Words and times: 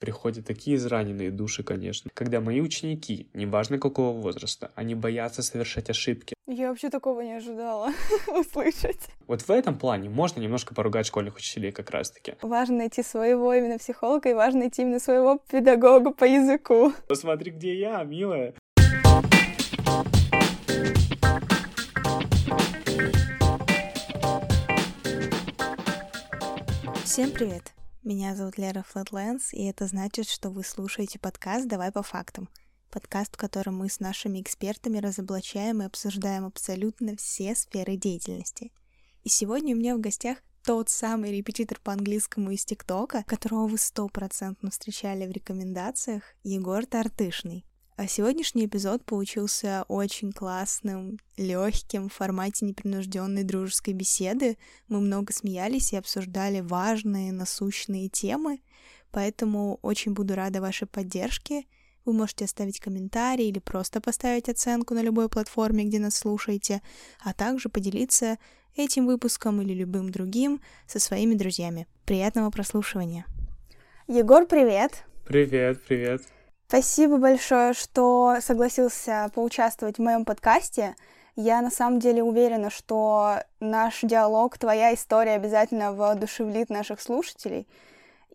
приходят 0.00 0.46
такие 0.46 0.76
израненные 0.76 1.30
души, 1.30 1.62
конечно. 1.62 2.10
Когда 2.14 2.40
мои 2.40 2.60
ученики, 2.60 3.28
неважно 3.34 3.78
какого 3.78 4.18
возраста, 4.18 4.72
они 4.74 4.94
боятся 4.94 5.42
совершать 5.42 5.90
ошибки. 5.90 6.34
Я 6.48 6.70
вообще 6.70 6.90
такого 6.90 7.20
не 7.20 7.34
ожидала 7.34 7.92
услышать. 8.26 9.08
Вот 9.28 9.42
в 9.42 9.50
этом 9.50 9.78
плане 9.78 10.08
можно 10.08 10.40
немножко 10.40 10.74
поругать 10.74 11.06
школьных 11.06 11.36
учителей 11.36 11.70
как 11.70 11.90
раз-таки. 11.90 12.34
Важно 12.42 12.78
найти 12.78 13.02
своего 13.02 13.54
именно 13.54 13.78
психолога 13.78 14.30
и 14.30 14.34
важно 14.34 14.60
найти 14.60 14.82
именно 14.82 14.98
своего 14.98 15.38
педагога 15.50 16.12
по 16.12 16.24
языку. 16.24 16.92
Посмотри, 17.06 17.52
где 17.52 17.78
я, 17.78 18.02
милая. 18.02 18.54
Всем 27.04 27.30
привет! 27.32 27.79
Меня 28.02 28.34
зовут 28.34 28.56
Лера 28.56 28.82
Флэтлендс, 28.82 29.52
и 29.52 29.64
это 29.64 29.86
значит, 29.86 30.26
что 30.26 30.48
вы 30.48 30.64
слушаете 30.64 31.18
подкаст 31.18 31.68
«Давай 31.68 31.92
по 31.92 32.02
фактам». 32.02 32.48
Подкаст, 32.90 33.34
в 33.34 33.36
котором 33.36 33.76
мы 33.76 33.90
с 33.90 34.00
нашими 34.00 34.40
экспертами 34.40 34.96
разоблачаем 34.96 35.82
и 35.82 35.84
обсуждаем 35.84 36.46
абсолютно 36.46 37.14
все 37.16 37.54
сферы 37.54 37.96
деятельности. 37.96 38.72
И 39.22 39.28
сегодня 39.28 39.74
у 39.74 39.78
меня 39.78 39.94
в 39.96 40.00
гостях 40.00 40.38
тот 40.64 40.88
самый 40.88 41.30
репетитор 41.30 41.78
по 41.78 41.92
английскому 41.92 42.52
из 42.52 42.64
ТикТока, 42.64 43.22
которого 43.26 43.66
вы 43.66 43.76
стопроцентно 43.76 44.70
встречали 44.70 45.26
в 45.26 45.32
рекомендациях, 45.32 46.22
Егор 46.42 46.86
Тартышный. 46.86 47.66
А 48.00 48.06
сегодняшний 48.06 48.64
эпизод 48.64 49.04
получился 49.04 49.84
очень 49.88 50.32
классным, 50.32 51.18
легким, 51.36 52.08
в 52.08 52.14
формате 52.14 52.64
непринужденной 52.64 53.42
дружеской 53.42 53.92
беседы. 53.92 54.56
Мы 54.88 55.00
много 55.00 55.34
смеялись 55.34 55.92
и 55.92 55.96
обсуждали 55.96 56.60
важные, 56.60 57.30
насущные 57.30 58.08
темы, 58.08 58.62
поэтому 59.10 59.80
очень 59.82 60.14
буду 60.14 60.34
рада 60.34 60.62
вашей 60.62 60.88
поддержке. 60.88 61.64
Вы 62.06 62.14
можете 62.14 62.46
оставить 62.46 62.80
комментарий 62.80 63.50
или 63.50 63.58
просто 63.58 64.00
поставить 64.00 64.48
оценку 64.48 64.94
на 64.94 65.02
любой 65.02 65.28
платформе, 65.28 65.84
где 65.84 65.98
нас 65.98 66.14
слушаете, 66.14 66.80
а 67.22 67.34
также 67.34 67.68
поделиться 67.68 68.38
этим 68.76 69.04
выпуском 69.04 69.60
или 69.60 69.74
любым 69.74 70.08
другим 70.08 70.62
со 70.86 71.00
своими 71.00 71.34
друзьями. 71.34 71.86
Приятного 72.06 72.48
прослушивания. 72.48 73.26
Егор, 74.08 74.46
привет! 74.46 75.04
Привет, 75.26 75.82
привет! 75.86 76.22
Спасибо 76.70 77.16
большое, 77.16 77.72
что 77.72 78.36
согласился 78.40 79.28
поучаствовать 79.34 79.96
в 79.96 80.02
моем 80.02 80.24
подкасте. 80.24 80.94
Я 81.34 81.62
на 81.62 81.70
самом 81.72 81.98
деле 81.98 82.22
уверена, 82.22 82.70
что 82.70 83.42
наш 83.58 84.02
диалог, 84.02 84.56
твоя 84.56 84.94
история 84.94 85.32
обязательно 85.32 85.92
воодушевит 85.92 86.70
наших 86.70 87.00
слушателей, 87.00 87.66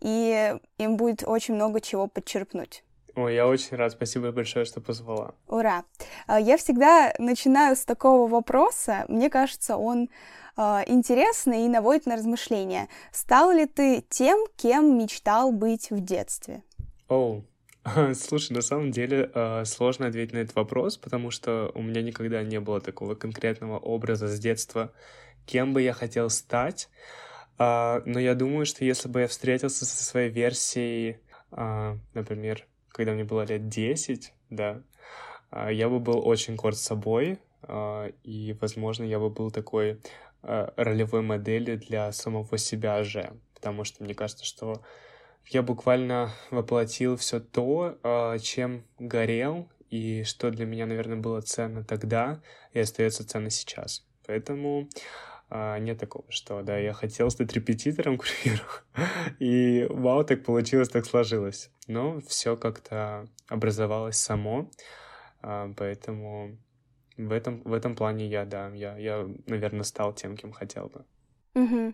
и 0.02 0.54
им 0.78 0.98
будет 0.98 1.24
очень 1.26 1.54
много 1.54 1.80
чего 1.80 2.08
подчерпнуть. 2.08 2.84
Ой, 3.16 3.36
я 3.36 3.48
очень 3.48 3.78
рад, 3.78 3.94
спасибо 3.94 4.34
большое, 4.34 4.66
что 4.66 4.82
позвала. 4.82 5.34
Ура! 5.48 5.86
А, 6.28 6.38
я 6.38 6.58
всегда 6.58 7.14
начинаю 7.18 7.78
с 7.78 7.86
такого 7.86 8.28
вопроса. 8.28 9.06
Мне 9.08 9.30
кажется, 9.30 9.78
он 9.78 10.10
э, 10.58 10.62
интересный 10.88 11.64
и 11.66 11.70
наводит 11.70 12.06
на 12.06 12.18
размышления. 12.18 12.90
Стал 13.14 13.52
ли 13.52 13.66
ты 13.66 14.04
тем, 14.10 14.46
кем 14.58 14.98
мечтал 14.98 15.54
быть 15.54 15.90
в 15.90 16.02
детстве? 16.02 16.64
Оу, 17.08 17.38
oh, 17.38 17.44
Слушай, 18.16 18.54
на 18.54 18.62
самом 18.62 18.92
деле 18.92 19.30
э, 19.34 19.64
сложно 19.66 20.08
ответить 20.08 20.34
на 20.34 20.40
этот 20.40 20.56
вопрос, 20.56 20.98
потому 20.98 21.30
что 21.30 21.72
у 21.76 21.84
меня 21.84 22.02
никогда 22.02 22.42
не 22.42 22.60
было 22.60 22.82
такого 22.82 23.14
конкретного 23.14 23.78
образа 23.78 24.28
с 24.28 24.40
детства, 24.40 24.92
кем 25.46 25.74
бы 25.74 25.84
я 25.84 25.94
хотел 25.94 26.30
стать. 26.32 26.90
А, 27.58 28.02
но 28.06 28.20
я 28.20 28.34
думаю, 28.34 28.66
что 28.66 28.84
если 28.84 29.08
бы 29.08 29.22
я 29.22 29.28
встретился 29.28 29.86
со 29.86 30.04
своей 30.04 30.30
версией, 30.30 31.20
а, 31.52 31.98
например, 32.16 32.66
когда 32.90 33.14
мне 33.14 33.24
было 33.24 33.44
лет 33.44 33.70
10, 33.70 34.34
да, 34.50 34.82
а, 35.52 35.72
я 35.72 35.88
бы 35.88 36.00
был 36.00 36.28
очень 36.28 36.56
горд 36.56 36.78
собой, 36.78 37.40
и, 38.24 38.56
возможно, 38.62 39.04
я 39.04 39.18
бы 39.18 39.32
был 39.32 39.50
такой 39.50 40.00
ролевой 40.44 41.24
моделью 41.24 41.80
для 41.80 42.12
самого 42.12 42.60
себя 42.60 43.04
же, 43.04 43.34
потому 43.56 43.84
что 43.84 44.04
мне 44.04 44.14
кажется, 44.14 44.46
что 44.46 44.84
я 45.48 45.62
буквально 45.62 46.32
воплотил 46.52 47.18
все 47.18 47.40
то, 47.40 47.98
а, 48.04 48.38
чем 48.40 48.84
горел, 49.00 49.70
и 49.90 50.24
что 50.24 50.52
для 50.52 50.66
меня, 50.66 50.86
наверное, 50.86 51.18
было 51.18 51.42
ценно 51.42 51.84
тогда 51.84 52.42
и 52.74 52.80
остается 52.80 53.28
ценно 53.28 53.50
сейчас. 53.50 54.06
Поэтому 54.26 54.90
а, 55.50 55.78
нет 55.80 56.00
такого, 56.00 56.26
что, 56.30 56.62
да, 56.64 56.78
я 56.78 56.94
хотел 56.94 57.30
стать 57.30 57.54
репетитором, 57.54 58.18
к 58.20 58.26
примеру, 58.26 58.64
и 59.40 59.86
вау, 59.90 60.24
так 60.24 60.44
получилось, 60.44 60.90
так 60.90 61.06
сложилось. 61.06 61.70
Но 61.88 62.20
все 62.22 62.58
как-то 62.58 63.28
образовалось 63.48 64.18
само, 64.18 64.72
а, 65.42 65.72
поэтому 65.78 66.58
в 67.18 67.32
этом, 67.32 67.62
в 67.64 67.74
этом 67.74 67.96
плане 67.96 68.28
я, 68.28 68.46
да, 68.46 68.70
я, 68.70 68.98
я, 68.98 69.28
наверное, 69.46 69.84
стал 69.84 70.14
тем, 70.14 70.36
кем 70.36 70.52
хотел 70.52 70.88
бы. 70.88 71.06
Угу. 71.54 71.94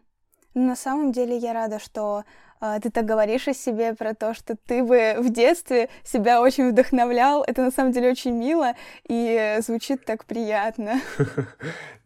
На 0.54 0.76
самом 0.76 1.12
деле 1.12 1.38
я 1.38 1.54
рада, 1.54 1.80
что 1.80 2.24
ты 2.62 2.92
так 2.92 3.06
говоришь 3.06 3.48
о 3.48 3.54
себе, 3.54 3.96
про 3.96 4.14
то, 4.14 4.34
что 4.34 4.56
ты 4.56 4.84
бы 4.84 5.16
в 5.18 5.32
детстве 5.32 5.90
себя 6.04 6.42
очень 6.42 6.72
вдохновлял. 6.72 7.44
Это 7.44 7.64
на 7.64 7.72
самом 7.72 7.92
деле 7.92 8.12
очень 8.12 8.34
мило 8.34 8.74
и 9.08 9.58
звучит 9.62 10.06
так 10.06 10.26
приятно. 10.26 11.02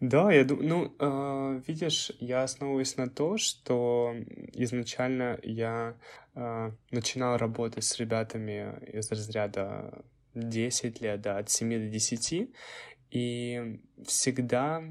Да, 0.01 0.31
я 0.31 0.43
думаю, 0.43 0.67
ну, 0.67 0.95
а, 0.99 1.61
видишь, 1.65 2.11
я 2.19 2.43
основываюсь 2.43 2.97
на 2.97 3.09
то, 3.09 3.37
что 3.37 4.13
изначально 4.53 5.39
я 5.41 5.95
а, 6.35 6.71
начинал 6.91 7.37
работать 7.37 7.85
с 7.85 7.97
ребятами 7.97 8.75
из 8.91 9.09
разряда 9.09 10.03
10 10.35 11.01
лет, 11.01 11.21
да, 11.21 11.37
от 11.37 11.49
7 11.49 11.69
до 11.69 11.87
10, 11.87 12.49
и 13.11 13.79
всегда 14.05 14.83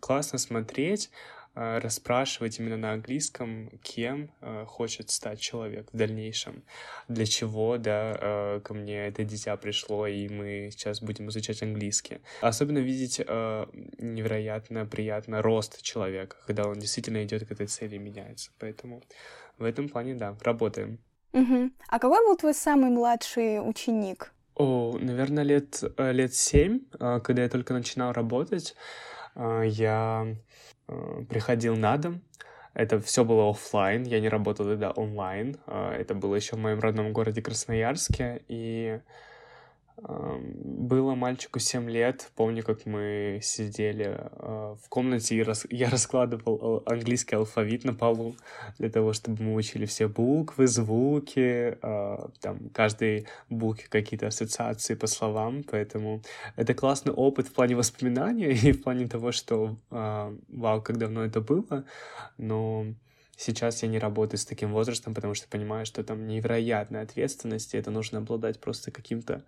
классно 0.00 0.38
смотреть, 0.38 1.10
расспрашивать 1.54 2.58
именно 2.58 2.76
на 2.76 2.92
английском, 2.92 3.70
кем 3.82 4.30
э, 4.40 4.64
хочет 4.66 5.10
стать 5.10 5.38
человек 5.38 5.88
в 5.92 5.96
дальнейшем, 5.96 6.62
для 7.08 7.26
чего, 7.26 7.76
да, 7.76 8.16
э, 8.18 8.60
ко 8.64 8.72
мне 8.72 9.06
это 9.06 9.24
дитя 9.24 9.56
пришло, 9.56 10.06
и 10.06 10.28
мы 10.28 10.70
сейчас 10.72 11.02
будем 11.02 11.28
изучать 11.28 11.62
английский. 11.62 12.18
Особенно 12.40 12.78
видеть 12.78 13.18
невероятно 13.18 14.86
приятно 14.86 15.42
рост 15.42 15.82
человека, 15.82 16.36
когда 16.46 16.66
он 16.66 16.78
действительно 16.78 17.22
идет 17.22 17.46
к 17.46 17.52
этой 17.52 17.66
цели 17.66 17.96
и 17.96 17.98
меняется. 17.98 18.50
Поэтому 18.58 19.02
в 19.58 19.64
этом 19.64 19.88
плане, 19.88 20.14
да, 20.14 20.36
работаем. 20.40 20.98
Угу. 21.32 21.70
А 21.88 21.98
какой 21.98 22.26
был 22.26 22.36
твой 22.36 22.54
самый 22.54 22.90
младший 22.90 23.58
ученик? 23.60 24.32
О, 24.54 24.96
наверное, 25.00 25.44
лет, 25.44 25.82
лет 25.98 26.34
семь, 26.34 26.80
когда 26.98 27.42
я 27.42 27.48
только 27.48 27.72
начинал 27.72 28.12
работать, 28.12 28.74
я 29.36 30.26
Э, 30.92 31.24
приходил 31.28 31.76
на 31.76 31.96
дом. 31.96 32.20
Это 32.74 33.00
все 33.00 33.24
было 33.24 33.50
офлайн, 33.50 34.04
я 34.04 34.20
не 34.20 34.28
работал 34.28 34.66
тогда 34.66 34.90
онлайн. 34.90 35.56
Э, 35.66 35.92
это 35.98 36.14
было 36.14 36.34
еще 36.34 36.56
в 36.56 36.58
моем 36.58 36.80
родном 36.80 37.12
городе 37.12 37.42
Красноярске. 37.42 38.42
И 38.48 39.00
было 39.96 41.14
мальчику 41.14 41.58
7 41.58 41.88
лет. 41.90 42.30
Помню, 42.34 42.62
как 42.62 42.86
мы 42.86 43.40
сидели 43.42 44.18
э, 44.18 44.76
в 44.82 44.88
комнате, 44.88 45.36
и 45.36 45.76
я 45.76 45.90
раскладывал 45.90 46.82
английский 46.86 47.36
алфавит 47.36 47.84
на 47.84 47.94
полу 47.94 48.34
для 48.78 48.90
того, 48.90 49.12
чтобы 49.12 49.42
мы 49.42 49.54
учили 49.54 49.86
все 49.86 50.08
буквы, 50.08 50.66
звуки, 50.66 51.78
э, 51.80 52.28
там, 52.40 52.70
каждой 52.70 53.26
букве 53.48 53.86
какие-то 53.88 54.26
ассоциации 54.26 54.94
по 54.94 55.06
словам. 55.06 55.62
Поэтому 55.62 56.22
это 56.56 56.74
классный 56.74 57.12
опыт 57.12 57.48
в 57.48 57.52
плане 57.52 57.76
воспоминания 57.76 58.50
и 58.62 58.72
в 58.72 58.82
плане 58.82 59.06
того, 59.06 59.30
что 59.30 59.76
э, 59.90 60.36
вау, 60.48 60.82
как 60.82 60.96
давно 60.96 61.24
это 61.24 61.40
было. 61.40 61.84
Но 62.38 62.86
сейчас 63.42 63.82
я 63.82 63.88
не 63.88 63.98
работаю 63.98 64.38
с 64.38 64.46
таким 64.46 64.72
возрастом, 64.72 65.14
потому 65.14 65.34
что 65.34 65.48
понимаю, 65.48 65.86
что 65.86 66.02
там 66.04 66.26
невероятная 66.26 67.02
ответственность, 67.02 67.74
и 67.74 67.78
это 67.78 67.90
нужно 67.90 68.18
обладать 68.18 68.60
просто 68.60 68.90
каким-то 68.90 69.44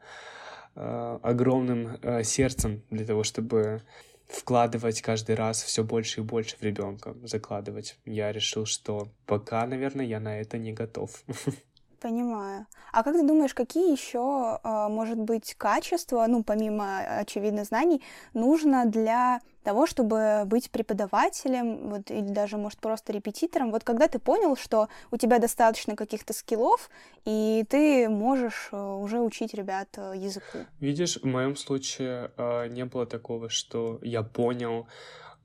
Э, 0.76 1.20
огромным 1.22 1.98
э, 2.02 2.24
сердцем 2.24 2.82
для 2.90 3.06
того, 3.06 3.22
чтобы 3.22 3.82
вкладывать 4.26 5.02
каждый 5.02 5.36
раз 5.36 5.62
все 5.62 5.84
больше 5.84 6.20
и 6.20 6.24
больше 6.24 6.56
в 6.56 6.62
ребенка, 6.62 7.14
закладывать. 7.22 7.96
Я 8.04 8.32
решил, 8.32 8.66
что 8.66 9.08
пока, 9.26 9.66
наверное, 9.66 10.04
я 10.04 10.18
на 10.18 10.40
это 10.40 10.58
не 10.58 10.72
готов. 10.72 11.22
Понимаю. 12.04 12.66
А 12.92 13.02
как 13.02 13.16
ты 13.16 13.26
думаешь, 13.26 13.54
какие 13.54 13.90
еще, 13.90 14.60
а, 14.62 14.90
может 14.90 15.18
быть, 15.18 15.54
качества, 15.54 16.26
ну, 16.28 16.44
помимо, 16.44 16.98
очевидно, 17.20 17.64
знаний, 17.64 18.02
нужно 18.34 18.84
для 18.84 19.40
того, 19.62 19.86
чтобы 19.86 20.42
быть 20.44 20.70
преподавателем, 20.70 21.88
вот, 21.88 22.10
или 22.10 22.28
даже, 22.28 22.58
может, 22.58 22.78
просто 22.78 23.14
репетитором? 23.14 23.70
Вот 23.70 23.84
когда 23.84 24.06
ты 24.06 24.18
понял, 24.18 24.54
что 24.54 24.88
у 25.10 25.16
тебя 25.16 25.38
достаточно 25.38 25.96
каких-то 25.96 26.34
скиллов, 26.34 26.90
и 27.24 27.64
ты 27.70 28.10
можешь 28.10 28.68
а, 28.70 28.96
уже 28.96 29.20
учить 29.20 29.54
ребят 29.54 29.88
а, 29.96 30.12
языку? 30.12 30.58
Видишь, 30.80 31.16
в 31.16 31.24
моем 31.24 31.56
случае 31.56 32.30
не 32.68 32.84
было 32.84 33.06
такого, 33.06 33.48
что 33.48 33.98
я 34.02 34.22
понял, 34.22 34.86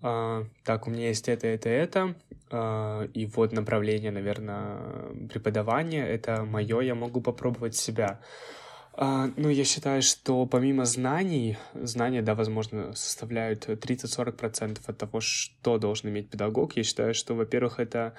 а, 0.02 0.46
так, 0.64 0.88
у 0.88 0.92
меня 0.92 1.08
есть 1.08 1.28
это, 1.28 1.48
это, 1.48 1.70
это, 1.70 2.16
а, 2.52 3.04
и 3.14 3.26
вот 3.26 3.52
направление, 3.52 4.12
наверное, 4.12 4.78
преподавания, 5.28 6.08
это 6.08 6.46
мое, 6.46 6.80
я 6.82 6.96
могу 6.96 7.22
попробовать 7.22 7.76
себя. 7.76 8.22
А, 8.94 9.30
ну, 9.36 9.50
я 9.50 9.66
считаю, 9.66 10.02
что 10.02 10.46
помимо 10.46 10.86
знаний, 10.86 11.58
знания, 11.74 12.22
да, 12.22 12.34
возможно, 12.36 12.94
составляют 12.94 13.68
30-40% 13.68 14.80
от 14.86 14.98
того, 14.98 15.20
что 15.20 15.78
должен 15.78 16.10
иметь 16.10 16.30
педагог. 16.30 16.78
Я 16.78 16.84
считаю, 16.84 17.14
что, 17.14 17.36
во-первых, 17.36 17.80
это 17.80 18.14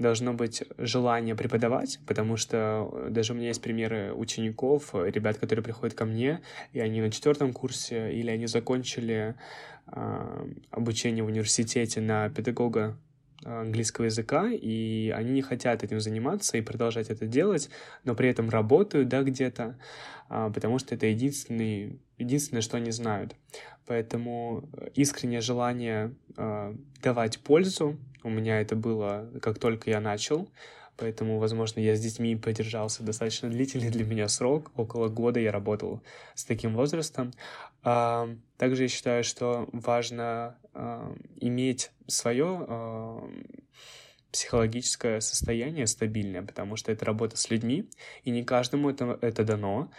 должно 0.00 0.32
быть 0.32 0.64
желание 0.78 1.36
преподавать, 1.36 2.00
потому 2.06 2.36
что 2.36 3.06
даже 3.10 3.32
у 3.32 3.36
меня 3.36 3.48
есть 3.48 3.60
примеры 3.60 4.14
учеников, 4.14 4.94
ребят, 4.94 5.36
которые 5.36 5.62
приходят 5.62 5.94
ко 5.94 6.06
мне, 6.06 6.40
и 6.72 6.80
они 6.80 7.02
на 7.02 7.10
четвертом 7.10 7.52
курсе, 7.52 8.12
или 8.12 8.30
они 8.30 8.46
закончили 8.46 9.34
обучение 10.70 11.24
в 11.24 11.28
университете 11.28 12.00
на 12.00 12.28
педагога 12.30 12.96
английского 13.44 14.06
языка, 14.06 14.50
и 14.50 15.10
они 15.16 15.32
не 15.32 15.42
хотят 15.42 15.82
этим 15.82 16.00
заниматься 16.00 16.58
и 16.58 16.60
продолжать 16.60 17.08
это 17.08 17.26
делать, 17.26 17.70
но 18.04 18.14
при 18.14 18.28
этом 18.28 18.50
работают, 18.50 19.08
да, 19.08 19.22
где-то, 19.22 19.78
а, 20.28 20.50
потому 20.50 20.78
что 20.78 20.94
это 20.94 21.06
единственный, 21.06 22.00
единственное, 22.18 22.60
что 22.60 22.76
они 22.76 22.90
знают. 22.90 23.34
Поэтому 23.86 24.68
искреннее 24.94 25.40
желание 25.40 26.14
а, 26.36 26.76
давать 27.02 27.40
пользу 27.40 27.98
у 28.22 28.28
меня 28.28 28.60
это 28.60 28.76
было, 28.76 29.30
как 29.40 29.58
только 29.58 29.90
я 29.90 30.00
начал, 30.00 30.48
Поэтому, 31.00 31.38
возможно, 31.38 31.80
я 31.80 31.96
с 31.96 32.00
детьми 32.00 32.36
подержался 32.36 33.02
достаточно 33.02 33.48
длительный 33.48 33.88
для 33.88 34.04
меня 34.04 34.28
срок. 34.28 34.70
Около 34.76 35.08
года 35.08 35.40
я 35.40 35.50
работал 35.50 36.02
с 36.34 36.44
таким 36.44 36.74
возрастом. 36.74 37.32
А, 37.82 38.28
также 38.58 38.82
я 38.82 38.88
считаю, 38.88 39.24
что 39.24 39.66
важно 39.72 40.58
а, 40.74 41.10
иметь 41.36 41.90
свое 42.06 42.66
а, 42.68 43.30
психологическое 44.30 45.22
состояние 45.22 45.86
стабильное, 45.86 46.42
потому 46.42 46.76
что 46.76 46.92
это 46.92 47.06
работа 47.06 47.38
с 47.38 47.48
людьми, 47.48 47.88
и 48.22 48.30
не 48.30 48.44
каждому 48.44 48.90
это, 48.90 49.18
это 49.22 49.42
дано. 49.42 49.90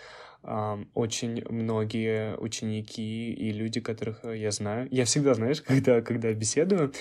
Очень 0.96 1.44
многие 1.50 2.36
ученики 2.38 3.32
и 3.32 3.52
люди, 3.52 3.80
которых 3.80 4.24
я 4.24 4.50
знаю, 4.50 4.88
я 4.90 5.06
всегда, 5.06 5.34
знаешь, 5.34 5.62
когда, 5.68 6.02
когда 6.02 6.34
беседую, 6.34 6.94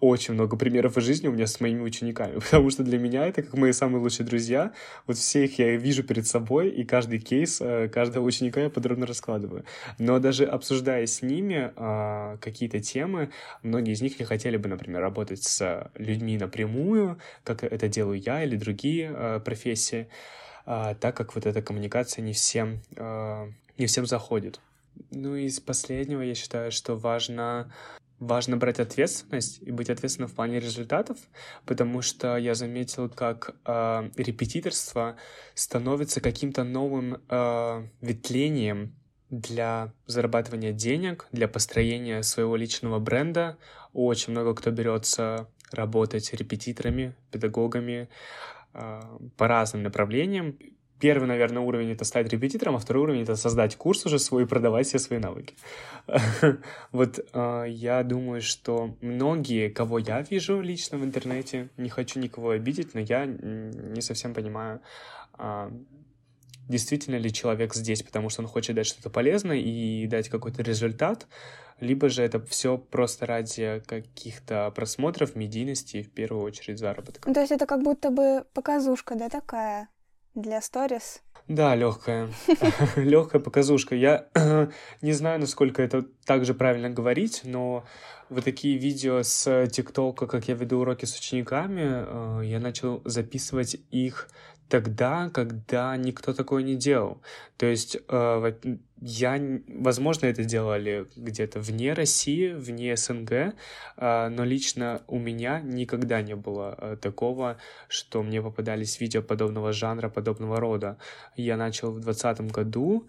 очень 0.00 0.34
много 0.34 0.56
примеров 0.56 0.96
из 0.98 1.04
жизни 1.04 1.28
у 1.28 1.32
меня 1.32 1.46
с 1.46 1.60
моими 1.60 1.80
учениками, 1.80 2.38
потому 2.40 2.70
что 2.70 2.82
для 2.82 2.98
меня 2.98 3.26
это 3.26 3.42
как 3.42 3.54
мои 3.54 3.72
самые 3.72 4.02
лучшие 4.02 4.26
друзья. 4.26 4.72
Вот 5.06 5.16
все 5.16 5.44
их 5.44 5.58
я 5.58 5.76
вижу 5.76 6.02
перед 6.02 6.26
собой, 6.26 6.68
и 6.68 6.84
каждый 6.84 7.18
кейс 7.18 7.60
э, 7.60 7.88
каждого 7.88 8.24
ученика 8.24 8.60
я 8.60 8.70
подробно 8.70 9.06
раскладываю. 9.06 9.64
Но 9.98 10.18
даже 10.18 10.44
обсуждая 10.44 11.06
с 11.06 11.22
ними 11.22 11.72
а, 11.76 12.36
какие-то 12.38 12.80
темы, 12.80 13.30
многие 13.62 13.92
из 13.92 14.02
них 14.02 14.18
не 14.18 14.24
хотели 14.24 14.56
бы, 14.56 14.68
например, 14.68 15.00
работать 15.00 15.42
с 15.42 15.90
людьми 15.94 16.36
напрямую, 16.36 17.18
как 17.42 17.64
это 17.64 17.88
делаю 17.88 18.20
я 18.20 18.44
или 18.44 18.56
другие 18.56 19.10
а, 19.14 19.40
профессии, 19.40 20.08
а, 20.66 20.94
так 20.94 21.16
как 21.16 21.34
вот 21.34 21.46
эта 21.46 21.62
коммуникация 21.62 22.22
не 22.22 22.32
всем, 22.32 22.80
не 23.78 23.86
всем 23.86 24.06
заходит. 24.06 24.60
Ну 25.10 25.34
и 25.34 25.46
из 25.46 25.60
последнего 25.60 26.20
я 26.22 26.34
считаю, 26.34 26.70
что 26.70 26.96
важно 26.96 27.72
важно 28.18 28.56
брать 28.56 28.80
ответственность 28.80 29.60
и 29.62 29.70
быть 29.70 29.90
ответственным 29.90 30.28
в 30.28 30.34
плане 30.34 30.60
результатов, 30.60 31.18
потому 31.66 32.02
что 32.02 32.36
я 32.36 32.54
заметил, 32.54 33.08
как 33.08 33.54
э, 33.64 34.10
репетиторство 34.16 35.16
становится 35.54 36.20
каким-то 36.20 36.64
новым 36.64 37.22
э, 37.28 37.88
ветвлением 38.00 38.94
для 39.30 39.92
зарабатывания 40.06 40.72
денег, 40.72 41.26
для 41.32 41.48
построения 41.48 42.22
своего 42.22 42.56
личного 42.56 42.98
бренда. 42.98 43.58
Очень 43.92 44.32
много 44.32 44.54
кто 44.54 44.70
берется 44.70 45.48
работать 45.72 46.32
репетиторами, 46.32 47.14
педагогами 47.30 48.08
э, 48.72 49.00
по 49.36 49.48
разным 49.48 49.82
направлениям. 49.82 50.58
Первый, 51.04 51.26
наверное, 51.26 51.60
уровень— 51.60 51.90
это 51.92 52.06
стать 52.06 52.32
репетитором, 52.32 52.76
а 52.76 52.78
второй 52.78 53.02
уровень— 53.02 53.22
это 53.24 53.36
создать 53.36 53.76
курс 53.76 54.06
уже 54.06 54.18
свой 54.18 54.44
и 54.44 54.46
продавать 54.46 54.86
все 54.86 54.98
свои 54.98 55.18
навыки. 55.18 55.54
Вот 56.92 57.20
а, 57.34 57.64
я 57.64 58.02
думаю, 58.02 58.40
что 58.40 58.96
многие, 59.02 59.68
кого 59.68 59.98
я 59.98 60.22
вижу 60.22 60.62
лично 60.62 60.96
в 60.96 61.04
интернете, 61.04 61.68
не 61.76 61.90
хочу 61.90 62.20
никого 62.20 62.52
обидеть, 62.52 62.94
но 62.94 63.00
я 63.00 63.26
не 63.26 64.00
совсем 64.00 64.32
понимаю, 64.32 64.80
а, 65.34 65.70
действительно 66.70 67.16
ли 67.16 67.30
человек 67.30 67.74
здесь, 67.74 68.02
потому 68.02 68.30
что 68.30 68.40
он 68.40 68.48
хочет 68.48 68.74
дать 68.74 68.86
что-то 68.86 69.10
полезное 69.10 69.58
и 69.58 70.06
дать 70.06 70.30
какой-то 70.30 70.62
результат, 70.62 71.26
либо 71.80 72.08
же 72.08 72.22
это 72.22 72.42
все 72.46 72.78
просто 72.78 73.26
ради 73.26 73.82
каких-то 73.86 74.70
просмотров, 74.70 75.36
медийности 75.36 76.02
в 76.02 76.10
первую 76.10 76.44
очередь 76.44 76.78
заработка. 76.78 77.30
То 77.30 77.40
есть 77.40 77.52
это 77.52 77.66
как 77.66 77.82
будто 77.82 78.08
бы 78.08 78.46
показушка, 78.54 79.16
да, 79.16 79.28
такая? 79.28 79.90
Для 80.34 80.60
сторис? 80.60 81.22
Да, 81.48 81.74
легкая. 81.74 82.28
легкая 82.96 83.40
показушка. 83.40 83.94
Я 83.94 84.28
не 85.02 85.12
знаю, 85.12 85.40
насколько 85.40 85.82
это 85.82 86.06
также 86.24 86.54
правильно 86.54 86.88
говорить, 86.88 87.42
но 87.44 87.84
вот 88.30 88.44
такие 88.44 88.78
видео 88.78 89.22
с 89.22 89.66
ТикТока, 89.68 90.26
как 90.26 90.48
я 90.48 90.54
веду 90.54 90.80
уроки 90.80 91.04
с 91.04 91.16
учениками, 91.18 92.40
э, 92.40 92.46
я 92.46 92.60
начал 92.60 93.02
записывать 93.04 93.76
их 93.90 94.28
тогда, 94.70 95.28
когда 95.28 95.94
никто 95.96 96.32
такое 96.32 96.62
не 96.62 96.76
делал. 96.76 97.20
То 97.58 97.66
есть 97.66 97.98
э, 98.08 98.52
я, 99.06 99.38
возможно, 99.68 100.24
это 100.24 100.44
делали 100.44 101.06
где-то 101.14 101.60
вне 101.60 101.92
России, 101.92 102.52
вне 102.54 102.96
СНГ, 102.96 103.32
э, 103.32 104.28
но 104.28 104.44
лично 104.44 105.02
у 105.08 105.18
меня 105.18 105.60
никогда 105.60 106.22
не 106.22 106.34
было 106.34 106.74
э, 106.78 106.96
такого, 106.96 107.58
что 107.88 108.22
мне 108.22 108.40
попадались 108.40 108.98
видео 109.00 109.20
подобного 109.20 109.74
жанра, 109.74 110.08
подобного 110.08 110.58
рода. 110.58 110.96
Я 111.36 111.58
начал 111.58 111.90
в 111.90 112.00
2020 112.00 112.50
году 112.50 113.06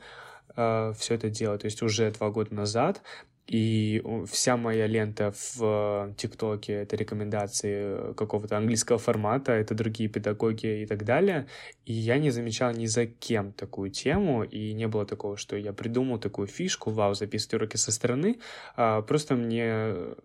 э, 0.58 0.94
все 0.98 1.16
это 1.16 1.30
делать, 1.30 1.62
то 1.62 1.68
есть 1.68 1.82
уже 1.82 2.12
два 2.12 2.30
года 2.30 2.54
назад, 2.54 3.02
и 3.48 4.02
вся 4.32 4.58
моя 4.58 4.88
лента 4.88 5.34
в 5.56 6.14
ТикТоке— 6.18 6.74
это 6.82 6.96
рекомендации 6.96 8.14
какого-то 8.14 8.58
английского 8.58 8.98
формата, 8.98 9.52
это 9.52 9.76
другие 9.76 10.10
педагоги 10.10 10.82
и 10.82 10.86
так 10.88 11.06
далее. 11.06 11.46
И 11.86 11.94
я 11.94 12.18
не 12.18 12.32
замечал 12.32 12.72
ни 12.72 12.88
за 12.88 13.06
кем 13.06 13.52
такую 13.52 13.92
тему, 13.92 14.44
и 14.44 14.74
не 14.74 14.88
было 14.88 15.06
такого, 15.06 15.38
что 15.38 15.56
я 15.56 15.74
придумал 15.74 16.18
такую 16.18 16.48
фишку, 16.48 16.90
вау, 16.90 17.14
записывать 17.14 17.54
уроки 17.54 17.78
со 17.78 17.92
стороны. 17.92 18.40
А 18.76 19.04
просто 19.04 19.36
мне 19.36 19.64
э, 19.64 20.16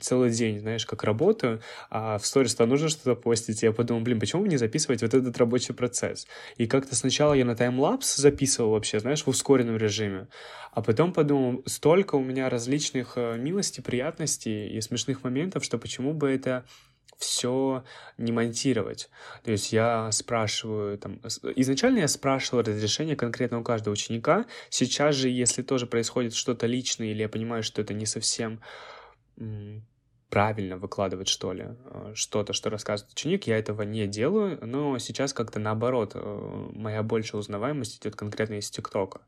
целый 0.00 0.30
день, 0.30 0.60
знаешь, 0.60 0.86
как 0.86 1.04
работаю, 1.04 1.60
а 1.90 2.16
в 2.16 2.26
сторис-то 2.26 2.64
нужно 2.64 2.88
что-то 2.88 3.14
постить. 3.16 3.62
И 3.62 3.66
я 3.66 3.72
подумал, 3.72 4.02
блин, 4.02 4.18
почему 4.18 4.42
бы 4.42 4.48
не 4.48 4.56
записывать 4.56 5.02
вот 5.02 5.12
этот 5.12 5.36
рабочий 5.36 5.74
процесс? 5.74 6.26
И 6.56 6.66
как-то 6.66 6.96
сначала 6.96 7.34
я 7.34 7.44
на 7.44 7.54
таймлапс 7.54 8.16
записывал 8.16 8.70
вообще, 8.70 8.98
знаешь, 8.98 9.24
в 9.24 9.28
ускоренном 9.28 9.76
режиме, 9.76 10.28
а 10.72 10.82
потом 10.82 11.12
подумал, 11.12 11.62
столько 11.66 12.16
у 12.16 12.22
меня 12.22 12.45
различных 12.50 13.12
э, 13.16 13.36
милостей, 13.38 13.82
приятностей 13.82 14.68
и 14.68 14.80
смешных 14.80 15.24
моментов, 15.24 15.64
что 15.64 15.78
почему 15.78 16.12
бы 16.12 16.30
это 16.30 16.64
все 17.18 17.84
не 18.18 18.32
монтировать. 18.32 19.08
То 19.42 19.50
есть 19.50 19.72
я 19.72 20.10
спрашиваю, 20.12 20.98
там, 20.98 21.20
изначально 21.56 22.00
я 22.00 22.08
спрашивал 22.08 22.62
разрешение 22.62 23.16
конкретно 23.16 23.58
у 23.60 23.64
каждого 23.64 23.94
ученика. 23.94 24.46
Сейчас 24.68 25.14
же, 25.14 25.28
если 25.28 25.62
тоже 25.62 25.86
происходит 25.86 26.34
что-то 26.34 26.66
личное, 26.66 27.08
или 27.08 27.22
я 27.22 27.28
понимаю, 27.28 27.62
что 27.62 27.80
это 27.80 27.94
не 27.94 28.06
совсем 28.06 28.60
правильно 30.28 30.76
выкладывать, 30.76 31.28
что 31.28 31.52
ли, 31.52 31.66
э, 31.68 32.12
что-то, 32.14 32.52
что 32.52 32.68
рассказывает 32.68 33.12
ученик, 33.12 33.46
я 33.46 33.58
этого 33.58 33.82
не 33.82 34.06
делаю, 34.06 34.58
но 34.66 34.98
сейчас 34.98 35.32
как-то 35.32 35.60
наоборот, 35.60 36.12
э, 36.14 36.68
моя 36.72 37.02
большая 37.02 37.40
узнаваемость 37.40 37.98
идет 37.98 38.16
конкретно 38.16 38.54
из 38.54 38.68
ТикТока, 38.70 39.20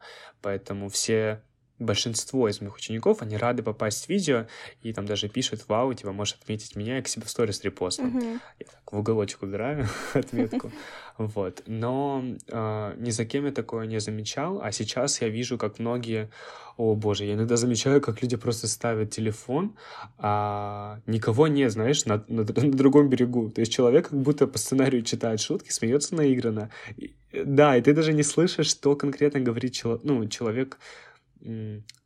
поэтому 0.42 0.88
все 0.88 1.42
большинство 1.78 2.48
из 2.48 2.60
моих 2.60 2.76
учеников, 2.76 3.22
они 3.22 3.36
рады 3.36 3.62
попасть 3.62 4.06
в 4.06 4.08
видео, 4.08 4.46
и 4.82 4.92
там 4.92 5.06
даже 5.06 5.28
пишут, 5.28 5.64
вау, 5.68 5.94
типа, 5.94 6.12
можешь 6.12 6.34
отметить 6.40 6.76
меня, 6.76 6.98
и 6.98 7.02
к 7.02 7.08
себе 7.08 7.24
в 7.24 7.30
сторис 7.30 7.62
репостом. 7.62 8.18
Uh-huh. 8.18 8.40
Я 8.58 8.66
так 8.66 8.92
в 8.92 8.98
уголочек 8.98 9.42
убираю 9.42 9.86
отметку. 10.14 10.72
Вот. 11.18 11.64
Но 11.66 12.24
э, 12.46 12.94
ни 12.98 13.10
за 13.10 13.24
кем 13.24 13.44
я 13.46 13.52
такое 13.52 13.86
не 13.86 13.98
замечал, 13.98 14.60
а 14.62 14.70
сейчас 14.72 15.20
я 15.20 15.28
вижу, 15.28 15.58
как 15.58 15.78
многие... 15.78 16.30
О, 16.76 16.94
боже, 16.94 17.24
я 17.24 17.34
иногда 17.34 17.56
замечаю, 17.56 18.00
как 18.00 18.22
люди 18.22 18.36
просто 18.36 18.68
ставят 18.68 19.10
телефон, 19.10 19.74
а 20.16 21.00
никого 21.06 21.48
нет, 21.48 21.72
знаешь, 21.72 22.04
на, 22.04 22.22
на, 22.28 22.42
на 22.56 22.72
другом 22.72 23.08
берегу. 23.08 23.50
То 23.50 23.60
есть 23.62 23.72
человек 23.72 24.10
как 24.10 24.20
будто 24.20 24.46
по 24.46 24.58
сценарию 24.58 25.02
читает 25.02 25.40
шутки, 25.40 25.72
смеется 25.72 26.14
наигранно. 26.14 26.70
И, 26.96 27.14
да, 27.32 27.76
и 27.76 27.82
ты 27.82 27.92
даже 27.94 28.12
не 28.12 28.22
слышишь, 28.22 28.68
что 28.68 28.94
конкретно 28.94 29.40
говорит 29.40 29.72
чело, 29.72 29.98
ну, 30.04 30.24
человек 30.28 30.78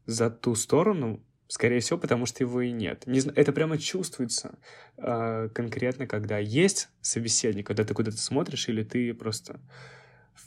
за 0.07 0.31
ту 0.31 0.55
сторону, 0.55 1.23
скорее 1.49 1.81
всего, 1.81 1.99
потому 1.99 2.27
что 2.27 2.43
его 2.43 2.61
и 2.63 2.71
нет. 2.71 3.07
Не 3.07 3.21
знаю, 3.21 3.39
это 3.39 3.53
прямо 3.53 3.79
чувствуется 3.79 4.59
э, 4.97 5.49
конкретно, 5.55 6.07
когда 6.07 6.39
есть 6.39 6.89
собеседник, 7.01 7.67
когда 7.67 7.85
ты 7.85 7.95
куда-то 7.95 8.19
смотришь, 8.19 8.69
или 8.69 8.83
ты 8.83 9.13
просто 9.15 9.61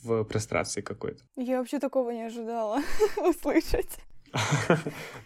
в 0.02 0.24
прострации 0.24 0.82
какой-то. 0.82 1.24
Я 1.36 1.60
вообще 1.60 1.80
такого 1.80 2.12
не 2.12 2.24
ожидала 2.24 2.82
услышать. 3.18 4.00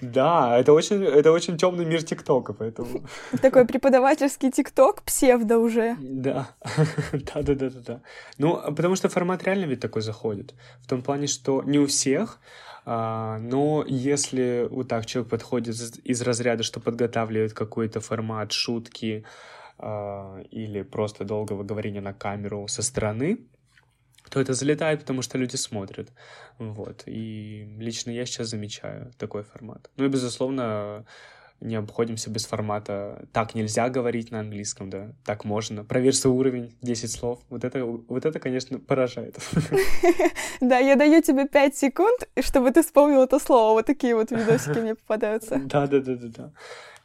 Да, 0.01 0.58
это 0.58 0.74
очень, 0.74 1.04
это 1.04 1.32
очень 1.32 1.58
темный 1.58 1.86
мир 1.86 2.04
ТикТока, 2.04 2.54
поэтому... 2.54 3.04
Такой 3.42 3.66
преподавательский 3.66 4.51
ТикТок, 4.51 5.04
псевдо 5.04 5.58
уже. 5.58 5.96
Да, 6.00 6.50
да, 7.13 7.42
да, 7.42 7.56
да, 7.56 7.70
да. 7.70 8.01
Ну, 8.38 8.62
потому 8.75 8.96
что 8.96 9.10
формат 9.10 9.44
реально 9.44 9.66
ведь 9.66 9.80
такой 9.80 10.01
заходит. 10.01 10.54
В 10.82 10.88
том 10.88 11.01
плане, 11.01 11.28
что 11.28 11.63
не 11.63 11.80
у 11.80 11.86
всех, 11.86 12.39
а, 12.86 13.38
но 13.39 13.84
если 13.88 14.68
вот 14.70 14.88
так 14.88 15.06
человек 15.06 15.30
подходит 15.30 15.75
из 16.04 16.22
разряда, 16.22 16.63
что 16.63 16.80
подготавливает 16.80 17.54
какой-то 17.54 18.00
формат 18.00 18.51
шутки 18.51 19.25
а, 19.78 20.42
или 20.51 20.84
просто 20.84 21.24
долгого 21.25 21.63
говорения 21.63 22.01
на 22.01 22.13
камеру 22.13 22.68
со 22.68 22.82
стороны, 22.82 23.39
то 24.29 24.39
это 24.39 24.53
залетает, 24.53 25.01
потому 25.01 25.21
что 25.21 25.38
люди 25.38 25.55
смотрят. 25.55 26.09
Вот. 26.57 27.03
И 27.05 27.67
лично 27.77 28.12
я 28.12 28.25
сейчас 28.25 28.50
замечаю 28.50 29.12
такой 29.17 29.43
формат. 29.43 29.89
Ну 29.98 30.05
и, 30.05 30.09
безусловно, 30.09 31.05
не 31.62 31.75
обходимся 31.75 32.29
без 32.29 32.45
формата 32.45 33.27
«так 33.33 33.53
нельзя 33.55 33.89
говорить 33.89 34.31
на 34.31 34.39
английском», 34.39 34.89
да, 34.89 35.12
«так 35.25 35.45
можно», 35.45 35.83
«проверь 35.83 36.13
свой 36.13 36.33
уровень», 36.33 36.75
10 36.81 37.12
слов. 37.12 37.39
Вот 37.50 37.63
это, 37.63 37.83
вот 37.86 38.25
это 38.25 38.39
конечно, 38.39 38.79
поражает. 38.79 39.38
Да, 40.62 40.77
я 40.77 40.95
даю 40.95 41.21
тебе 41.21 41.48
5 41.48 41.75
секунд, 41.75 42.27
чтобы 42.41 42.71
ты 42.71 42.83
вспомнил 42.83 43.24
это 43.24 43.39
слово. 43.39 43.74
Вот 43.74 43.86
такие 43.86 44.15
вот 44.15 44.31
видосики 44.31 44.77
мне 44.79 44.95
попадаются. 44.95 45.59
Да, 45.65 45.88
да, 45.88 46.00
да, 46.00 46.15
да, 46.15 46.27
да. 46.27 46.51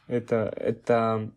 Это, 0.06 0.52
это 0.56 1.30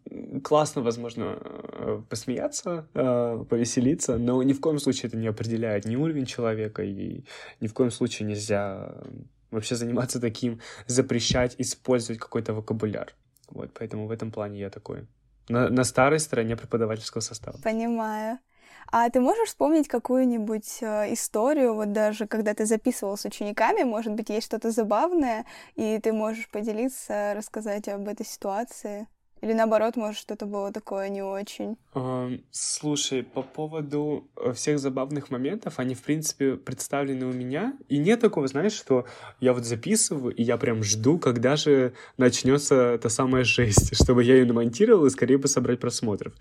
классно, 0.43 0.81
возможно, 0.81 1.39
э, 1.41 2.01
посмеяться, 2.09 2.87
э, 2.93 3.45
повеселиться, 3.49 4.17
но 4.17 4.43
ни 4.43 4.53
в 4.53 4.59
коем 4.59 4.79
случае 4.79 5.07
это 5.07 5.17
не 5.17 5.27
определяет 5.27 5.85
ни 5.85 5.95
уровень 5.95 6.25
человека, 6.25 6.83
и 6.83 7.23
ни 7.61 7.67
в 7.67 7.73
коем 7.73 7.91
случае 7.91 8.27
нельзя 8.27 8.93
вообще 9.51 9.75
заниматься 9.75 10.19
таким, 10.19 10.59
запрещать 10.85 11.55
использовать 11.57 12.19
какой-то 12.19 12.53
вокабуляр. 12.53 13.13
Вот, 13.49 13.71
поэтому 13.73 14.07
в 14.07 14.11
этом 14.11 14.31
плане 14.31 14.59
я 14.59 14.69
такой. 14.69 15.07
На, 15.49 15.69
на 15.69 15.85
старой 15.85 16.19
стороне 16.19 16.57
преподавательского 16.57 17.21
состава. 17.21 17.57
Понимаю. 17.63 18.39
А 18.91 19.09
ты 19.09 19.19
можешь 19.19 19.49
вспомнить 19.49 19.87
какую-нибудь 19.87 20.77
э, 20.81 21.13
историю, 21.13 21.73
вот 21.73 21.91
даже 21.91 22.27
когда 22.27 22.53
ты 22.53 22.65
записывал 22.65 23.17
с 23.17 23.25
учениками, 23.25 23.83
может 23.83 24.13
быть, 24.13 24.29
есть 24.29 24.47
что-то 24.47 24.71
забавное, 24.71 25.45
и 25.75 25.99
ты 25.99 26.13
можешь 26.13 26.49
поделиться, 26.49 27.33
рассказать 27.35 27.87
об 27.87 28.07
этой 28.07 28.25
ситуации? 28.25 29.07
Или 29.41 29.53
наоборот, 29.53 29.95
может, 29.95 30.19
что-то 30.19 30.45
было 30.45 30.71
такое 30.71 31.09
не 31.09 31.21
очень? 31.21 31.77
Uh, 31.93 32.41
слушай, 32.51 33.21
по 33.21 33.43
поводу 33.43 34.27
э, 34.35 34.53
всех 34.53 34.79
забавных 34.79 35.29
моментов, 35.29 35.77
они, 35.77 35.93
в 35.93 36.01
принципе, 36.01 36.55
представлены 36.55 37.25
у 37.27 37.31
меня. 37.31 37.77
И 37.87 37.99
нет 37.99 38.19
такого, 38.19 38.47
знаешь, 38.47 38.73
что 38.73 39.05
я 39.39 39.53
вот 39.53 39.63
записываю, 39.63 40.33
и 40.33 40.41
я 40.41 40.57
прям 40.57 40.81
жду, 40.83 41.19
когда 41.19 41.55
же 41.55 41.93
начнется 42.17 42.97
та 42.97 43.09
самая 43.09 43.43
жесть, 43.43 43.95
чтобы 44.01 44.23
я 44.23 44.35
ее 44.35 44.45
намонтировал 44.45 45.05
и 45.05 45.11
скорее 45.11 45.37
бы 45.37 45.47
собрать 45.47 45.79
просмотров. 45.79 46.33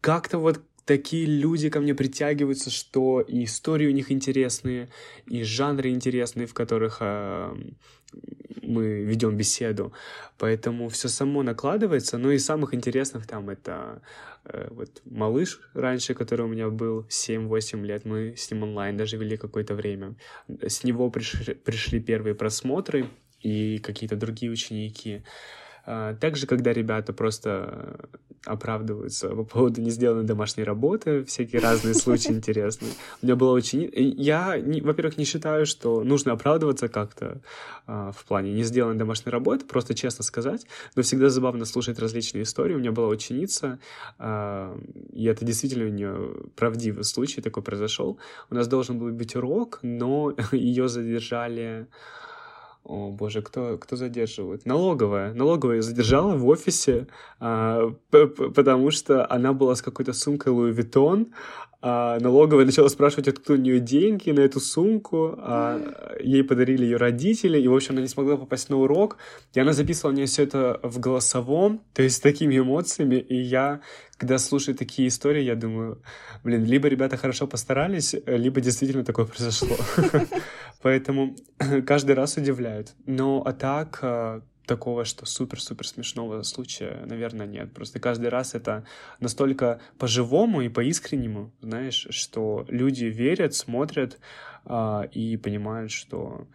Как-то 0.00 0.38
вот 0.38 0.60
такие 0.84 1.26
люди 1.26 1.70
ко 1.70 1.80
мне 1.80 1.94
притягиваются, 1.94 2.70
что 2.70 3.20
и 3.20 3.44
истории 3.44 3.86
у 3.86 3.92
них 3.92 4.10
интересные, 4.10 4.88
и 5.26 5.42
жанры 5.42 5.90
интересные, 5.90 6.46
в 6.46 6.54
которых 6.54 6.98
э, 7.00 7.54
мы 8.62 9.02
ведем 9.02 9.36
беседу. 9.36 9.92
Поэтому 10.38 10.88
все 10.88 11.08
само 11.08 11.42
накладывается. 11.42 12.18
Ну 12.18 12.30
и 12.30 12.38
самых 12.38 12.74
интересных 12.74 13.26
там 13.26 13.50
это 13.50 14.02
э, 14.44 14.68
вот 14.70 15.02
малыш 15.04 15.60
раньше, 15.74 16.14
который 16.14 16.46
у 16.46 16.48
меня 16.48 16.68
был 16.68 17.06
7-8 17.08 17.84
лет, 17.84 18.04
мы 18.04 18.34
с 18.36 18.50
ним 18.50 18.62
онлайн 18.64 18.96
даже 18.96 19.16
вели 19.16 19.36
какое-то 19.36 19.74
время. 19.74 20.14
С 20.48 20.84
него 20.84 21.10
пришли, 21.10 21.54
пришли 21.54 22.00
первые 22.00 22.34
просмотры 22.34 23.06
и 23.40 23.78
какие-то 23.78 24.16
другие 24.16 24.50
ученики. 24.50 25.22
А, 25.84 26.14
также, 26.14 26.46
когда 26.46 26.72
ребята 26.72 27.12
просто 27.12 28.08
оправдываются 28.44 29.28
по 29.28 29.44
поводу 29.44 29.80
не 29.80 29.90
сделанной 29.90 30.24
домашней 30.24 30.64
работы, 30.64 31.24
всякие 31.24 31.60
разные 31.60 31.94
случаи 31.94 32.32
интересные. 32.32 32.92
У 33.20 33.26
меня 33.26 33.36
было 33.36 33.52
очень... 33.52 33.88
Я, 33.92 34.56
во-первых, 34.82 35.16
не 35.16 35.24
считаю, 35.24 35.64
что 35.66 36.02
нужно 36.02 36.32
оправдываться 36.32 36.88
как-то 36.88 37.40
а, 37.86 38.10
в 38.12 38.24
плане 38.24 38.52
не 38.52 38.64
сделанной 38.64 38.98
домашней 38.98 39.30
работы, 39.30 39.64
просто 39.64 39.94
честно 39.94 40.24
сказать, 40.24 40.66
но 40.96 41.02
всегда 41.02 41.28
забавно 41.28 41.64
слушать 41.64 41.98
различные 41.98 42.42
истории. 42.42 42.74
У 42.74 42.78
меня 42.78 42.92
была 42.92 43.08
ученица, 43.08 43.78
а, 44.18 44.76
и 45.12 45.24
это 45.24 45.44
действительно 45.44 45.86
у 45.86 45.92
нее 45.92 46.34
правдивый 46.56 47.04
случай 47.04 47.40
такой 47.40 47.62
произошел. 47.62 48.18
У 48.50 48.54
нас 48.54 48.66
должен 48.66 48.98
был 48.98 49.10
быть 49.10 49.36
урок, 49.36 49.78
но 49.82 50.34
ее 50.52 50.88
задержали 50.88 51.86
о, 52.84 53.10
боже, 53.10 53.42
кто, 53.42 53.78
кто 53.78 53.96
задерживает? 53.96 54.66
Налоговая. 54.66 55.32
Налоговая 55.34 55.82
задержала 55.82 56.34
в 56.34 56.46
офисе, 56.48 57.06
а, 57.38 57.94
потому 58.10 58.90
что 58.90 59.30
она 59.30 59.52
была 59.52 59.76
с 59.76 59.82
какой-то 59.82 60.12
сумкой 60.12 60.52
Louis 60.52 60.74
Vuitton, 60.76 61.28
а 61.84 62.20
налоговая 62.20 62.64
начала 62.64 62.88
спрашивать, 62.88 63.26
откуда 63.26 63.54
у 63.54 63.56
нее 63.56 63.80
деньги 63.80 64.30
на 64.30 64.38
эту 64.40 64.60
сумку, 64.60 65.34
а 65.38 66.16
ей 66.20 66.44
подарили 66.44 66.84
ее 66.84 66.96
родители, 66.96 67.60
и, 67.60 67.66
в 67.66 67.74
общем, 67.74 67.94
она 67.94 68.02
не 68.02 68.06
смогла 68.06 68.36
попасть 68.36 68.70
на 68.70 68.76
урок, 68.76 69.16
и 69.52 69.58
она 69.58 69.72
записывала 69.72 70.12
мне 70.12 70.26
все 70.26 70.44
это 70.44 70.78
в 70.84 71.00
голосовом, 71.00 71.82
то 71.92 72.02
есть 72.02 72.16
с 72.16 72.20
такими 72.20 72.56
эмоциями, 72.56 73.16
и 73.16 73.34
я, 73.34 73.80
когда 74.16 74.38
слушаю 74.38 74.76
такие 74.76 75.08
истории, 75.08 75.42
я 75.42 75.56
думаю, 75.56 76.00
блин, 76.44 76.64
либо 76.64 76.86
ребята 76.86 77.16
хорошо 77.16 77.48
постарались, 77.48 78.14
либо 78.26 78.60
действительно 78.60 79.04
такое 79.04 79.26
произошло. 79.26 79.76
Поэтому 80.82 81.34
каждый 81.86 82.14
раз 82.14 82.36
удивляют. 82.36 82.94
Но 83.06 83.42
а 83.44 83.52
так, 83.52 83.98
а, 84.02 84.42
такого, 84.66 85.04
что 85.04 85.26
супер-супер 85.26 85.86
смешного 85.86 86.42
случая, 86.42 87.04
наверное, 87.06 87.46
нет. 87.46 87.72
Просто 87.72 88.00
каждый 88.00 88.28
раз 88.28 88.54
это 88.54 88.84
настолько 89.20 89.80
по-живому 89.98 90.60
и 90.62 90.68
по-искреннему, 90.68 91.52
знаешь, 91.60 92.06
что 92.10 92.64
люди 92.68 93.06
верят, 93.06 93.54
смотрят 93.54 94.18
а, 94.64 95.02
и 95.12 95.36
понимают, 95.36 95.90
что 95.90 96.46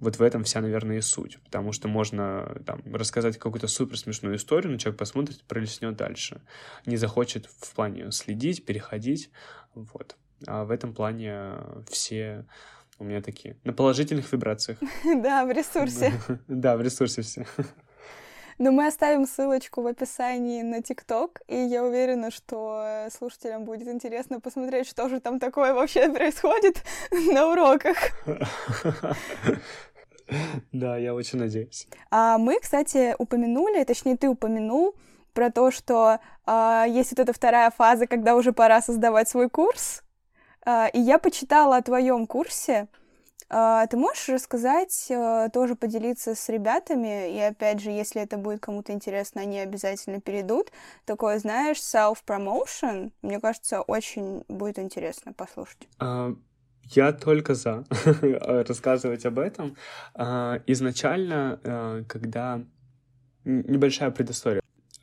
вот 0.00 0.16
в 0.16 0.22
этом 0.22 0.44
вся, 0.44 0.60
наверное, 0.60 0.98
и 0.98 1.02
суть. 1.02 1.38
Потому 1.44 1.72
что 1.72 1.86
можно 1.86 2.60
там, 2.64 2.82
рассказать 2.92 3.38
какую-то 3.38 3.68
супер 3.68 3.98
смешную 3.98 4.36
историю, 4.36 4.72
но 4.72 4.78
человек 4.78 4.98
посмотрит, 4.98 5.44
пролеснет 5.44 5.96
дальше. 5.96 6.40
Не 6.86 6.96
захочет 6.96 7.46
в 7.46 7.74
плане 7.74 8.10
следить, 8.10 8.64
переходить. 8.64 9.30
Вот. 9.74 10.16
А 10.46 10.64
в 10.64 10.70
этом 10.70 10.94
плане 10.94 11.52
все 11.88 12.46
у 13.00 13.04
меня 13.04 13.22
такие. 13.22 13.56
На 13.64 13.72
положительных 13.72 14.30
вибрациях. 14.32 14.78
Да, 15.04 15.44
в 15.44 15.50
ресурсе. 15.50 16.12
Да, 16.48 16.76
в 16.76 16.82
ресурсе 16.82 17.22
все. 17.22 17.46
Но 18.58 18.72
мы 18.72 18.86
оставим 18.86 19.26
ссылочку 19.26 19.80
в 19.80 19.86
описании 19.86 20.60
на 20.60 20.82
ТикТок, 20.82 21.40
и 21.48 21.56
я 21.56 21.82
уверена, 21.82 22.30
что 22.30 23.08
слушателям 23.10 23.64
будет 23.64 23.88
интересно 23.88 24.38
посмотреть, 24.38 24.86
что 24.86 25.08
же 25.08 25.18
там 25.18 25.40
такое 25.40 25.72
вообще 25.72 26.08
происходит 26.12 26.82
на 27.10 27.50
уроках. 27.50 27.96
Да, 30.72 30.98
я 30.98 31.14
очень 31.14 31.38
надеюсь. 31.38 31.88
А 32.10 32.36
мы, 32.36 32.60
кстати, 32.60 33.16
упомянули, 33.18 33.82
точнее, 33.84 34.16
ты 34.16 34.28
упомянул 34.28 34.94
про 35.32 35.50
то, 35.50 35.70
что 35.70 36.18
а, 36.44 36.84
есть 36.86 37.12
вот 37.12 37.18
эта 37.18 37.32
вторая 37.32 37.70
фаза, 37.70 38.06
когда 38.06 38.36
уже 38.36 38.52
пора 38.52 38.82
создавать 38.82 39.28
свой 39.28 39.48
курс, 39.48 40.02
и 40.66 40.98
я 41.00 41.18
почитала 41.18 41.76
о 41.76 41.82
твоем 41.82 42.26
курсе. 42.26 42.88
А, 43.52 43.84
ты 43.88 43.96
можешь 43.96 44.28
рассказать, 44.28 45.06
э, 45.08 45.48
тоже 45.52 45.74
поделиться 45.74 46.36
с 46.36 46.48
ребятами, 46.48 47.36
и 47.36 47.40
опять 47.40 47.80
же, 47.80 47.90
если 47.90 48.22
это 48.22 48.36
будет 48.36 48.60
кому-то 48.60 48.92
интересно, 48.92 49.40
они 49.40 49.58
обязательно 49.58 50.20
перейдут. 50.20 50.70
Такое, 51.04 51.40
знаешь, 51.40 51.78
self-promotion, 51.78 53.10
мне 53.22 53.40
кажется, 53.40 53.82
очень 53.82 54.44
будет 54.48 54.78
интересно 54.78 55.32
послушать. 55.32 55.88
А, 55.98 56.32
я 56.84 57.12
только 57.12 57.54
за 57.54 57.84
рассказывать 58.68 59.26
об 59.26 59.40
этом. 59.40 59.76
Изначально, 60.66 61.60
э, 61.64 62.04
когда 62.08 62.62
небольшая 63.44 64.12
предыстория. 64.12 64.59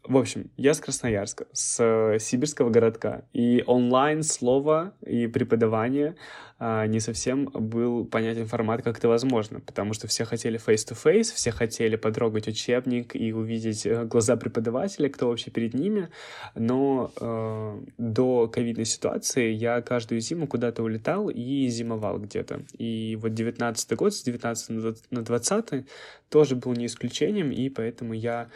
В 0.07 0.15
общем, 0.15 0.49
я 0.55 0.73
с 0.73 0.79
Красноярска, 0.79 1.47
с 1.51 1.83
э, 1.83 2.17
сибирского 2.19 2.69
городка, 2.69 3.23
и 3.33 3.61
онлайн 3.67 4.23
слово 4.23 4.93
и 5.05 5.27
преподавание 5.27 6.15
а, 6.59 6.87
не 6.87 7.01
совсем 7.01 7.45
был 7.53 8.05
понятен 8.05 8.47
формат, 8.47 8.83
как 8.83 8.99
это 8.99 9.09
возможно, 9.09 9.59
потому 9.59 9.91
что 9.91 10.07
все 10.07 10.23
хотели 10.23 10.57
face-to-face, 10.57 11.33
все 11.33 11.51
хотели 11.51 11.97
потрогать 11.97 12.47
учебник 12.47 13.17
и 13.17 13.33
увидеть 13.33 13.85
э, 13.85 14.05
глаза 14.05 14.37
преподавателя, 14.37 15.09
кто 15.09 15.27
вообще 15.27 15.51
перед 15.51 15.73
ними, 15.73 16.07
но 16.55 17.11
э, 17.19 17.81
до 17.97 18.47
ковидной 18.47 18.85
ситуации 18.85 19.51
я 19.51 19.81
каждую 19.81 20.21
зиму 20.21 20.47
куда-то 20.47 20.83
улетал 20.83 21.29
и 21.29 21.67
зимовал 21.67 22.17
где-то. 22.17 22.61
И 22.77 23.17
вот 23.21 23.33
19 23.33 23.95
год, 23.97 24.13
с 24.13 24.23
19 24.23 24.69
на 25.11 25.21
20 25.21 25.85
тоже 26.29 26.55
был 26.55 26.71
не 26.71 26.85
исключением, 26.85 27.51
и 27.51 27.67
поэтому 27.67 28.13
я 28.13 28.47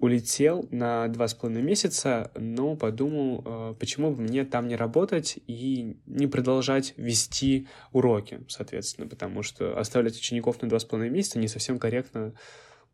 улетел 0.00 0.66
на 0.70 1.08
два 1.08 1.28
с 1.28 1.34
половиной 1.34 1.62
месяца, 1.62 2.30
но 2.34 2.74
подумал, 2.74 3.42
э, 3.44 3.74
почему 3.78 4.12
бы 4.12 4.22
мне 4.22 4.44
там 4.44 4.66
не 4.66 4.76
работать 4.76 5.38
и 5.46 5.96
не 6.06 6.26
продолжать 6.26 6.94
вести 6.96 7.68
уроки, 7.92 8.40
соответственно, 8.48 9.06
потому 9.06 9.42
что 9.42 9.78
оставлять 9.78 10.16
учеников 10.16 10.60
на 10.62 10.68
два 10.68 10.78
с 10.78 10.84
половиной 10.84 11.14
месяца 11.14 11.38
не 11.38 11.48
совсем 11.48 11.78
корректно 11.78 12.32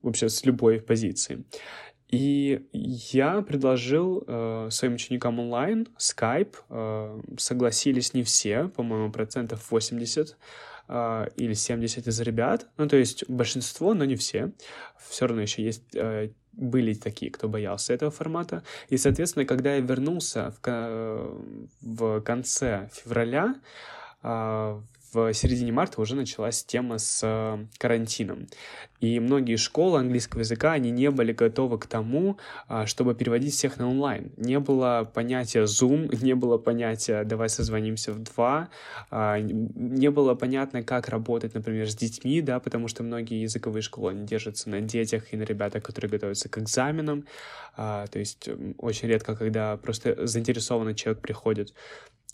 вообще 0.03 0.29
с 0.29 0.45
любой 0.45 0.81
позиции. 0.81 1.45
И 2.09 2.67
я 2.73 3.43
предложил 3.43 4.23
э, 4.27 4.69
своим 4.71 4.95
ученикам 4.95 5.41
онлайн 5.41 5.89
Skype, 5.99 6.55
э, 6.69 7.21
согласились 7.37 8.15
не 8.15 8.23
все, 8.23 8.69
по-моему, 8.69 9.11
процентов 9.11 9.71
80 9.71 10.37
э, 10.89 11.27
или 11.37 11.53
70 11.53 12.07
из 12.07 12.21
ребят, 12.21 12.69
ну, 12.77 12.87
то 12.87 12.97
есть 12.97 13.29
большинство, 13.29 13.93
но 13.95 14.05
не 14.05 14.15
все. 14.15 14.53
Все 15.09 15.27
равно 15.27 15.43
еще 15.43 15.65
есть 15.65 15.83
э, 15.95 16.31
были 16.57 16.95
такие, 16.95 17.31
кто 17.31 17.49
боялся 17.49 17.93
этого 17.93 18.11
формата. 18.11 18.63
И, 18.89 18.97
соответственно, 18.97 19.45
когда 19.45 19.75
я 19.75 19.81
вернулся 19.81 20.53
в, 20.63 21.31
в 21.83 22.21
конце 22.23 22.91
февраля, 22.93 23.55
а, 24.23 24.81
в 25.17 25.35
середине 25.35 25.73
марта 25.73 26.01
уже 26.01 26.15
началась 26.15 26.65
тема 26.65 26.99
с 26.99 27.21
э, 27.23 27.67
карантином. 27.79 28.47
И 29.01 29.21
многие 29.21 29.57
школы 29.57 29.99
английского 29.99 30.41
языка, 30.41 30.73
они 30.73 30.91
не 30.91 31.11
были 31.11 31.33
готовы 31.33 31.79
к 31.79 31.87
тому, 31.87 32.39
а, 32.69 32.87
чтобы 32.87 33.15
переводить 33.15 33.55
всех 33.55 33.77
на 33.77 33.89
онлайн. 33.89 34.33
Не 34.37 34.59
было 34.59 35.11
понятия 35.13 35.65
Zoom, 35.65 36.17
не 36.23 36.35
было 36.35 36.59
понятия 36.59 37.25
«давай 37.25 37.49
созвонимся 37.49 38.13
в 38.13 38.23
два», 38.23 38.69
а, 39.11 39.39
не 39.39 40.11
было 40.11 40.35
понятно, 40.35 40.83
как 40.83 41.09
работать, 41.09 41.55
например, 41.55 41.91
с 41.91 41.95
детьми, 41.95 42.41
да, 42.41 42.61
потому 42.61 42.89
что 42.89 43.03
многие 43.03 43.43
языковые 43.43 43.83
школы, 43.83 44.11
они 44.11 44.27
держатся 44.27 44.71
на 44.71 44.81
детях 44.81 45.33
и 45.33 45.37
на 45.37 45.43
ребятах, 45.43 45.83
которые 45.83 46.11
готовятся 46.11 46.49
к 46.49 46.59
экзаменам. 46.59 47.25
То 47.77 48.09
есть 48.15 48.49
очень 48.79 49.09
редко, 49.09 49.37
когда 49.37 49.77
просто 49.77 50.27
заинтересованный 50.27 50.95
человек 50.95 51.21
приходит. 51.21 51.75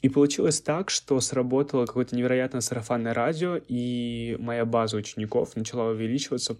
И 0.03 0.09
получилось 0.09 0.61
так, 0.61 0.91
что 0.91 1.21
сработало 1.21 1.87
какое-то 1.87 2.17
невероятное 2.17 2.61
сарафанное 2.61 3.15
радио, 3.15 3.57
и 3.69 4.37
моя 4.41 4.65
база 4.65 4.97
учеников 4.97 5.55
начала 5.55 5.91
увеличиваться 5.91 6.57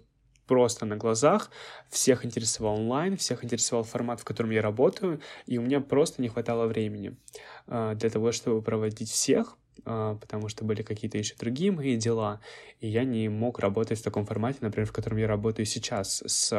просто 0.47 0.85
на 0.85 0.95
глазах. 0.95 1.51
Всех 1.89 2.25
интересовал 2.25 2.75
онлайн, 2.75 3.17
всех 3.17 3.43
интересовал 3.43 3.83
формат, 3.83 4.21
в 4.21 4.23
котором 4.23 4.51
я 4.51 4.61
работаю, 4.61 5.19
и 5.45 5.57
у 5.57 5.61
меня 5.61 5.81
просто 5.81 6.21
не 6.21 6.29
хватало 6.29 6.67
времени 6.67 7.17
э, 7.67 7.95
для 7.95 8.09
того, 8.09 8.31
чтобы 8.31 8.61
проводить 8.61 9.09
всех, 9.09 9.57
э, 9.85 10.17
потому 10.19 10.47
что 10.47 10.63
были 10.63 10.81
какие-то 10.81 11.17
еще 11.17 11.35
другие 11.35 11.71
мои 11.71 11.97
дела, 11.97 12.39
и 12.79 12.87
я 12.87 13.03
не 13.03 13.27
мог 13.29 13.59
работать 13.59 13.99
в 13.99 14.03
таком 14.03 14.25
формате, 14.25 14.59
например, 14.61 14.87
в 14.87 14.93
котором 14.93 15.17
я 15.17 15.27
работаю 15.27 15.65
сейчас, 15.65 16.23
с 16.25 16.49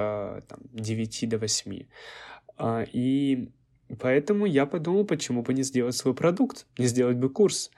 там, 0.48 0.60
9 0.72 1.28
до 1.28 1.38
8. 1.38 1.86
Э, 2.58 2.84
и 2.92 3.50
Поэтому 4.00 4.46
я 4.46 4.66
подумал, 4.66 5.04
почему 5.04 5.42
бы 5.42 5.54
не 5.54 5.62
сделать 5.62 5.96
свой 5.96 6.14
продукт, 6.14 6.66
не 6.78 6.86
сделать 6.86 7.16
бы 7.16 7.28
курс. 7.28 7.70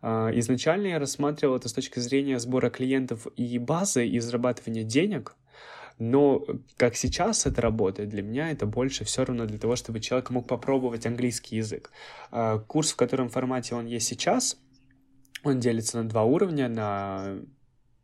А, 0.00 0.30
изначально 0.34 0.88
я 0.88 0.98
рассматривал 0.98 1.56
это 1.56 1.68
с 1.68 1.72
точки 1.72 2.00
зрения 2.00 2.38
сбора 2.38 2.70
клиентов 2.70 3.26
и 3.36 3.58
базы, 3.58 4.06
и 4.06 4.18
зарабатывания 4.18 4.82
денег, 4.82 5.36
но 5.98 6.44
как 6.76 6.96
сейчас 6.96 7.46
это 7.46 7.62
работает, 7.62 8.08
для 8.08 8.22
меня 8.22 8.50
это 8.50 8.66
больше 8.66 9.04
все 9.04 9.24
равно 9.24 9.46
для 9.46 9.58
того, 9.58 9.76
чтобы 9.76 10.00
человек 10.00 10.30
мог 10.30 10.48
попробовать 10.48 11.06
английский 11.06 11.56
язык. 11.56 11.92
А, 12.32 12.58
курс, 12.58 12.92
в 12.92 12.96
котором 12.96 13.28
формате 13.28 13.76
он 13.76 13.86
есть 13.86 14.08
сейчас, 14.08 14.58
он 15.44 15.60
делится 15.60 16.02
на 16.02 16.08
два 16.08 16.24
уровня, 16.24 16.68
на 16.68 17.36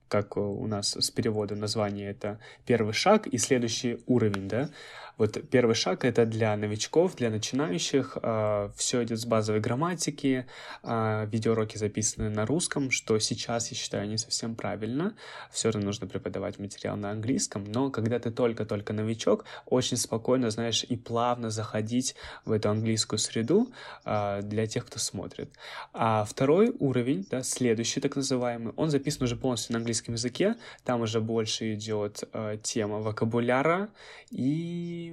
как 0.08 0.36
у 0.36 0.66
нас 0.66 0.96
с 0.96 1.10
переводом 1.10 1.58
название 1.58 2.10
это 2.10 2.38
первый 2.64 2.94
шаг 2.94 3.26
и 3.26 3.36
следующий 3.36 3.98
уровень, 4.06 4.48
да. 4.48 4.70
Вот 5.18 5.36
первый 5.50 5.74
шаг 5.74 6.04
это 6.04 6.24
для 6.26 6.56
новичков, 6.56 7.16
для 7.16 7.28
начинающих. 7.28 8.16
Э, 8.22 8.70
все 8.76 9.02
идет 9.02 9.18
с 9.18 9.26
базовой 9.26 9.60
грамматики. 9.60 10.46
Э, 10.84 11.26
видеоуроки 11.26 11.76
записаны 11.76 12.30
на 12.30 12.46
русском, 12.46 12.92
что 12.92 13.18
сейчас 13.18 13.72
я 13.72 13.76
считаю 13.76 14.08
не 14.08 14.16
совсем 14.16 14.54
правильно. 14.54 15.16
Все 15.50 15.70
равно 15.70 15.86
нужно 15.86 16.06
преподавать 16.06 16.60
материал 16.60 16.96
на 16.96 17.10
английском. 17.10 17.64
Но 17.64 17.90
когда 17.90 18.20
ты 18.20 18.30
только-только 18.30 18.92
новичок, 18.92 19.44
очень 19.66 19.96
спокойно, 19.96 20.50
знаешь, 20.50 20.84
и 20.88 20.96
плавно 20.96 21.50
заходить 21.50 22.14
в 22.44 22.52
эту 22.52 22.70
английскую 22.70 23.18
среду 23.18 23.72
э, 24.04 24.42
для 24.42 24.68
тех, 24.68 24.86
кто 24.86 25.00
смотрит. 25.00 25.50
А 25.92 26.24
второй 26.24 26.72
уровень, 26.78 27.26
да, 27.28 27.42
следующий 27.42 28.00
так 28.00 28.14
называемый, 28.14 28.72
он 28.76 28.90
записан 28.90 29.24
уже 29.24 29.34
полностью 29.34 29.72
на 29.72 29.78
английском 29.78 30.14
языке. 30.14 30.54
Там 30.84 31.00
уже 31.00 31.20
больше 31.20 31.74
идет 31.74 32.22
тема 32.62 33.00
вокабуляра 33.00 33.88
и 34.30 35.07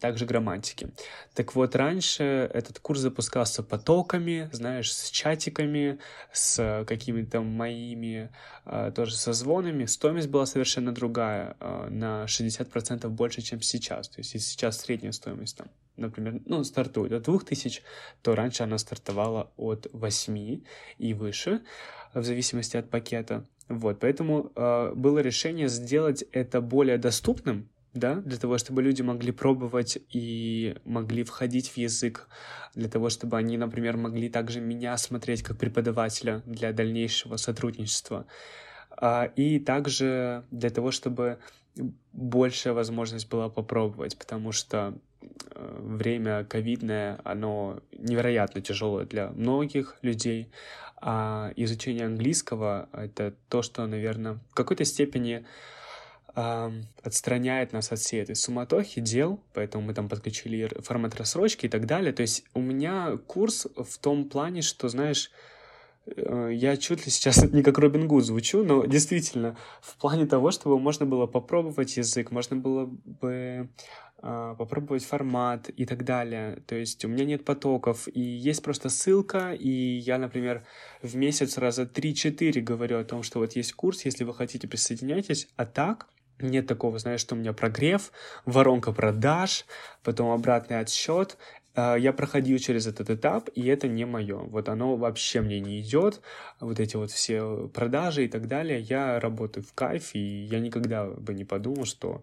также 0.00 0.26
грамматики. 0.26 0.90
Так 1.34 1.54
вот, 1.54 1.76
раньше 1.76 2.50
этот 2.52 2.78
курс 2.78 3.00
запускался 3.00 3.62
потоками, 3.62 4.48
знаешь, 4.52 4.92
с 4.92 5.10
чатиками, 5.10 5.98
с 6.32 6.84
какими-то 6.86 7.40
моими 7.40 8.30
э, 8.64 8.92
тоже 8.94 9.16
созвонами. 9.16 9.84
Стоимость 9.86 10.28
была 10.28 10.46
совершенно 10.46 10.92
другая, 10.92 11.56
э, 11.60 11.88
на 11.90 12.24
60% 12.24 13.08
больше, 13.08 13.42
чем 13.42 13.60
сейчас. 13.60 14.08
То 14.08 14.20
есть, 14.20 14.34
если 14.34 14.50
сейчас 14.50 14.80
средняя 14.80 15.12
стоимость 15.12 15.56
там 15.58 15.68
например, 15.96 16.40
ну, 16.46 16.64
стартует 16.64 17.12
от 17.12 17.24
2000, 17.24 17.82
то 18.22 18.34
раньше 18.34 18.62
она 18.62 18.78
стартовала 18.78 19.50
от 19.56 19.86
8 19.92 20.62
и 20.98 21.14
выше, 21.14 21.60
в 22.14 22.24
зависимости 22.24 22.76
от 22.76 22.90
пакета. 22.90 23.44
Вот, 23.68 24.00
поэтому 24.00 24.50
э, 24.56 24.92
было 24.94 25.20
решение 25.20 25.68
сделать 25.68 26.24
это 26.32 26.60
более 26.60 26.98
доступным, 26.98 27.68
да, 27.94 28.16
для 28.16 28.38
того, 28.38 28.58
чтобы 28.58 28.82
люди 28.82 29.02
могли 29.02 29.32
пробовать 29.32 29.98
и 30.10 30.76
могли 30.84 31.24
входить 31.24 31.68
в 31.70 31.76
язык, 31.76 32.28
для 32.74 32.88
того, 32.88 33.08
чтобы 33.10 33.36
они, 33.36 33.56
например, 33.56 33.96
могли 33.96 34.28
также 34.28 34.60
меня 34.60 34.96
смотреть 34.96 35.42
как 35.42 35.58
преподавателя 35.58 36.42
для 36.46 36.72
дальнейшего 36.72 37.36
сотрудничества. 37.36 38.26
А, 38.90 39.24
и 39.36 39.58
также 39.58 40.44
для 40.50 40.70
того, 40.70 40.90
чтобы 40.90 41.38
большая 42.12 42.74
возможность 42.74 43.28
была 43.28 43.48
попробовать, 43.48 44.16
потому 44.18 44.52
что 44.52 44.94
э, 45.54 45.78
время 45.80 46.44
ковидное, 46.44 47.20
оно 47.24 47.80
невероятно 47.92 48.60
тяжелое 48.60 49.06
для 49.06 49.30
многих 49.30 49.96
людей, 50.02 50.50
а 51.00 51.52
изучение 51.56 52.06
английского— 52.06 52.88
это 52.92 53.34
то, 53.48 53.62
что, 53.62 53.86
наверное, 53.86 54.34
в 54.50 54.54
какой-то 54.54 54.84
степени 54.84 55.46
отстраняет 56.34 57.72
нас 57.72 57.90
от 57.92 57.98
всей 57.98 58.22
этой 58.22 58.36
суматохи 58.36 59.00
дел, 59.00 59.40
поэтому 59.52 59.84
мы 59.84 59.94
там 59.94 60.08
подключили 60.08 60.70
формат 60.80 61.16
рассрочки 61.16 61.66
и 61.66 61.68
так 61.68 61.86
далее. 61.86 62.12
То 62.12 62.22
есть 62.22 62.44
у 62.54 62.60
меня 62.60 63.18
курс 63.26 63.66
в 63.76 63.98
том 63.98 64.28
плане, 64.28 64.62
что, 64.62 64.88
знаешь, 64.88 65.30
э, 66.06 66.50
я 66.52 66.76
чуть 66.76 67.04
ли 67.04 67.10
сейчас 67.10 67.42
не 67.52 67.62
как 67.62 67.78
Робин 67.78 68.06
Гуд 68.06 68.24
звучу, 68.24 68.62
но 68.62 68.84
действительно, 68.84 69.56
в 69.80 69.96
плане 69.96 70.26
того, 70.26 70.52
чтобы 70.52 70.78
можно 70.78 71.04
было 71.04 71.26
попробовать 71.26 71.96
язык, 71.96 72.30
можно 72.30 72.54
было 72.54 72.86
бы 72.86 73.68
э, 74.22 74.54
попробовать 74.56 75.04
формат 75.04 75.68
и 75.68 75.84
так 75.84 76.04
далее. 76.04 76.62
То 76.66 76.76
есть 76.76 77.04
у 77.04 77.08
меня 77.08 77.24
нет 77.24 77.44
потоков, 77.44 78.06
и 78.06 78.20
есть 78.20 78.62
просто 78.62 78.88
ссылка, 78.88 79.52
и 79.52 79.68
я, 79.68 80.18
например, 80.18 80.64
в 81.02 81.16
месяц 81.16 81.58
раза 81.58 81.82
3-4 81.82 82.60
говорю 82.60 83.00
о 83.00 83.04
том, 83.04 83.24
что 83.24 83.40
вот 83.40 83.56
есть 83.56 83.72
курс, 83.72 84.04
если 84.04 84.22
вы 84.22 84.32
хотите, 84.32 84.68
присоединяйтесь, 84.68 85.48
а 85.56 85.66
так 85.66 86.06
нет 86.42 86.66
такого, 86.66 86.98
знаешь, 86.98 87.20
что 87.20 87.34
у 87.34 87.38
меня 87.38 87.52
прогрев, 87.52 88.12
воронка 88.44 88.92
продаж, 88.92 89.64
потом 90.02 90.30
обратный 90.30 90.80
отсчет. 90.80 91.36
А, 91.74 91.96
я 91.96 92.12
проходил 92.12 92.58
через 92.58 92.86
этот 92.86 93.10
этап, 93.10 93.48
и 93.54 93.66
это 93.66 93.88
не 93.88 94.04
мое. 94.04 94.38
Вот 94.38 94.68
оно 94.68 94.96
вообще 94.96 95.40
мне 95.40 95.60
не 95.60 95.80
идет. 95.80 96.20
Вот 96.60 96.80
эти 96.80 96.96
вот 96.96 97.10
все 97.10 97.68
продажи 97.72 98.24
и 98.24 98.28
так 98.28 98.48
далее. 98.48 98.80
Я 98.80 99.20
работаю 99.20 99.64
в 99.64 99.72
кайф, 99.74 100.14
и 100.14 100.18
я 100.18 100.60
никогда 100.60 101.06
бы 101.06 101.34
не 101.34 101.44
подумал, 101.44 101.84
что 101.84 102.22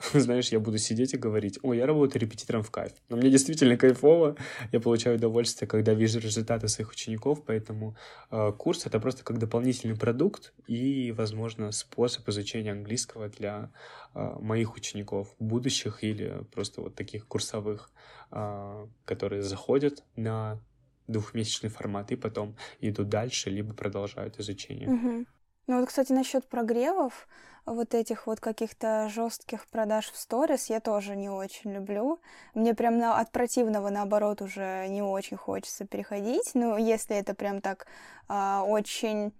знаешь, 0.14 0.48
я 0.48 0.60
буду 0.60 0.78
сидеть 0.78 1.14
и 1.14 1.16
говорить, 1.16 1.58
ой, 1.62 1.78
я 1.78 1.86
работаю 1.86 2.22
репетитором 2.22 2.62
в 2.62 2.70
кайф. 2.70 2.92
Но 3.08 3.16
мне 3.16 3.30
действительно 3.30 3.76
кайфово, 3.76 4.36
я 4.72 4.80
получаю 4.80 5.16
удовольствие, 5.16 5.68
когда 5.68 5.94
вижу 5.94 6.18
результаты 6.18 6.68
своих 6.68 6.90
учеников, 6.90 7.44
поэтому 7.44 7.96
э, 8.30 8.52
курс— 8.56 8.86
это 8.86 8.98
просто 9.00 9.24
как 9.24 9.38
дополнительный 9.38 9.96
продукт 9.96 10.52
и, 10.66 11.12
возможно, 11.12 11.72
способ 11.72 12.28
изучения 12.28 12.72
английского 12.72 13.28
для 13.28 13.70
э, 14.14 14.36
моих 14.40 14.76
учеников, 14.76 15.34
будущих 15.38 16.02
или 16.02 16.44
просто 16.54 16.80
вот 16.80 16.94
таких 16.94 17.26
курсовых, 17.26 17.90
э, 18.30 18.86
которые 19.04 19.42
заходят 19.42 20.04
на 20.16 20.60
двухмесячный 21.08 21.70
формат 21.70 22.12
и 22.12 22.16
потом 22.16 22.56
идут 22.80 23.08
дальше, 23.08 23.50
либо 23.50 23.74
продолжают 23.74 24.38
изучение. 24.38 24.88
Угу. 24.88 25.26
Ну 25.66 25.78
вот, 25.78 25.88
кстати, 25.88 26.12
насчет 26.12 26.48
прогревов, 26.48 27.28
вот 27.66 27.94
этих 27.94 28.26
вот 28.26 28.40
каких-то 28.40 29.08
жестких 29.08 29.66
продаж 29.68 30.10
в 30.10 30.16
сторис 30.16 30.66
я 30.70 30.80
тоже 30.80 31.16
не 31.16 31.28
очень 31.28 31.72
люблю. 31.72 32.20
Мне 32.54 32.74
прям 32.74 32.98
на, 32.98 33.18
от 33.18 33.30
противного, 33.32 33.90
наоборот, 33.90 34.42
уже 34.42 34.86
не 34.88 35.02
очень 35.02 35.36
хочется 35.36 35.86
переходить. 35.86 36.50
Ну, 36.54 36.76
если 36.76 37.16
это 37.16 37.34
прям 37.34 37.60
так 37.60 37.86
а, 38.28 38.64
очень 38.64 39.32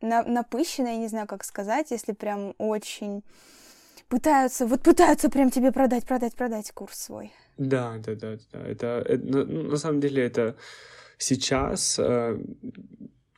на, 0.00 0.22
напыщенно, 0.22 0.88
я 0.88 0.96
не 0.96 1.08
знаю, 1.08 1.26
как 1.26 1.44
сказать, 1.44 1.90
если 1.90 2.12
прям 2.12 2.54
очень 2.58 3.22
пытаются, 4.08 4.66
вот 4.66 4.82
пытаются 4.82 5.30
прям 5.30 5.50
тебе 5.50 5.72
продать, 5.72 6.04
продать, 6.04 6.34
продать 6.34 6.70
курс 6.72 6.98
свой. 6.98 7.32
Да, 7.56 7.96
да, 7.98 8.14
да, 8.14 8.36
да. 8.52 8.66
Это, 8.66 9.04
это 9.06 9.26
на, 9.26 9.44
на 9.44 9.76
самом 9.76 10.00
деле 10.00 10.24
это 10.24 10.56
сейчас 11.18 11.98
э, 11.98 12.38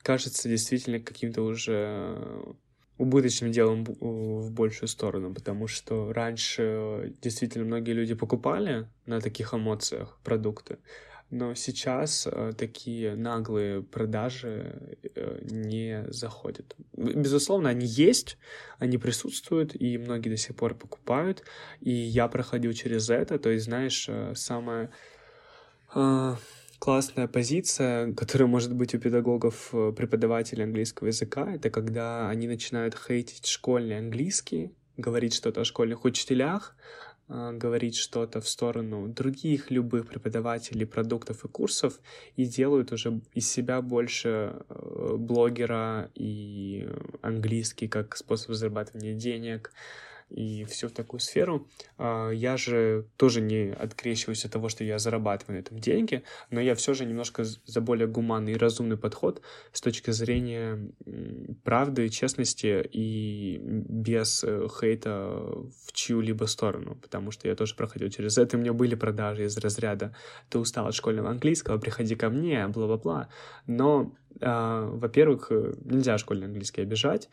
кажется 0.03 0.49
действительно 0.49 1.01
каким-то 1.01 1.43
уже 1.43 2.57
убыточным 2.99 3.51
делом 3.51 3.85
в 3.85 4.51
большую 4.53 4.89
сторону, 4.89 5.35
потому 5.35 5.67
что 5.67 6.13
раньше 6.13 7.15
действительно 7.21 7.65
многие 7.65 7.93
люди 7.93 8.15
покупали 8.15 8.89
на 9.07 9.21
таких 9.21 9.53
эмоциях 9.53 10.19
продукты, 10.23 10.79
но 11.31 11.55
сейчас 11.55 12.29
э, 12.31 12.53
такие 12.57 13.17
наглые 13.17 13.83
продажи 13.83 14.97
э, 15.17 15.41
не 15.43 16.05
заходят. 16.09 16.77
Безусловно, 16.93 17.71
они 17.71 17.87
есть, 17.87 18.39
они 18.79 18.99
присутствуют, 18.99 19.75
и 19.75 19.99
многие 19.99 20.29
до 20.29 20.37
сих 20.37 20.55
пор 20.55 20.75
покупают, 20.75 21.43
и 21.81 21.91
я 21.91 22.29
проходил 22.29 22.73
через 22.73 23.11
это, 23.11 23.39
то 23.41 23.51
есть, 23.51 23.65
знаешь, 23.65 24.07
э, 24.09 24.35
самое 24.37 24.91
классная 26.85 27.29
позиция, 27.29 28.13
которая 28.13 28.47
может 28.47 28.75
быть 28.75 28.95
у 28.95 28.99
педагогов, 28.99 29.71
преподавателей 29.97 30.65
английского 30.65 31.07
языка, 31.07 31.51
это 31.55 31.71
когда 31.71 32.29
они 32.29 32.47
начинают 32.47 32.95
хейтить 32.95 33.47
школьный 33.47 33.97
английский, 33.97 34.71
говорить 34.99 35.33
что-то 35.33 35.63
о 35.63 35.65
школьных 35.65 36.05
учителях, 36.05 36.77
а, 37.27 37.53
говорить 37.53 37.97
что-то 37.97 38.43
в 38.43 38.47
сторону 38.47 39.09
других 39.09 39.71
любых 39.71 40.09
преподавателей, 40.09 40.85
продуктов 40.85 41.47
и 41.47 41.49
курсов 41.49 42.01
и 42.37 42.45
делают 42.45 42.93
уже 42.93 43.23
из 43.33 43.51
себя 43.51 43.81
больше 43.81 44.29
э, 44.69 45.17
блогера 45.17 46.11
и 46.15 46.87
английский 47.23 47.89
как 47.89 48.15
способ 48.15 48.53
зарабатывания 48.53 49.15
денег, 49.15 49.73
и 50.31 50.65
все 50.65 50.89
в 50.89 50.93
такую 50.93 51.21
сферу. 51.21 51.69
А, 51.99 52.31
я 52.31 52.57
же 52.57 53.07
тоже 53.17 53.41
не 53.41 53.73
открещиваюсь 53.73 54.45
от 54.45 54.53
того, 54.53 54.69
что 54.69 54.85
я 54.85 54.99
зарабатываю 54.99 55.57
на 55.57 55.61
этом 55.61 55.79
деньги, 55.79 56.23
но 56.51 56.61
я 56.61 56.75
все 56.75 56.95
же 56.95 57.05
немножко 57.05 57.45
за 57.45 57.81
более 57.81 58.07
гуманный 58.07 58.53
и 58.53 58.57
разумный 58.57 58.97
подход 58.97 59.43
с 59.73 59.81
точки 59.81 60.11
зрения 60.11 60.91
правды, 61.63 62.09
честности 62.09 62.87
и 62.93 63.59
без 63.63 64.45
э, 64.45 64.69
хейта 64.69 65.29
в 65.87 65.93
чью-либо 65.93 66.45
сторону, 66.47 66.97
потому 67.01 67.31
что 67.31 67.49
я 67.49 67.55
тоже 67.55 67.75
проходил 67.75 68.09
через 68.11 68.39
это, 68.39 68.57
у 68.57 68.61
меня 68.61 68.73
были 68.73 68.95
продажи 68.95 69.45
из 69.45 69.57
разряда 69.59 70.15
«ты 70.49 70.59
устал 70.59 70.87
от 70.87 70.95
школьного 70.95 71.31
английского, 71.31 71.79
приходи 71.79 72.15
ко 72.15 72.31
мне», 72.31 72.67
бла-бла-бла. 72.69 73.29
Но, 73.67 74.15
э, 74.41 74.91
во-первых, 74.93 75.49
э, 75.51 75.75
нельзя 75.85 76.19
школьный 76.19 76.47
английский 76.47 76.83
обижать, 76.83 77.29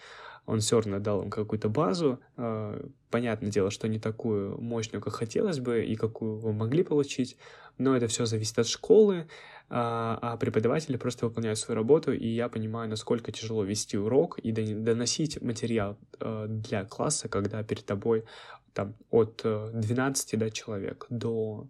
он 0.46 0.60
все 0.60 0.78
равно 0.78 1.00
дал 1.00 1.22
им 1.24 1.30
какую-то 1.30 1.70
базу. 1.70 2.20
А, 2.38 2.84
понятное 3.10 3.52
дело, 3.52 3.72
что 3.72 3.88
не 3.88 4.00
такую 4.00 4.60
мощную, 4.60 5.02
как 5.02 5.14
хотелось 5.14 5.60
бы, 5.60 5.84
и 5.84 5.96
какую 5.96 6.38
вы 6.38 6.54
могли 6.54 6.84
получить, 6.84 7.38
но 7.78 7.96
это 7.96 8.08
все 8.08 8.26
зависит 8.26 8.60
от 8.60 8.68
школы, 8.68 9.28
а, 9.70 10.18
а 10.22 10.38
преподаватели 10.38 10.98
просто 10.98 11.26
выполняют 11.26 11.60
свою 11.60 11.78
работу, 11.78 12.12
и 12.12 12.28
я 12.28 12.50
понимаю, 12.50 12.90
насколько 12.90 13.32
тяжело 13.32 13.64
вести 13.64 13.98
урок 13.98 14.40
и 14.40 14.52
доносить 14.52 15.42
материал 15.42 15.98
а, 16.20 16.48
для 16.48 16.86
класса, 16.86 17.30
когда 17.30 17.64
перед 17.64 17.86
тобой 17.86 18.26
там 18.74 18.96
от 19.10 19.42
12 19.44 20.40
да, 20.40 20.50
человек 20.50 21.06
до 21.10 21.68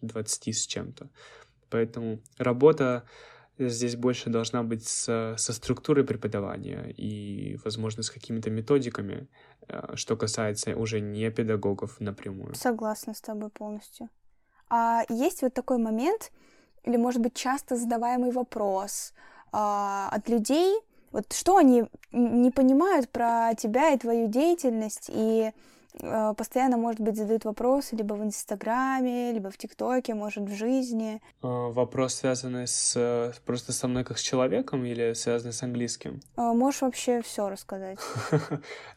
20 0.00 0.56
с 0.56 0.66
чем-то. 0.66 1.10
Поэтому 1.70 2.20
работа 2.38 3.04
здесь 3.58 3.96
больше 3.96 4.30
должна 4.30 4.62
быть 4.62 4.86
со, 4.86 5.34
со 5.36 5.52
структурой 5.52 6.04
преподавания 6.04 6.92
и, 6.96 7.58
возможно, 7.64 8.02
с 8.02 8.10
какими-то 8.10 8.50
методиками, 8.50 9.28
э, 9.68 9.94
что 9.94 10.16
касается 10.16 10.76
уже 10.76 11.00
не 11.00 11.30
педагогов 11.30 12.00
напрямую. 12.00 12.54
Согласна 12.54 13.14
с 13.14 13.20
тобой 13.20 13.50
полностью. 13.50 14.08
А 14.70 15.02
есть 15.08 15.42
вот 15.42 15.54
такой 15.54 15.78
момент, 15.78 16.30
или, 16.84 16.96
может 16.96 17.20
быть, 17.20 17.34
часто 17.34 17.76
задаваемый 17.76 18.30
вопрос 18.30 19.12
а, 19.52 20.08
от 20.10 20.28
людей, 20.28 20.74
вот 21.10 21.32
что 21.32 21.56
они 21.56 21.84
не 22.12 22.50
понимают 22.50 23.08
про 23.10 23.54
тебя 23.56 23.92
и 23.92 23.98
твою 23.98 24.28
деятельность, 24.28 25.10
и 25.12 25.52
постоянно, 26.36 26.76
может 26.76 27.00
быть, 27.00 27.16
задают 27.16 27.44
вопросы 27.44 27.96
либо 27.96 28.14
в 28.14 28.22
Инстаграме, 28.22 29.32
либо 29.32 29.50
в 29.50 29.56
ТикТоке, 29.56 30.14
может, 30.14 30.44
в 30.44 30.54
жизни. 30.54 31.20
А, 31.42 31.68
вопрос 31.68 32.14
связанный 32.14 32.66
с 32.66 33.34
просто 33.44 33.72
со 33.72 33.88
мной 33.88 34.04
как 34.04 34.18
с 34.18 34.22
человеком 34.22 34.84
или 34.84 35.12
связанный 35.14 35.52
с 35.52 35.62
английским? 35.62 36.20
Можешь 36.36 36.82
вообще 36.82 37.22
все 37.22 37.48
рассказать. 37.48 37.98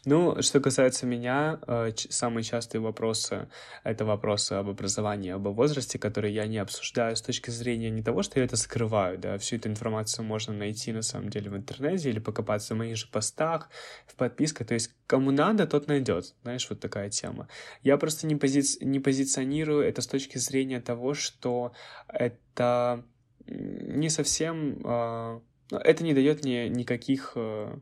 Ну, 0.04 0.42
что 0.42 0.60
касается 0.60 1.06
меня, 1.06 1.60
э, 1.68 1.92
самые 2.10 2.44
частые 2.44 2.82
вопросы— 2.82 3.48
это 3.84 4.04
вопросы 4.04 4.54
об 4.54 4.68
образовании, 4.68 5.30
об 5.32 5.48
возрасте, 5.48 6.00
которые 6.00 6.34
я 6.34 6.48
не 6.48 6.58
обсуждаю 6.58 7.16
с 7.16 7.22
точки 7.22 7.52
зрения 7.52 7.92
не 7.92 8.02
того, 8.02 8.24
что 8.24 8.40
я 8.40 8.46
это 8.46 8.58
скрываю, 8.58 9.20
да, 9.20 9.38
всю 9.38 9.58
эту 9.58 9.70
информацию 9.70 10.26
можно 10.26 10.54
найти 10.54 10.92
на 10.92 11.04
самом 11.04 11.30
деле 11.30 11.52
в 11.52 11.56
интернете 11.56 12.10
или 12.10 12.20
покопаться 12.20 12.74
в 12.74 12.78
моих 12.78 12.98
же 12.98 13.08
постах, 13.08 13.70
в 14.08 14.16
подписках, 14.16 14.68
то 14.68 14.74
есть 14.74 14.92
кому 15.12 15.32
надо, 15.32 15.68
тот 15.68 15.88
найдет, 15.88 16.36
знаешь, 16.42 16.70
вот 16.70 16.80
такая 16.80 17.10
тема. 17.10 17.50
Я 17.84 17.98
просто 17.98 18.28
не, 18.28 18.38
пози... 18.38 18.64
не 18.80 19.02
позиционирую 19.02 19.84
это 19.84 20.02
с 20.02 20.08
точки 20.08 20.38
зрения 20.38 20.80
того, 20.80 21.14
что 21.14 21.74
это 22.08 23.04
не 23.46 24.10
совсем... 24.10 24.80
Э... 24.86 25.42
Это 25.70 26.06
не 26.06 26.14
дает 26.14 26.46
мне 26.46 26.70
никаких... 26.70 27.34
Э... 27.36 27.78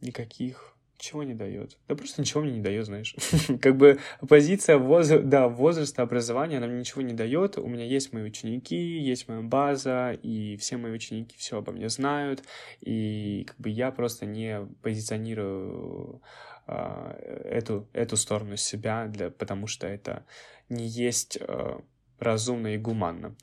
Никаких 0.00 0.75
чего 0.98 1.22
не 1.22 1.34
дает? 1.34 1.78
Да 1.88 1.94
просто 1.94 2.20
ничего 2.20 2.42
мне 2.42 2.52
не 2.52 2.60
дает, 2.60 2.86
знаешь. 2.86 3.14
как 3.60 3.76
бы 3.76 3.98
позиция 4.28 4.78
воз... 4.78 5.08
да, 5.08 5.48
возраста 5.48 6.02
образования, 6.02 6.58
она 6.58 6.66
мне 6.66 6.80
ничего 6.80 7.02
не 7.02 7.14
дает. 7.14 7.58
У 7.58 7.66
меня 7.66 7.84
есть 7.84 8.12
мои 8.12 8.22
ученики, 8.22 8.76
есть 8.76 9.28
моя 9.28 9.42
база, 9.42 10.12
и 10.22 10.56
все 10.56 10.76
мои 10.76 10.92
ученики 10.92 11.36
все 11.38 11.58
обо 11.58 11.72
мне 11.72 11.88
знают. 11.88 12.42
И 12.80 13.44
как 13.46 13.58
бы 13.58 13.68
я 13.68 13.90
просто 13.90 14.26
не 14.26 14.66
позиционирую 14.82 16.22
а, 16.66 17.16
эту, 17.44 17.88
эту 17.92 18.16
сторону 18.16 18.56
себя, 18.56 19.06
для, 19.06 19.30
потому 19.30 19.66
что 19.66 19.86
это 19.86 20.24
не 20.68 20.86
есть 20.86 21.38
а, 21.40 21.80
разумно 22.18 22.74
и 22.74 22.78
гуманно. 22.78 23.34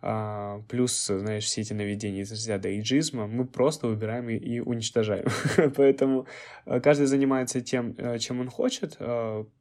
А, 0.00 0.62
плюс, 0.68 1.06
знаешь, 1.06 1.44
все 1.44 1.60
эти 1.60 1.72
наведения 1.72 2.22
из 2.22 2.30
разряда 2.30 2.68
эйджизма 2.68 3.26
мы 3.26 3.46
просто 3.46 3.86
выбираем 3.86 4.28
и, 4.28 4.36
и 4.36 4.60
уничтожаем. 4.60 5.26
Поэтому 5.76 6.26
каждый 6.82 7.06
занимается 7.06 7.60
тем, 7.60 7.96
чем 8.18 8.40
он 8.40 8.48
хочет. 8.48 8.98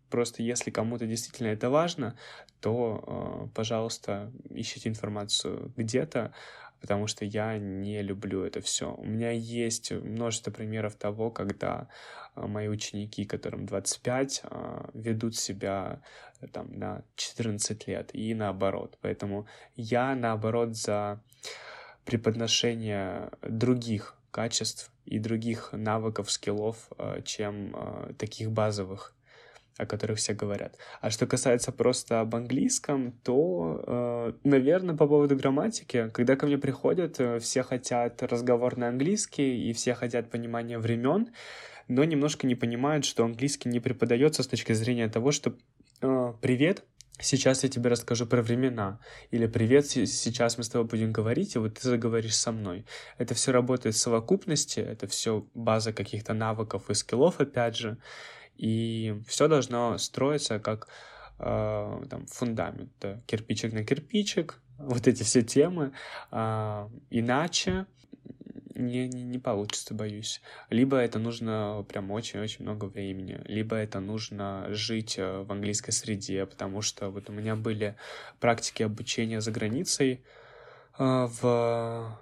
Просто 0.10 0.43
если 0.43 0.71
кому-то 0.71 1.05
действительно 1.05 1.47
это 1.47 1.69
важно, 1.69 2.17
то, 2.60 3.49
пожалуйста, 3.55 4.31
ищите 4.49 4.89
информацию 4.89 5.71
где-то, 5.77 6.34
потому 6.81 7.07
что 7.07 7.23
я 7.23 7.57
не 7.57 8.01
люблю 8.01 8.43
это 8.43 8.60
все. 8.60 8.93
У 8.93 9.05
меня 9.05 9.31
есть 9.31 9.91
множество 9.91 10.51
примеров 10.51 10.95
того, 10.95 11.31
когда 11.31 11.88
мои 12.36 12.67
ученики, 12.67 13.25
которым 13.25 13.65
25, 13.65 14.41
а, 14.45 14.89
ведут 14.93 15.36
себя 15.36 16.01
э, 16.01 16.31
там 16.47 16.71
на 16.71 17.04
14 17.15 17.88
лет 17.88 18.10
и 18.13 18.34
наоборот. 18.34 18.97
Поэтому 19.01 19.47
я 19.75 20.15
наоборот 20.15 20.75
за 20.75 21.21
преподношение 22.06 23.30
других 23.41 24.15
качеств 24.32 24.91
и 25.06 25.19
других 25.19 25.69
навыков, 25.73 26.32
скиллов, 26.32 26.89
а, 26.97 27.21
чем 27.21 27.75
таких 28.17 28.51
базовых 28.51 29.13
о 29.77 29.86
которых 29.86 30.19
все 30.19 30.34
говорят. 30.34 30.77
А 31.01 31.10
что 31.10 31.25
касается 31.25 31.71
просто 31.71 32.19
об 32.19 32.36
английском, 32.36 33.13
то, 33.23 33.84
э, 33.88 34.34
наверное, 34.43 34.95
по 34.95 35.08
поводу 35.08 35.36
грамматики, 35.36 36.10
когда 36.13 36.36
ко 36.36 36.45
мне 36.45 36.58
приходят, 36.58 37.19
э, 37.19 37.39
все 37.39 37.63
хотят 37.63 38.21
разговор 38.21 38.77
на 38.77 38.89
английский 38.89 39.69
и 39.69 39.73
все 39.73 39.95
хотят 39.95 40.30
понимания 40.30 40.77
времен, 40.77 41.30
но 41.88 42.04
немножко 42.04 42.47
не 42.47 42.56
понимают, 42.56 43.06
что 43.06 43.25
английский 43.25 43.69
не 43.69 43.80
преподается 43.80 44.43
с 44.43 44.47
точки 44.47 44.73
зрения 44.73 45.10
того, 45.10 45.32
что 45.32 45.49
э, 45.49 45.54
«Привет, 46.02 46.84
сейчас 47.20 47.64
я 47.64 47.70
тебе 47.70 47.92
расскажу 47.92 48.26
про 48.26 48.42
времена», 48.42 49.00
или 49.30 49.46
«Привет, 49.46 49.86
сейчас 49.86 50.58
мы 50.58 50.64
с 50.64 50.70
тобой 50.70 50.88
будем 50.88 51.12
говорить, 51.12 51.56
и 51.56 51.60
вот 51.60 51.76
ты 51.76 51.88
заговоришь 51.88 52.36
со 52.36 52.52
мной». 52.52 52.88
Это 53.20 53.36
все 53.36 53.52
работает 53.52 53.94
в 53.94 54.00
совокупности, 54.00 54.80
это 54.80 55.06
все 55.06 55.46
база 55.54 55.94
каких-то 55.94 56.34
навыков 56.34 56.90
и 56.90 56.96
скиллов, 56.96 57.40
опять 57.40 57.78
же, 57.78 58.00
и 58.58 59.22
все 59.28 59.48
должно 59.48 60.00
строиться 60.00 60.60
как 60.60 60.88
э, 61.38 62.04
там, 62.10 62.26
фундамент, 62.26 62.92
да, 63.00 63.22
кирпичик 63.28 63.72
на 63.72 63.86
кирпичик, 63.86 64.60
вот 64.80 65.08
эти 65.08 65.22
все 65.22 65.44
темы. 65.44 65.92
Э, 66.32 66.90
иначе 67.12 67.86
не, 68.82 69.08
не, 69.08 69.24
не 69.24 69.39
получится, 69.39 69.94
боюсь. 69.94 70.41
Либо 70.70 70.98
это 70.98 71.20
нужно 71.20 71.86
прям 71.88 72.12
очень-очень 72.12 72.63
много 72.63 72.86
времени, 72.86 73.39
либо 73.46 73.76
это 73.76 74.00
нужно 74.00 74.65
жить 74.70 75.17
э, 75.17 75.41
в 75.44 75.52
английской 75.52 75.91
среде, 75.91 76.46
потому 76.46 76.82
что 76.82 77.10
вот 77.10 77.30
у 77.30 77.34
меня 77.34 77.56
были 77.56 77.96
практики 78.39 78.84
обучения 78.84 79.41
за 79.41 79.52
границей 79.52 80.24
э, 81.00 81.28
в 81.41 82.20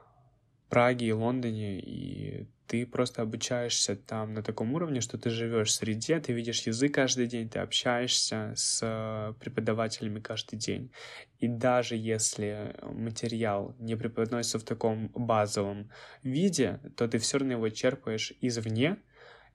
Праге 0.69 1.08
и 1.08 1.12
Лондоне, 1.12 1.80
и 1.80 2.48
ты 2.69 2.86
просто 2.86 3.23
обучаешься 3.23 3.95
там 3.95 4.36
на 4.36 4.43
таком 4.43 4.75
уровне, 4.75 5.01
что 5.01 5.17
ты 5.17 5.32
живешь 5.32 5.69
в 5.69 5.73
среде, 5.73 6.19
ты 6.19 6.34
видишь 6.34 6.67
язык 6.67 6.93
каждый 6.93 7.25
день, 7.25 7.49
ты 7.49 7.58
общаешься 7.58 8.53
с 8.55 8.79
э, 8.84 9.34
преподавателями 9.39 10.19
каждый 10.19 10.58
день. 10.58 10.91
И 11.39 11.47
даже 11.47 11.95
если 11.95 12.75
материал 12.84 13.75
не 13.79 13.95
преподносится 13.95 14.60
в 14.60 14.63
таком 14.63 15.08
базовом 15.15 15.89
виде, 16.21 16.79
то 16.95 17.08
ты 17.08 17.17
все 17.17 17.39
равно 17.39 17.53
его 17.53 17.69
черпаешь 17.69 18.34
извне 18.39 18.97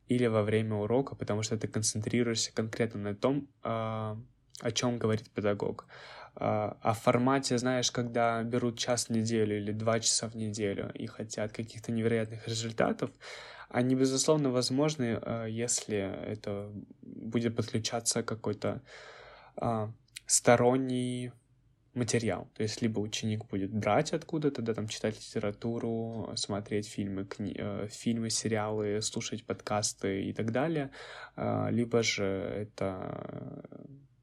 или 0.08 0.26
во 0.26 0.42
время 0.42 0.74
урока, 0.74 1.14
потому 1.14 1.44
что 1.44 1.56
ты 1.56 1.68
концентрируешься 1.68 2.52
конкретно 2.52 3.00
на 3.00 3.14
том, 3.14 3.48
а, 3.62 4.18
о 4.60 4.72
чем 4.72 4.98
говорит 4.98 5.30
педагог. 5.30 5.86
А, 6.36 6.92
в 6.92 7.00
формате, 7.00 7.58
знаешь, 7.58 7.90
когда 7.90 8.42
берут 8.42 8.78
час 8.78 9.06
в 9.06 9.10
неделю 9.10 9.56
или 9.56 9.72
два 9.72 10.00
часа 10.00 10.28
в 10.28 10.34
неделю 10.34 10.90
и 10.94 11.06
хотят 11.06 11.52
каких-то 11.52 11.92
невероятных 11.92 12.48
результатов, 12.48 13.10
они, 13.68 13.94
безусловно, 13.94 14.50
возможны, 14.50 15.18
а, 15.22 15.46
если 15.46 15.96
это 16.26 16.70
будет 17.02 17.56
подключаться 17.56 18.22
какой-то 18.22 18.82
а, 19.56 19.92
сторонний 20.26 21.32
материал. 21.94 22.48
То 22.54 22.64
есть 22.64 22.82
либо 22.82 22.98
ученик 22.98 23.46
будет 23.46 23.72
брать 23.72 24.12
откуда-то, 24.12 24.62
да, 24.62 24.74
там 24.74 24.88
читать 24.88 25.14
литературу, 25.14 26.32
смотреть 26.34 26.88
фильмы, 26.88 27.24
кни... 27.24 27.54
Э, 27.56 27.86
фильмы, 27.88 28.30
сериалы, 28.30 29.00
слушать 29.00 29.46
подкасты 29.46 30.24
и 30.24 30.32
так 30.32 30.50
далее, 30.50 30.90
либо 31.36 32.02
же 32.02 32.24
это 32.24 33.62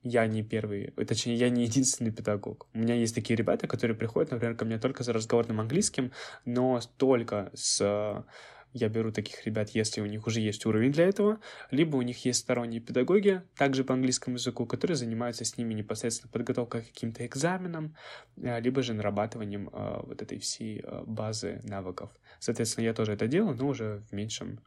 я 0.04 0.26
не 0.28 0.44
первый, 0.44 0.88
точнее, 1.08 1.36
я 1.36 1.50
не 1.50 1.64
единственный 1.64 2.12
педагог. 2.12 2.68
У 2.74 2.80
меня 2.80 2.96
есть 2.96 3.14
такие 3.14 3.36
ребята, 3.36 3.68
которые 3.68 3.96
приходят, 3.96 4.32
например, 4.32 4.56
ко 4.56 4.66
мне 4.66 4.80
только 4.80 5.04
за 5.04 5.14
разговорным 5.14 5.60
английским, 5.60 6.12
но 6.46 6.80
только 6.98 7.52
с... 7.54 8.26
Я 8.74 8.88
беру 8.88 9.12
таких 9.12 9.46
ребят, 9.46 9.72
если 9.72 10.00
у 10.00 10.06
них 10.06 10.26
уже 10.28 10.40
есть 10.40 10.66
уровень 10.66 10.94
для 10.94 11.06
этого, 11.06 11.42
либо 11.72 11.98
у 11.98 12.02
них 12.04 12.24
есть 12.24 12.40
сторонние 12.40 12.80
педагоги, 12.80 13.42
также 13.58 13.84
по 13.84 13.94
английскому 13.94 14.38
языку, 14.38 14.66
которые 14.66 14.96
занимаются 14.96 15.44
с 15.44 15.58
ними 15.58 15.74
непосредственно 15.74 16.32
подготовкой 16.32 16.84
к 16.84 16.88
каким-то 16.88 17.26
экзаменам, 17.26 17.98
э, 18.38 18.62
либо 18.62 18.82
же 18.82 18.94
нарабатыванием 18.94 19.68
э, 19.68 20.00
вот 20.04 20.22
этой 20.22 20.40
всей 20.40 20.80
э, 20.80 21.04
базы 21.06 21.60
навыков. 21.64 22.12
Соответственно, 22.40 22.86
я 22.86 22.94
тоже 22.94 23.12
это 23.12 23.28
делаю, 23.28 23.58
но 23.58 23.68
уже 23.68 24.06
в 24.10 24.14
меньшем 24.14 24.62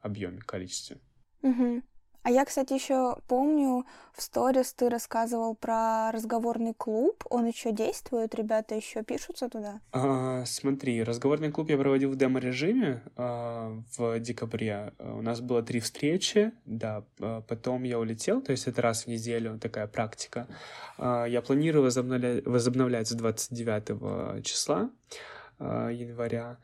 объеме, 0.00 0.40
количестве. 0.40 0.98
Угу. 1.42 1.82
А 2.24 2.30
я, 2.30 2.46
кстати, 2.46 2.72
еще 2.72 3.16
помню, 3.28 3.84
в 4.14 4.22
сторис 4.22 4.72
ты 4.72 4.88
рассказывал 4.88 5.54
про 5.54 6.10
разговорный 6.10 6.72
клуб. 6.72 7.22
Он 7.28 7.44
еще 7.44 7.70
действует, 7.70 8.34
ребята 8.34 8.74
еще 8.74 9.02
пишутся 9.02 9.50
туда? 9.50 9.80
А, 9.92 10.42
смотри, 10.46 11.02
разговорный 11.02 11.52
клуб 11.52 11.68
я 11.68 11.76
проводил 11.76 12.10
в 12.10 12.16
демо-режиме 12.16 13.02
а, 13.16 13.78
в 13.98 14.18
декабре. 14.20 14.94
У 14.98 15.20
нас 15.20 15.42
было 15.42 15.62
три 15.62 15.80
встречи, 15.80 16.52
да, 16.64 17.04
а, 17.20 17.42
потом 17.42 17.82
я 17.82 17.98
улетел, 17.98 18.40
то 18.40 18.52
есть 18.52 18.68
это 18.68 18.80
раз 18.80 19.04
в 19.04 19.08
неделю 19.08 19.58
такая 19.58 19.86
практика. 19.86 20.46
А, 20.96 21.26
я 21.26 21.42
планирую 21.42 21.82
возобновлять, 21.82 22.46
возобновлять 22.46 23.08
с 23.08 23.12
29 23.12 24.42
числа 24.42 24.88
а, 25.58 25.90
января. 25.90 26.56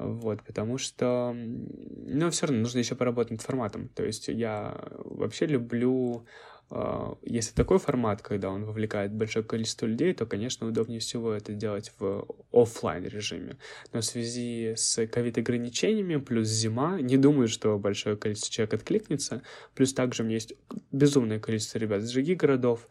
Вот, 0.00 0.44
потому 0.44 0.78
что, 0.78 1.34
ну, 1.34 2.30
все 2.30 2.46
равно 2.46 2.62
нужно 2.62 2.78
еще 2.78 2.94
поработать 2.94 3.32
над 3.32 3.42
форматом. 3.42 3.88
То 3.88 4.04
есть 4.04 4.28
я 4.28 4.80
вообще 5.04 5.46
люблю, 5.46 6.24
э, 6.70 7.14
если 7.22 7.52
такой 7.52 7.80
формат, 7.80 8.22
когда 8.22 8.50
он 8.50 8.64
вовлекает 8.64 9.12
большое 9.12 9.44
количество 9.44 9.86
людей, 9.86 10.14
то, 10.14 10.24
конечно, 10.24 10.68
удобнее 10.68 11.00
всего 11.00 11.32
это 11.32 11.52
делать 11.52 11.92
в 11.98 12.28
офлайн 12.52 13.06
режиме. 13.06 13.56
Но 13.92 14.00
в 14.00 14.04
связи 14.04 14.74
с 14.76 15.04
ковид-ограничениями, 15.04 16.18
плюс 16.18 16.46
зима, 16.46 17.00
не 17.00 17.16
думаю, 17.16 17.48
что 17.48 17.76
большое 17.76 18.16
количество 18.16 18.52
человек 18.52 18.74
откликнется. 18.74 19.42
Плюс 19.74 19.92
также 19.92 20.22
у 20.22 20.26
меня 20.26 20.36
есть 20.36 20.54
безумное 20.92 21.40
количество 21.40 21.78
ребят 21.78 22.02
из 22.02 22.12
других 22.12 22.38
городов. 22.38 22.86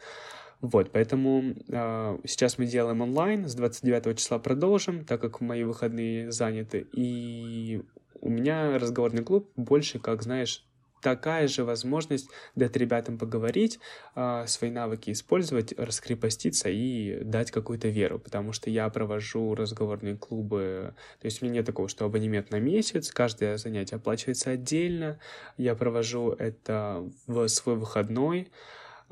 Вот, 0.61 0.91
поэтому 0.91 1.55
э, 1.67 2.17
сейчас 2.25 2.57
мы 2.57 2.65
делаем 2.65 3.01
онлайн, 3.01 3.47
с 3.47 3.53
29 3.53 4.17
числа 4.17 4.39
продолжим, 4.39 5.05
так 5.05 5.21
как 5.21 5.39
мои 5.39 5.63
выходные 5.63 6.31
заняты, 6.31 6.87
и 6.93 7.83
у 8.21 8.29
меня 8.29 8.79
разговорный 8.79 9.23
клуб 9.23 9.51
больше, 9.55 9.99
как, 9.99 10.23
знаешь, 10.23 10.65
такая 11.01 11.47
же 11.47 11.63
возможность 11.63 12.27
дать 12.55 12.75
ребятам 12.75 13.19
поговорить, 13.19 13.79
э, 14.15 14.45
свои 14.47 14.71
навыки 14.71 15.11
использовать, 15.11 15.77
раскрепоститься 15.77 16.69
и 16.69 17.23
дать 17.23 17.51
какую-то 17.51 17.87
веру, 17.89 18.17
потому 18.17 18.51
что 18.51 18.69
я 18.69 18.89
провожу 18.89 19.53
разговорные 19.53 20.15
клубы, 20.15 20.95
то 21.21 21.25
есть 21.25 21.41
у 21.41 21.45
меня 21.45 21.55
нет 21.55 21.67
такого, 21.67 21.87
что 21.87 22.05
абонемент 22.05 22.49
на 22.49 22.59
месяц, 22.59 23.11
каждое 23.11 23.57
занятие 23.57 23.97
оплачивается 23.97 24.51
отдельно, 24.51 25.19
я 25.57 25.75
провожу 25.75 26.31
это 26.31 27.07
в 27.27 27.47
свой 27.47 27.75
выходной, 27.75 28.49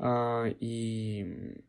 и 0.00 1.62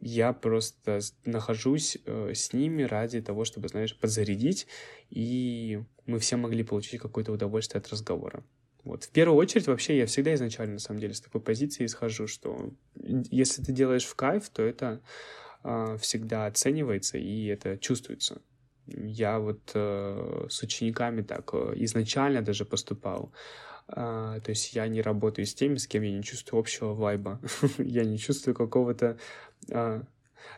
я 0.00 0.32
просто 0.32 1.00
нахожусь 1.24 1.98
э, 2.04 2.32
с 2.34 2.52
ними 2.52 2.82
ради 2.82 3.22
того, 3.22 3.44
чтобы, 3.44 3.68
знаешь, 3.68 3.98
подзарядить, 3.98 4.66
и 5.08 5.82
мы 6.06 6.18
все 6.18 6.36
могли 6.36 6.62
получить 6.62 7.00
какое-то 7.00 7.32
удовольствие 7.32 7.80
от 7.80 7.88
разговора. 7.88 8.44
Вот. 8.84 9.04
В 9.04 9.10
первую 9.10 9.38
очередь, 9.38 9.66
вообще, 9.66 9.96
я 9.96 10.06
всегда 10.06 10.34
изначально, 10.34 10.74
на 10.74 10.78
самом 10.78 11.00
деле, 11.00 11.14
с 11.14 11.20
такой 11.20 11.40
позиции 11.40 11.86
исхожу, 11.86 12.26
что 12.26 12.70
если 12.96 13.62
ты 13.62 13.72
делаешь 13.72 14.04
в 14.04 14.14
кайф, 14.14 14.50
то 14.50 14.62
это 14.62 15.00
э, 15.62 15.96
всегда 15.98 16.46
оценивается, 16.46 17.16
и 17.16 17.46
это 17.46 17.78
чувствуется. 17.78 18.42
Я 18.86 19.38
вот 19.38 19.70
э, 19.74 20.46
с 20.50 20.62
учениками 20.62 21.22
так 21.22 21.50
э, 21.54 21.72
изначально 21.76 22.42
даже 22.42 22.66
поступал. 22.66 23.32
А, 23.88 24.40
то 24.40 24.50
есть 24.50 24.74
я 24.74 24.86
не 24.88 25.02
работаю 25.02 25.46
с 25.46 25.54
теми, 25.54 25.76
с 25.76 25.86
кем 25.86 26.02
я 26.02 26.12
не 26.12 26.22
чувствую 26.22 26.60
общего 26.60 26.94
вайба. 26.94 27.40
я 27.78 28.04
не 28.04 28.18
чувствую 28.18 28.54
какого-то 28.54 29.18
а, 29.70 30.02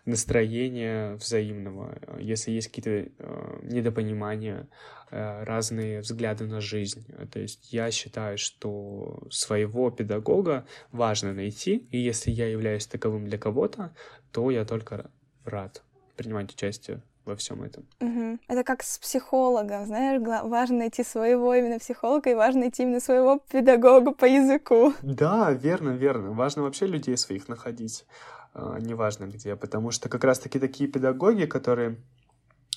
настроения 0.05 1.15
взаимного. 1.15 1.99
Если 2.19 2.53
есть 2.53 2.69
какие-то 2.69 3.11
а, 3.19 3.61
недопонимания, 3.63 4.69
разные 5.09 6.01
взгляды 6.01 6.47
на 6.47 6.61
жизнь. 6.61 7.07
То 7.31 7.39
есть 7.39 7.73
я 7.73 7.93
считаю, 7.93 8.39
что 8.39 9.23
своего 9.31 9.93
педагога 9.93 10.67
важно 10.91 11.33
найти, 11.33 11.87
и 11.93 11.99
если 11.99 12.33
я 12.33 12.49
являюсь 12.49 12.89
таковым 12.89 13.29
для 13.29 13.39
кого-то, 13.39 13.95
то 14.33 14.51
я 14.51 14.65
только 14.65 15.09
рад 15.45 15.85
принимать 16.17 16.53
участие 16.53 17.03
во 17.27 17.37
всем 17.37 17.63
этом. 17.63 17.87
Угу. 18.01 18.39
Это 18.49 18.65
как 18.65 18.83
с 18.83 18.99
психологом, 18.99 19.85
знаешь, 19.87 20.21
важно 20.23 20.79
найти 20.79 21.05
своего 21.05 21.55
именно 21.55 21.79
психолога 21.79 22.31
и 22.31 22.35
важно 22.35 22.61
найти 22.61 22.85
именно 22.85 23.01
своего 23.01 23.41
педагога 23.51 24.13
по 24.13 24.25
языку. 24.25 24.95
Да, 25.03 25.53
верно, 25.53 25.91
верно. 25.91 26.33
Важно 26.33 26.63
вообще 26.63 26.87
людей 26.87 27.17
своих 27.17 27.49
находить, 27.49 28.07
а, 28.55 28.79
неважно 28.79 29.27
где, 29.27 29.57
потому 29.57 29.91
что 29.91 30.09
как 30.09 30.25
раз-таки 30.25 30.59
такие 30.59 30.89
педагоги, 30.89 31.45
которые 31.45 31.99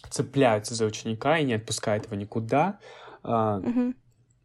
цепляются 0.09 0.73
за 0.75 0.85
ученика 0.85 1.38
и 1.38 1.45
не 1.45 1.53
отпускают 1.53 2.05
его 2.05 2.15
никуда, 2.15 2.79
угу. 3.23 3.93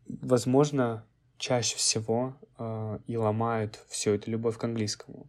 возможно, 0.07 1.05
чаще 1.39 1.77
всего 1.77 2.37
а, 2.59 3.01
и 3.07 3.17
ломают 3.17 3.81
всю 3.89 4.11
эту 4.11 4.31
любовь 4.31 4.59
к 4.59 4.65
английскому 4.65 5.27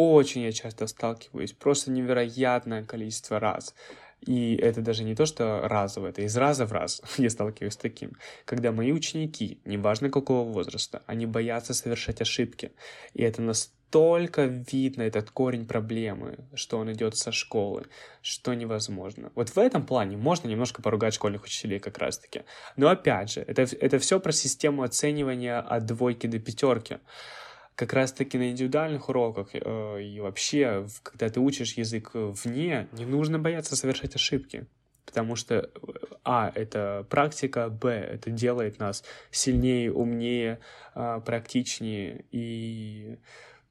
очень 0.00 0.42
я 0.42 0.52
часто 0.52 0.86
сталкиваюсь, 0.86 1.52
просто 1.52 1.90
невероятное 1.90 2.84
количество 2.84 3.38
раз. 3.38 3.74
И 4.20 4.54
это 4.56 4.82
даже 4.82 5.04
не 5.04 5.14
то, 5.14 5.26
что 5.26 5.60
разово, 5.66 6.08
это 6.08 6.22
из 6.22 6.36
раза 6.36 6.66
в 6.66 6.72
раз 6.72 7.02
я 7.18 7.30
сталкиваюсь 7.30 7.74
с 7.74 7.76
таким. 7.76 8.12
Когда 8.44 8.72
мои 8.72 8.92
ученики, 8.92 9.60
неважно 9.64 10.10
какого 10.10 10.50
возраста, 10.50 11.02
они 11.06 11.26
боятся 11.26 11.74
совершать 11.74 12.20
ошибки. 12.20 12.72
И 13.14 13.22
это 13.22 13.42
настолько 13.42 14.44
видно, 14.44 15.02
этот 15.02 15.30
корень 15.30 15.66
проблемы, 15.66 16.38
что 16.54 16.78
он 16.78 16.92
идет 16.92 17.16
со 17.16 17.32
школы, 17.32 17.86
что 18.22 18.54
невозможно. 18.54 19.32
Вот 19.34 19.50
в 19.50 19.58
этом 19.58 19.84
плане 19.84 20.16
можно 20.16 20.48
немножко 20.48 20.82
поругать 20.82 21.14
школьных 21.14 21.44
учителей 21.44 21.78
как 21.78 21.98
раз-таки. 21.98 22.42
Но 22.76 22.88
опять 22.88 23.32
же, 23.32 23.40
это, 23.40 23.62
это 23.62 23.98
все 23.98 24.20
про 24.20 24.32
систему 24.32 24.82
оценивания 24.82 25.60
от 25.60 25.86
двойки 25.86 26.26
до 26.26 26.38
пятерки 26.38 26.98
как 27.74 27.92
раз-таки 27.92 28.38
на 28.38 28.50
индивидуальных 28.50 29.08
уроках 29.08 29.50
э, 29.54 30.02
и 30.02 30.20
вообще, 30.20 30.86
когда 31.02 31.28
ты 31.28 31.40
учишь 31.40 31.74
язык 31.74 32.10
вне, 32.14 32.88
не 32.92 33.06
нужно 33.06 33.38
бояться 33.38 33.76
совершать 33.76 34.14
ошибки. 34.14 34.66
Потому 35.06 35.34
что, 35.34 35.70
а, 36.22 36.52
это 36.54 37.04
практика, 37.10 37.68
б, 37.68 37.88
это 37.90 38.30
делает 38.30 38.78
нас 38.78 39.02
сильнее, 39.30 39.92
умнее, 39.92 40.60
э, 40.94 41.20
практичнее, 41.24 42.24
и 42.30 43.18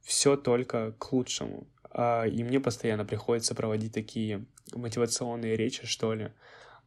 все 0.01 0.35
только 0.35 0.93
к 0.97 1.13
лучшему. 1.13 1.67
А, 1.91 2.25
и 2.25 2.43
мне 2.43 2.59
постоянно 2.59 3.05
приходится 3.05 3.55
проводить 3.55 3.93
такие 3.93 4.45
мотивационные 4.73 5.55
речи, 5.55 5.85
что 5.85 6.13
ли, 6.13 6.31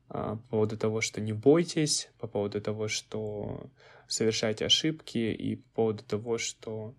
а, 0.09 0.37
по 0.37 0.43
поводу 0.51 0.77
того, 0.77 1.01
что 1.01 1.21
не 1.21 1.33
бойтесь, 1.33 2.11
по 2.19 2.27
поводу 2.27 2.61
того, 2.61 2.89
что 2.89 3.71
совершайте 4.13 4.67
ошибки, 4.67 5.19
и 5.19 5.57
по 5.57 5.75
поводу 5.75 6.05
того, 6.05 6.39
что 6.39 6.95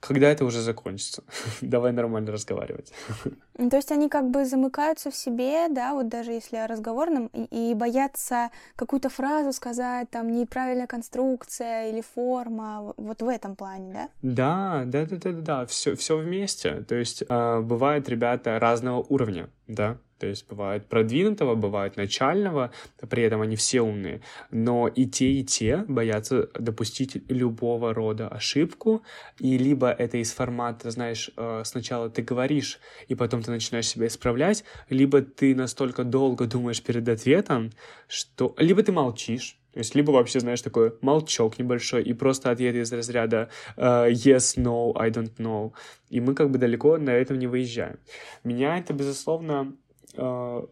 когда 0.00 0.28
это 0.30 0.44
уже 0.44 0.60
закончится? 0.60 1.22
Давай 1.60 1.92
нормально 1.92 2.32
разговаривать. 2.32 2.92
Ну, 3.60 3.70
то 3.70 3.76
есть 3.76 3.90
они 3.90 4.08
как 4.08 4.30
бы 4.30 4.44
замыкаются 4.44 5.10
в 5.10 5.16
себе, 5.16 5.66
да, 5.68 5.92
вот 5.92 6.08
даже 6.08 6.30
если 6.30 6.58
о 6.58 6.68
разговорном, 6.68 7.26
и, 7.26 7.72
и 7.72 7.74
боятся 7.74 8.50
какую-то 8.76 9.08
фразу 9.08 9.52
сказать, 9.52 10.08
там, 10.10 10.30
неправильная 10.30 10.86
конструкция 10.86 11.90
или 11.90 12.00
форма, 12.00 12.94
вот 12.96 13.20
в 13.20 13.26
этом 13.26 13.56
плане, 13.56 13.92
да? 13.92 14.08
Да, 14.22 14.82
да, 14.86 15.06
да, 15.06 15.16
да, 15.16 15.32
да, 15.32 15.40
да, 15.40 15.66
все, 15.66 15.96
все 15.96 16.16
вместе. 16.18 16.84
То 16.88 16.94
есть 16.94 17.24
э, 17.28 17.60
бывают 17.60 18.08
ребята 18.08 18.60
разного 18.60 19.04
уровня, 19.08 19.50
да, 19.66 19.98
то 20.18 20.26
есть 20.26 20.46
бывает 20.48 20.86
продвинутого, 20.86 21.54
бывает 21.54 21.96
начального, 21.96 22.70
при 23.08 23.22
этом 23.22 23.40
они 23.40 23.56
все 23.56 23.80
умные. 23.80 24.20
Но 24.50 24.88
и 24.88 25.06
те, 25.06 25.30
и 25.30 25.44
те 25.44 25.84
боятся 25.88 26.48
допустить 26.58 27.22
любого 27.30 27.94
рода 27.94 28.28
ошибку. 28.28 29.02
И 29.38 29.56
либо 29.58 29.90
это 29.90 30.18
из 30.18 30.32
формата, 30.32 30.90
знаешь, 30.90 31.30
э, 31.36 31.62
сначала 31.64 32.10
ты 32.10 32.22
говоришь, 32.22 32.80
и 33.06 33.14
потом 33.14 33.42
ты 33.42 33.50
начинаешь 33.50 33.86
себя 33.86 34.06
исправлять, 34.06 34.64
либо 34.90 35.22
ты 35.22 35.54
настолько 35.54 36.04
долго 36.04 36.46
думаешь 36.46 36.82
перед 36.82 37.08
ответом, 37.08 37.70
что... 38.08 38.54
Либо 38.58 38.82
ты 38.82 38.92
молчишь, 38.92 39.58
то 39.72 39.80
есть 39.80 39.94
либо 39.94 40.10
вообще, 40.10 40.40
знаешь, 40.40 40.62
такой 40.62 40.94
молчок 41.02 41.58
небольшой 41.58 42.02
и 42.02 42.12
просто 42.12 42.50
ответ 42.50 42.74
из 42.74 42.92
разряда 42.92 43.48
uh, 43.76 44.10
yes, 44.10 44.56
no, 44.56 44.92
I 44.96 45.10
don't 45.10 45.36
know. 45.36 45.72
И 46.08 46.20
мы 46.20 46.34
как 46.34 46.50
бы 46.50 46.58
далеко 46.58 46.96
на 46.96 47.10
этом 47.10 47.38
не 47.38 47.46
выезжаем. 47.46 47.98
Меня 48.42 48.78
это, 48.78 48.92
безусловно, 48.92 49.72
э, 50.14 50.62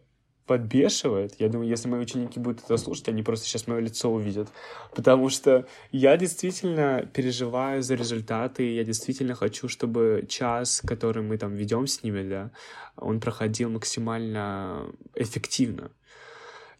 подбешивает. 0.46 1.35
Я 1.40 1.49
думаю, 1.49 1.68
если 1.68 1.88
мои 1.88 2.01
ученики 2.01 2.38
будут 2.38 2.64
это 2.64 2.77
слушать, 2.77 3.09
они 3.09 3.22
просто 3.22 3.46
сейчас 3.46 3.66
мое 3.66 3.81
лицо 3.81 4.11
увидят. 4.11 4.49
Потому 4.94 5.29
что 5.29 5.66
я 5.90 6.16
действительно 6.16 7.09
переживаю 7.12 7.83
за 7.83 7.96
результаты, 7.96 8.75
я 8.75 8.85
действительно 8.85 9.35
хочу, 9.35 9.68
чтобы 9.68 10.25
час, 10.29 10.81
который 10.87 11.22
мы 11.22 11.37
там 11.37 11.55
ведем 11.55 11.87
с 11.87 12.03
ними, 12.03 12.29
да, 12.29 12.51
он 12.96 13.20
проходил 13.20 13.70
максимально 13.70 14.87
эффективно. 15.14 15.90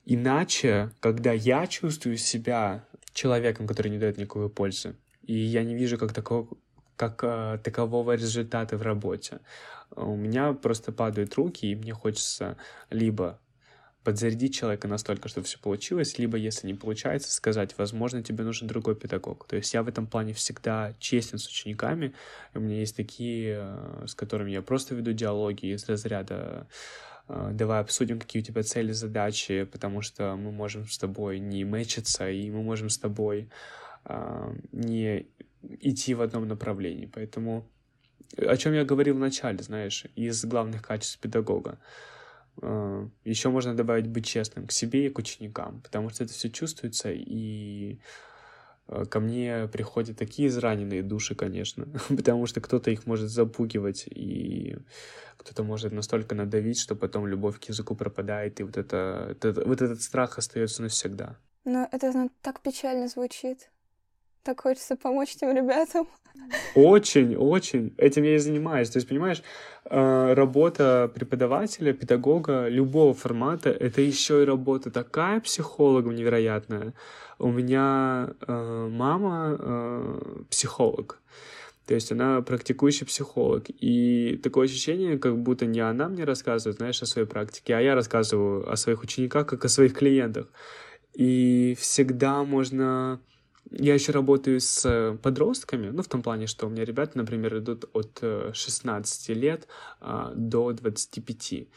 Иначе, 0.05 0.93
когда 1.01 1.33
я 1.33 1.67
чувствую 1.67 2.17
себя 2.17 2.85
человеком, 3.13 3.67
который 3.67 3.91
не 3.91 3.99
дает 3.99 4.19
никакой 4.19 4.49
пользы, 4.49 4.95
и 5.25 5.35
я 5.35 5.65
не 5.65 5.75
вижу 5.75 5.99
как 5.99 6.13
такого, 6.13 6.47
как 6.97 7.25
э, 7.25 7.59
такового 7.65 8.13
результата 8.13 8.77
в 8.77 8.83
работе, 8.83 9.41
у 9.95 10.17
меня 10.17 10.53
просто 10.53 10.93
падают 10.93 11.35
руки, 11.35 11.67
и 11.67 11.77
мне 11.77 11.93
хочется 11.93 12.57
либо 12.91 13.39
подзарядить 14.07 14.55
человека 14.55 14.87
настолько, 14.87 15.29
чтобы 15.29 15.49
все 15.49 15.59
получилось, 15.59 16.17
либо, 16.17 16.37
если 16.37 16.69
не 16.69 16.75
получается, 16.75 17.33
сказать, 17.33 17.77
возможно, 17.77 18.23
тебе 18.23 18.45
нужен 18.45 18.69
другой 18.69 18.95
педагог. 18.95 19.49
То 19.49 19.57
есть 19.57 19.75
я 19.75 19.83
в 19.83 19.89
этом 19.89 20.07
плане 20.07 20.33
всегда 20.33 20.95
честен 21.01 21.39
с 21.39 21.49
учениками. 21.49 22.15
У 22.55 22.61
меня 22.61 22.79
есть 22.79 22.95
такие, 22.95 23.57
э, 23.59 24.05
с 24.07 24.15
которыми 24.15 24.53
я 24.53 24.63
просто 24.63 24.95
веду 24.95 25.13
диалоги 25.13 25.75
из 25.75 25.89
разряда 25.89 26.69
э, 27.29 27.51
давай 27.53 27.81
обсудим, 27.81 28.21
какие 28.21 28.43
у 28.43 28.45
тебя 28.45 28.63
цели, 28.63 28.93
задачи, 28.93 29.65
потому 29.65 30.03
что 30.03 30.37
мы 30.37 30.53
можем 30.53 30.87
с 30.87 30.99
тобой 30.99 31.41
не 31.41 31.65
мэчиться, 31.65 32.31
и 32.31 32.49
мы 32.49 32.63
можем 32.63 32.91
с 32.91 32.99
тобой 32.99 33.49
э, 34.05 34.55
не 34.71 35.27
идти 35.81 36.15
в 36.15 36.23
одном 36.23 36.47
направлении. 36.47 37.11
Поэтому 37.13 37.69
о 38.37 38.57
чем 38.57 38.73
я 38.75 38.85
говорил 38.85 39.17
в 39.17 39.21
начале, 39.21 39.63
знаешь, 39.63 40.05
из 40.15 40.45
главных 40.45 40.83
качеств 40.83 41.19
педагога. 41.19 41.79
А, 42.63 43.09
Еще 43.25 43.49
можно 43.49 43.75
добавить 43.75 44.07
быть 44.07 44.27
честным 44.27 44.67
к 44.67 44.73
себе 44.73 45.07
и 45.07 45.11
к 45.11 45.19
ученикам, 45.19 45.81
потому 45.83 46.11
что 46.11 46.25
это 46.25 46.33
все 46.33 46.51
чувствуется, 46.51 47.11
и 47.13 47.99
а, 48.89 49.05
ко 49.05 49.21
мне 49.21 49.69
приходят 49.73 50.19
такие 50.19 50.49
израненные 50.49 51.03
души, 51.03 51.35
конечно, 51.35 51.87
потому 52.09 52.47
что 52.47 52.61
кто-то 52.61 52.91
их 52.91 53.07
может 53.07 53.31
запугивать, 53.31 54.05
и 54.07 54.77
кто-то 55.37 55.63
может 55.63 55.93
настолько 55.93 56.35
надавить, 56.35 56.81
что 56.81 56.95
потом 56.95 57.27
любовь 57.27 57.61
к 57.61 57.65
языку 57.65 57.95
пропадает, 57.95 58.61
и 58.61 58.65
вот, 58.65 58.77
это, 58.77 59.37
вот 59.43 59.83
этот 59.83 60.03
страх 60.03 60.39
остается 60.39 60.83
навсегда. 60.83 61.37
Но 61.65 61.89
это 61.91 62.29
так 62.43 62.61
печально 62.61 63.09
звучит. 63.09 63.71
Так 64.47 64.61
хочется 64.61 64.95
помочь 64.95 65.35
тем 65.35 65.57
ребятам. 65.57 66.07
Очень, 66.77 67.35
очень. 67.35 67.93
Этим 67.99 68.23
я 68.23 68.37
и 68.37 68.39
занимаюсь. 68.39 68.89
То 68.91 68.99
есть, 68.99 69.09
понимаешь, 69.09 69.43
э, 69.91 70.35
работа 70.35 71.11
преподавателя, 71.13 71.93
педагога 71.93 72.69
любого 72.69 73.13
формата, 73.13 73.71
это 73.71 74.03
еще 74.03 74.43
и 74.43 74.47
работа 74.47 74.93
такая 74.93 75.41
психологом 75.41 76.15
невероятная. 76.15 76.95
У 77.41 77.49
меня 77.49 78.35
э, 78.47 78.89
мама 78.89 79.57
э, 79.59 80.43
психолог. 80.49 81.21
То 81.87 81.95
есть 81.95 82.13
она 82.13 82.41
практикующий 82.41 83.05
психолог. 83.05 83.65
И 83.81 84.39
такое 84.45 84.67
ощущение, 84.67 85.19
как 85.19 85.37
будто 85.39 85.67
не 85.67 85.81
она 85.81 86.09
мне 86.09 86.23
рассказывает, 86.23 86.77
знаешь, 86.77 87.03
о 87.03 87.07
своей 87.07 87.27
практике, 87.27 87.75
а 87.75 87.81
я 87.81 87.97
рассказываю 87.97 88.71
о 88.71 88.77
своих 88.77 89.03
учениках, 89.03 89.49
как 89.49 89.65
о 89.65 89.69
своих 89.69 89.95
клиентах. 89.95 90.47
И 91.15 91.77
всегда 91.81 92.45
можно 92.45 93.21
я 93.71 93.95
еще 93.95 94.13
работаю 94.13 94.61
с 94.61 94.85
э, 94.85 95.17
подростками, 95.23 95.89
ну, 95.89 96.03
в 96.03 96.09
том 96.09 96.23
плане, 96.23 96.47
что 96.47 96.67
у 96.67 96.71
меня 96.71 96.85
ребята, 96.85 97.19
например, 97.19 97.59
идут 97.59 97.85
от 97.93 98.23
16 98.55 99.31
э, 99.31 99.35
лет 99.35 99.67
а, 100.01 100.33
до 100.35 100.73
25. 100.73 101.69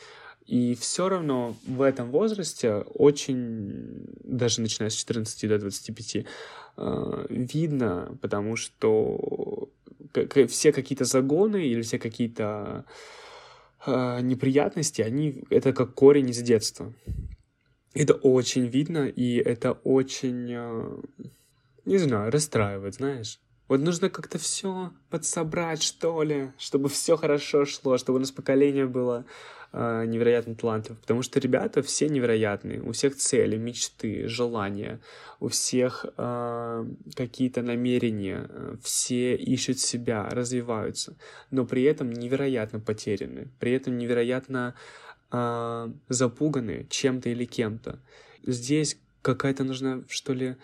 И 0.46 0.76
все 0.76 1.10
равно 1.10 1.56
в 1.66 1.82
этом 1.82 2.12
возрасте 2.12 2.86
очень, 2.94 4.06
даже 4.24 4.62
начиная 4.62 4.90
с 4.90 4.96
14 4.96 5.50
до 5.50 5.60
25, 5.60 6.26
а, 6.78 7.26
видно, 7.30 8.18
потому 8.22 8.56
что 8.56 9.70
все 10.48 10.72
какие-то 10.72 11.06
загоны 11.06 11.68
или 11.68 11.82
все 11.82 12.00
какие-то 12.00 12.86
неприятности, 13.86 15.02
они 15.02 15.44
это 15.50 15.72
как 15.72 15.94
корень 15.94 16.30
из 16.30 16.42
детства. 16.42 16.92
Это 17.94 18.14
очень 18.14 18.66
видно, 18.66 19.08
и 19.08 19.36
это 19.36 19.72
очень 19.72 21.12
не 21.90 21.98
знаю, 21.98 22.32
расстраивает, 22.32 22.96
знаешь. 22.96 23.40
Вот 23.68 23.82
нужно 23.82 24.10
как-то 24.10 24.38
все 24.38 24.92
подсобрать, 25.10 25.84
что 25.84 26.24
ли, 26.24 26.52
чтобы 26.58 26.90
все 26.90 27.18
хорошо 27.18 27.66
шло, 27.66 27.98
чтобы 27.98 28.18
у 28.18 28.20
нас 28.20 28.32
поколение 28.32 28.86
было 28.86 29.26
э, 29.74 30.06
невероятно 30.06 30.56
талантливым. 30.56 31.02
Потому 31.02 31.22
что 31.22 31.40
ребята 31.40 31.84
все 31.84 32.10
невероятные, 32.10 32.82
у 32.82 32.92
всех 32.92 33.16
цели, 33.16 33.58
мечты, 33.58 34.28
желания, 34.28 35.00
у 35.40 35.48
всех 35.50 36.06
э, 36.18 36.86
какие-то 37.16 37.62
намерения, 37.62 38.50
все 38.84 39.36
ищут 39.36 39.80
себя, 39.80 40.28
развиваются, 40.30 41.16
но 41.52 41.66
при 41.66 41.84
этом 41.84 42.12
невероятно 42.12 42.80
потеряны, 42.80 43.50
при 43.60 43.72
этом 43.74 43.98
невероятно 43.98 44.74
э, 45.32 45.90
запуганы 46.08 46.88
чем-то 46.90 47.30
или 47.30 47.46
кем-то. 47.46 48.00
Здесь 48.46 48.98
какая-то 49.22 49.64
нужна, 49.64 50.04
что 50.08 50.34
ли, 50.34 50.56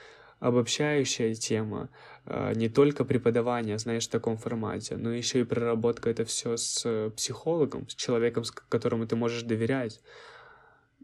обобщающая 0.48 1.34
тема, 1.34 1.90
а, 2.26 2.54
не 2.54 2.70
только 2.70 3.04
преподавание, 3.04 3.80
знаешь, 3.80 4.08
в 4.08 4.12
таком 4.12 4.38
формате, 4.38 4.96
но 4.96 5.12
еще 5.12 5.40
и 5.40 5.44
проработка 5.44 6.10
это 6.10 6.24
все 6.24 6.56
с 6.56 7.10
психологом, 7.16 7.90
с 7.90 7.96
человеком, 7.96 8.44
которому 8.70 9.08
ты 9.08 9.16
можешь 9.16 9.42
доверять. 9.42 10.02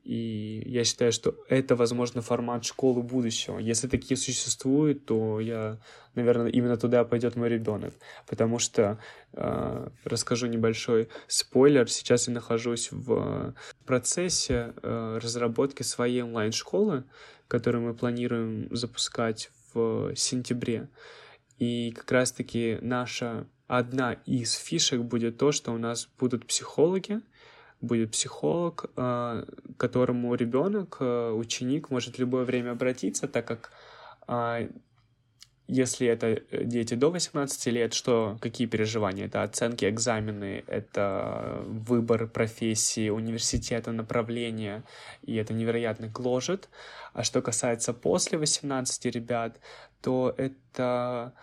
И 0.04 0.64
я 0.66 0.84
считаю, 0.84 1.12
что 1.12 1.36
это, 1.48 1.76
возможно, 1.76 2.22
формат 2.22 2.66
школы 2.66 3.04
будущего. 3.04 3.60
Если 3.60 3.88
такие 3.88 4.18
существуют, 4.18 5.06
то 5.06 5.40
я, 5.40 5.78
наверное, 6.16 6.52
именно 6.52 6.76
туда 6.76 7.04
пойдет 7.04 7.36
мой 7.36 7.50
ребенок. 7.50 7.94
Потому 8.28 8.58
что, 8.58 8.98
э, 9.34 9.90
расскажу 10.04 10.48
небольшой 10.48 11.10
спойлер, 11.28 11.88
сейчас 11.88 12.28
я 12.28 12.34
нахожусь 12.34 12.90
в 12.92 13.54
процессе 13.86 14.74
э, 14.82 15.20
разработки 15.22 15.84
своей 15.84 16.24
онлайн-школы, 16.24 17.04
которую 17.52 17.84
мы 17.84 17.94
планируем 17.94 18.74
запускать 18.74 19.52
в 19.74 20.16
сентябре. 20.16 20.88
И 21.58 21.92
как 21.92 22.10
раз-таки 22.10 22.78
наша 22.82 23.46
одна 23.68 24.14
из 24.26 24.54
фишек 24.54 25.02
будет 25.02 25.38
то, 25.38 25.52
что 25.52 25.74
у 25.74 25.78
нас 25.78 26.08
будут 26.18 26.48
психологи, 26.48 27.20
будет 27.82 28.12
психолог, 28.12 28.86
э, 28.96 29.46
к 29.76 29.78
которому 29.78 30.34
ребенок, 30.36 30.96
э, 31.02 31.32
ученик 31.32 31.90
может 31.90 32.16
в 32.16 32.20
любое 32.20 32.46
время 32.46 32.72
обратиться, 32.72 33.28
так 33.28 33.46
как 33.46 33.72
а, 34.28 34.62
если 35.72 36.06
это 36.06 36.28
э, 36.28 36.66
дети 36.66 36.96
до 36.96 37.12
18 37.12 37.66
лет, 37.68 37.94
что 37.94 38.38
какие 38.42 38.68
переживания? 38.68 39.28
Это 39.28 39.42
оценки, 39.44 39.86
экзамены, 39.86 40.66
это 40.68 41.64
выбор 41.66 42.28
профессии, 42.28 43.08
университета, 43.10 43.94
направления, 43.94 44.84
и 45.24 45.36
это 45.36 45.54
невероятно 45.54 46.08
гложет. 46.08 46.68
А 47.14 47.24
что 47.24 47.42
касается 47.42 47.94
после 47.94 48.38
18 48.38 49.06
ребят, 49.06 49.60
то 50.02 50.36
это 50.38 51.34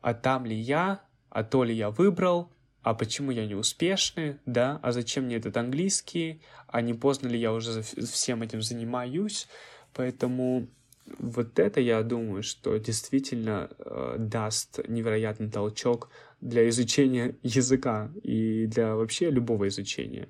а 0.00 0.14
там 0.14 0.46
ли 0.46 0.56
я, 0.56 1.02
а 1.28 1.44
то 1.44 1.62
ли 1.62 1.74
я 1.74 1.90
выбрал, 1.90 2.50
а 2.82 2.94
почему 2.94 3.30
я 3.30 3.46
не 3.46 3.54
успешный, 3.54 4.38
да, 4.46 4.80
а 4.82 4.92
зачем 4.92 5.24
мне 5.24 5.36
этот 5.36 5.54
английский, 5.58 6.40
а 6.66 6.80
не 6.80 6.94
поздно 6.94 7.28
ли 7.28 7.38
я 7.38 7.52
уже 7.52 7.82
всем 7.82 8.40
этим 8.42 8.62
занимаюсь, 8.62 9.48
поэтому 9.92 10.68
вот 11.18 11.58
это, 11.58 11.80
я 11.80 12.02
думаю, 12.02 12.42
что 12.42 12.76
действительно 12.78 13.70
э, 13.78 14.16
даст 14.18 14.80
невероятный 14.88 15.50
толчок 15.50 16.10
для 16.40 16.68
изучения 16.68 17.36
языка 17.42 18.10
и 18.22 18.66
для 18.66 18.94
вообще 18.94 19.30
любого 19.30 19.68
изучения, 19.68 20.28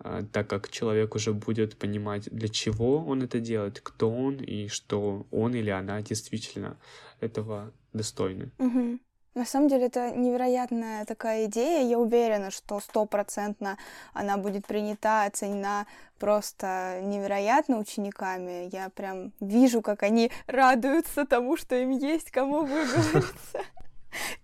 э, 0.00 0.22
так 0.32 0.48
как 0.48 0.70
человек 0.70 1.14
уже 1.14 1.32
будет 1.32 1.76
понимать, 1.76 2.28
для 2.30 2.48
чего 2.48 3.04
он 3.04 3.22
это 3.22 3.40
делает, 3.40 3.80
кто 3.80 4.10
он 4.10 4.36
и 4.36 4.68
что 4.68 5.26
он 5.30 5.54
или 5.54 5.70
она 5.70 6.02
действительно 6.02 6.76
этого 7.20 7.72
достойны. 7.92 8.50
Угу. 8.58 8.98
На 9.38 9.44
самом 9.44 9.68
деле 9.68 9.86
это 9.86 10.10
невероятная 10.10 11.04
такая 11.04 11.44
идея. 11.44 11.88
Я 11.88 12.00
уверена, 12.00 12.50
что 12.50 12.80
стопроцентно 12.80 13.78
она 14.12 14.36
будет 14.36 14.66
принята, 14.66 15.26
оценена 15.26 15.86
просто 16.18 17.00
невероятно 17.04 17.78
учениками. 17.78 18.68
Я 18.72 18.88
прям 18.88 19.30
вижу, 19.38 19.80
как 19.80 20.02
они 20.02 20.32
радуются 20.48 21.24
тому, 21.24 21.56
что 21.56 21.76
им 21.76 21.90
есть 21.90 22.32
кому 22.32 22.62
выговориться, 22.62 23.60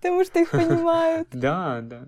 потому 0.00 0.24
что 0.24 0.38
их 0.38 0.52
понимают. 0.52 1.26
Да, 1.32 1.80
да. 1.82 2.04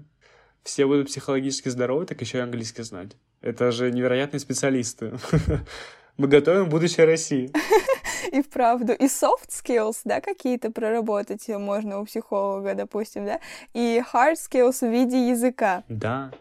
Все 0.63 0.87
будут 0.87 1.09
психологически 1.09 1.69
здоровы, 1.69 2.07
так 2.07 2.21
еще 2.21 2.39
и 2.39 2.43
английский 2.43 2.85
знать. 2.85 3.17
Это 3.41 3.73
же 3.73 3.91
невероятные 3.91 4.39
специалисты. 4.39 5.19
Мы 6.17 6.29
готовим 6.29 6.69
будущее 6.69 7.07
России. 7.07 7.51
И 8.33 8.43
вправду. 8.43 8.93
И 8.93 9.05
soft 9.05 9.51
skills, 9.51 10.01
да, 10.05 10.21
какие-то 10.21 10.71
проработать 10.71 11.49
можно 11.49 12.01
у 12.01 12.07
психолога, 12.07 12.75
допустим, 12.75 13.27
да, 13.27 13.41
и 13.75 14.03
hard 14.13 14.35
skills 14.35 14.81
в 14.81 14.91
виде 14.91 15.29
языка. 15.29 15.85
Да, 15.89 16.33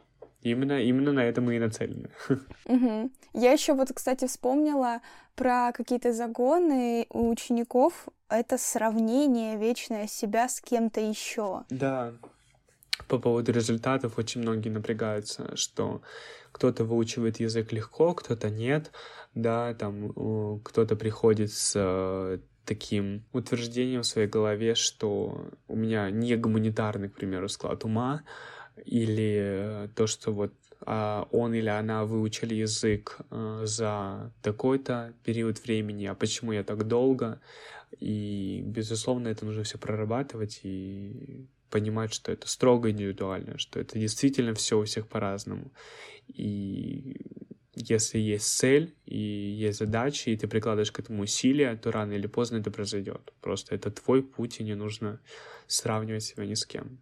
именно, 0.42 0.82
именно 0.82 1.12
на 1.12 1.24
это 1.26 1.42
мы 1.42 1.58
и 1.58 1.60
нацелены. 1.60 2.10
Угу. 2.66 3.12
Я 3.34 3.52
еще 3.52 3.74
вот, 3.74 3.92
кстати, 3.94 4.26
вспомнила 4.28 5.02
про 5.36 5.72
какие-то 5.74 6.14
загоны 6.14 7.06
у 7.10 7.30
учеников. 7.30 8.08
Это 8.30 8.58
сравнение 8.58 9.58
вечное 9.58 10.08
себя 10.08 10.48
с 10.48 10.62
кем-то 10.62 11.02
еще. 11.02 11.64
Да. 11.70 12.14
По 13.08 13.20
поводу 13.20 13.52
результатов 13.52 14.18
очень 14.18 14.42
многие 14.42 14.70
напрягаются, 14.70 15.56
что 15.56 16.02
кто-то 16.52 16.86
выучивает 16.86 17.42
язык 17.42 17.74
легко, 17.74 18.14
кто-то 18.14 18.50
нет, 18.50 18.92
да, 19.36 19.74
там 19.74 20.60
кто-то 20.64 20.96
приходит 20.96 21.52
с 21.52 21.74
э, 21.76 22.40
таким 22.66 23.24
утверждением 23.34 24.02
в 24.02 24.08
своей 24.08 24.28
голове, 24.28 24.76
что 24.76 25.50
у 25.68 25.76
меня 25.76 26.10
не 26.10 26.36
гуманитарный, 26.36 27.10
к 27.10 27.14
примеру, 27.14 27.48
склад 27.50 27.86
ума, 27.86 28.24
или 28.86 29.90
то, 29.96 30.08
что 30.08 30.32
вот 30.32 30.52
а 30.88 31.28
он 31.32 31.54
или 31.54 31.70
она 31.70 32.06
выучили 32.06 32.54
язык 32.56 33.18
э, 33.32 33.62
за 33.66 34.32
такой-то 34.42 35.14
период 35.24 35.64
времени, 35.64 36.06
а 36.06 36.14
почему 36.14 36.52
я 36.52 36.64
так 36.64 36.88
долго? 36.88 37.40
И, 38.00 38.62
безусловно, 38.66 39.30
это 39.30 39.46
нужно 39.46 39.64
все 39.64 39.78
прорабатывать 39.78 40.60
и 40.64 41.48
понимать, 41.70 42.14
что 42.14 42.32
это 42.32 42.48
строго 42.48 42.92
индивидуально, 42.92 43.58
что 43.58 43.80
это 43.80 43.98
действительно 43.98 44.54
все 44.54 44.80
у 44.80 44.84
всех 44.84 45.08
по-разному. 45.08 45.72
И 46.28 47.18
если 47.90 48.20
есть 48.20 48.48
цель 48.58 48.96
и 49.06 49.18
есть 49.18 49.80
задачи, 49.80 50.30
и 50.30 50.38
ты 50.38 50.48
прикладываешь 50.48 50.92
к 50.92 51.00
этому 51.00 51.24
усилия, 51.24 51.76
то 51.76 51.92
рано 51.92 52.14
или 52.14 52.28
поздно 52.28 52.58
это 52.58 52.72
произойдет. 52.72 53.34
Просто 53.42 53.76
это 53.76 53.92
твой 53.92 54.24
путь, 54.24 54.60
и 54.60 54.64
не 54.64 54.76
нужно 54.76 55.20
сравнивать 55.68 56.24
себя 56.24 56.46
ни 56.46 56.54
с 56.56 56.66
кем. 56.66 57.00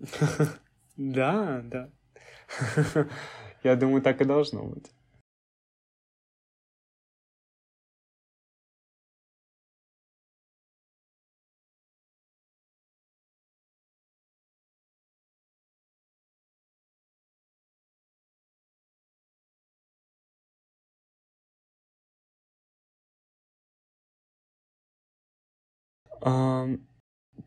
Да, 0.96 1.62
да. 1.64 1.90
Я 3.64 3.76
думаю, 3.76 4.02
так 4.02 4.20
и 4.20 4.24
должно 4.24 4.64
быть. 4.64 4.90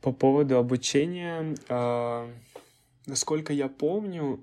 По 0.02 0.12
поводу 0.12 0.58
обучения, 0.58 1.56
а, 1.70 2.30
насколько 3.06 3.54
я 3.54 3.68
помню, 3.68 4.40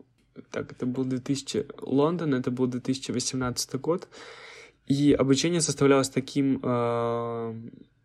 так, 0.51 0.73
это 0.73 0.87
был 0.87 1.05
2000... 1.05 1.67
Лондон, 1.83 2.35
это 2.35 2.51
был 2.51 2.67
2018 2.67 3.81
год, 3.81 4.09
и 4.87 5.13
обучение 5.13 5.61
составлялось 5.61 6.11
таким 6.11 6.61
э, 6.63 7.55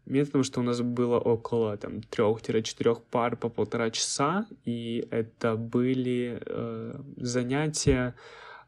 методом, 0.06 0.44
что 0.44 0.62
у 0.62 0.64
нас 0.64 0.82
было 0.82 1.20
около 1.20 1.78
там 1.78 2.02
трех-четырех 2.02 3.02
пар 3.04 3.36
по 3.36 3.50
полтора 3.50 3.90
часа, 3.90 4.46
и 4.66 5.08
это 5.12 5.56
были 5.56 6.42
э, 6.46 7.02
занятия 7.18 8.16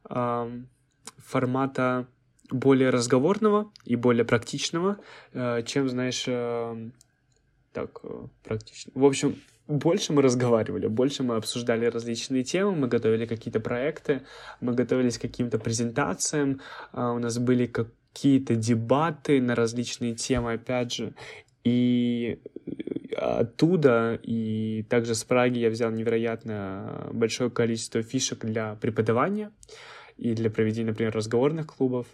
э, 0.09 0.61
формата 1.17 2.07
более 2.49 2.89
разговорного 2.89 3.71
и 3.85 3.95
более 3.95 4.25
практичного, 4.25 4.97
э, 5.33 5.63
чем, 5.63 5.87
знаешь, 5.87 6.25
э, 6.27 6.89
так 7.73 7.99
э, 8.03 8.27
практично. 8.43 8.91
В 8.95 9.05
общем, 9.05 9.35
больше 9.67 10.13
мы 10.13 10.21
разговаривали, 10.21 10.87
больше 10.87 11.23
мы 11.23 11.35
обсуждали 11.35 11.85
различные 11.85 12.43
темы, 12.43 12.75
мы 12.75 12.87
готовили 12.87 13.25
какие-то 13.25 13.59
проекты, 13.59 14.21
мы 14.59 14.73
готовились 14.73 15.17
к 15.17 15.21
каким-то 15.21 15.59
презентациям, 15.59 16.61
а, 16.91 17.13
у 17.13 17.19
нас 17.19 17.37
были 17.37 17.67
какие-то 17.67 18.55
дебаты 18.55 19.41
на 19.41 19.55
различные 19.55 20.15
темы, 20.15 20.53
опять 20.53 20.93
же, 20.93 21.13
и 21.63 22.39
э, 22.65 23.15
оттуда 23.15 24.19
и 24.23 24.83
также 24.89 25.15
с 25.15 25.23
Праги 25.23 25.59
я 25.59 25.69
взял 25.69 25.91
невероятно 25.91 27.09
большое 27.13 27.49
количество 27.49 28.01
фишек 28.01 28.43
для 28.43 28.75
преподавания 28.75 29.51
и 30.17 30.33
для 30.33 30.49
проведения, 30.49 30.89
например, 30.89 31.13
разговорных 31.13 31.67
клубов. 31.67 32.07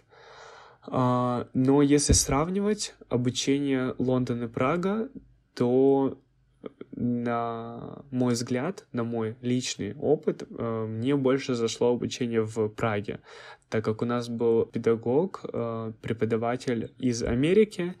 А, 0.86 1.48
но 1.54 1.82
если 1.82 2.12
сравнивать 2.12 2.94
обучение 3.08 3.94
Лондон 3.98 4.44
и 4.44 4.48
Прага, 4.48 5.08
то 5.58 6.16
на 6.92 8.02
мой 8.10 8.34
взгляд, 8.34 8.86
на 8.92 9.04
мой 9.04 9.36
личный 9.42 9.94
опыт, 9.94 10.42
э, 10.42 10.86
мне 10.88 11.16
больше 11.16 11.54
зашло 11.54 11.92
обучение 11.92 12.42
в 12.42 12.68
Праге, 12.68 13.20
так 13.68 13.84
как 13.84 14.02
у 14.02 14.04
нас 14.04 14.28
был 14.28 14.66
педагог, 14.66 15.40
э, 15.52 15.92
преподаватель 16.00 16.92
из 16.98 17.22
Америки, 17.22 17.94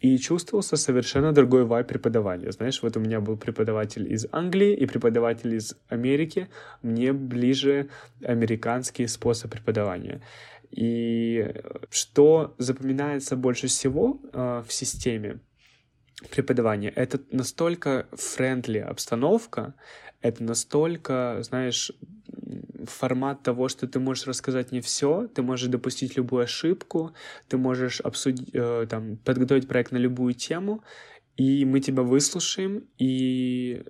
и 0.00 0.18
чувствовался 0.18 0.76
совершенно 0.76 1.32
другой 1.32 1.64
вайб 1.64 1.86
преподавания. 1.86 2.52
Знаешь, 2.52 2.82
вот 2.82 2.96
у 2.96 3.00
меня 3.00 3.20
был 3.20 3.36
преподаватель 3.36 4.12
из 4.12 4.26
Англии 4.32 4.74
и 4.74 4.86
преподаватель 4.86 5.54
из 5.54 5.76
Америки. 5.88 6.48
Мне 6.82 7.12
ближе 7.12 7.88
американский 8.24 9.06
способ 9.08 9.52
преподавания. 9.52 10.20
И 10.70 11.54
что 11.90 12.54
запоминается 12.58 13.36
больше 13.36 13.66
всего 13.66 14.20
э, 14.32 14.62
в 14.66 14.72
системе, 14.72 15.38
преподавания. 16.28 16.90
Это 16.90 17.20
настолько 17.30 18.06
френдли 18.12 18.78
обстановка, 18.78 19.74
это 20.20 20.42
настолько, 20.44 21.38
знаешь, 21.42 21.92
формат 22.86 23.42
того, 23.42 23.68
что 23.68 23.86
ты 23.86 24.00
можешь 24.00 24.26
рассказать 24.26 24.72
не 24.72 24.80
все, 24.80 25.28
ты 25.34 25.42
можешь 25.42 25.68
допустить 25.68 26.16
любую 26.16 26.44
ошибку, 26.44 27.12
ты 27.48 27.56
можешь 27.56 28.00
обсудить, 28.00 28.50
э, 28.52 28.86
там, 28.88 29.16
подготовить 29.16 29.68
проект 29.68 29.92
на 29.92 29.98
любую 29.98 30.34
тему, 30.34 30.82
и 31.36 31.64
мы 31.64 31.80
тебя 31.80 32.02
выслушаем, 32.02 32.84
и 32.98 33.84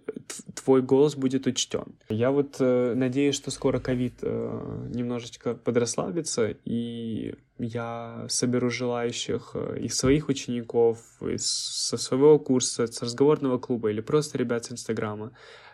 твой 0.55 0.83
голос 0.83 1.17
будет 1.17 1.47
учтен. 1.47 1.97
Я 2.09 2.31
вот 2.31 2.57
э, 2.61 2.95
надеюсь, 2.95 3.35
что 3.35 3.51
скоро 3.51 3.81
ковид 3.81 4.15
э, 4.23 4.89
немножечко 4.95 5.55
подрасслабится, 5.55 6.55
и 6.65 7.35
я 7.59 8.27
соберу 8.29 8.71
желающих 8.71 9.53
э, 9.55 9.81
из 9.81 9.97
своих 9.97 10.29
учеников, 10.29 10.99
из, 11.21 11.47
со 11.47 11.97
своего 11.97 12.39
курса, 12.39 12.87
с 12.87 13.03
разговорного 13.03 13.59
клуба 13.59 13.91
или 13.91 14.01
просто 14.01 14.39
ребят 14.39 14.65
с 14.67 14.73
Инстаграма, 14.73 15.33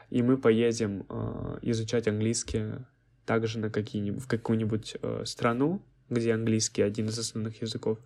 и 0.09 0.23
мы 0.23 0.39
поедем 0.39 1.05
э, 1.09 1.59
изучать 1.63 2.09
английский 2.09 2.65
также 3.27 3.59
на 3.59 3.69
какие-нибудь, 3.69 4.23
в 4.23 4.27
какую-нибудь 4.27 4.97
э, 5.03 5.23
страну, 5.27 5.83
где 6.09 6.33
английский 6.33 6.81
один 6.81 7.09
из 7.09 7.19
основных 7.19 7.61
языков, 7.61 7.99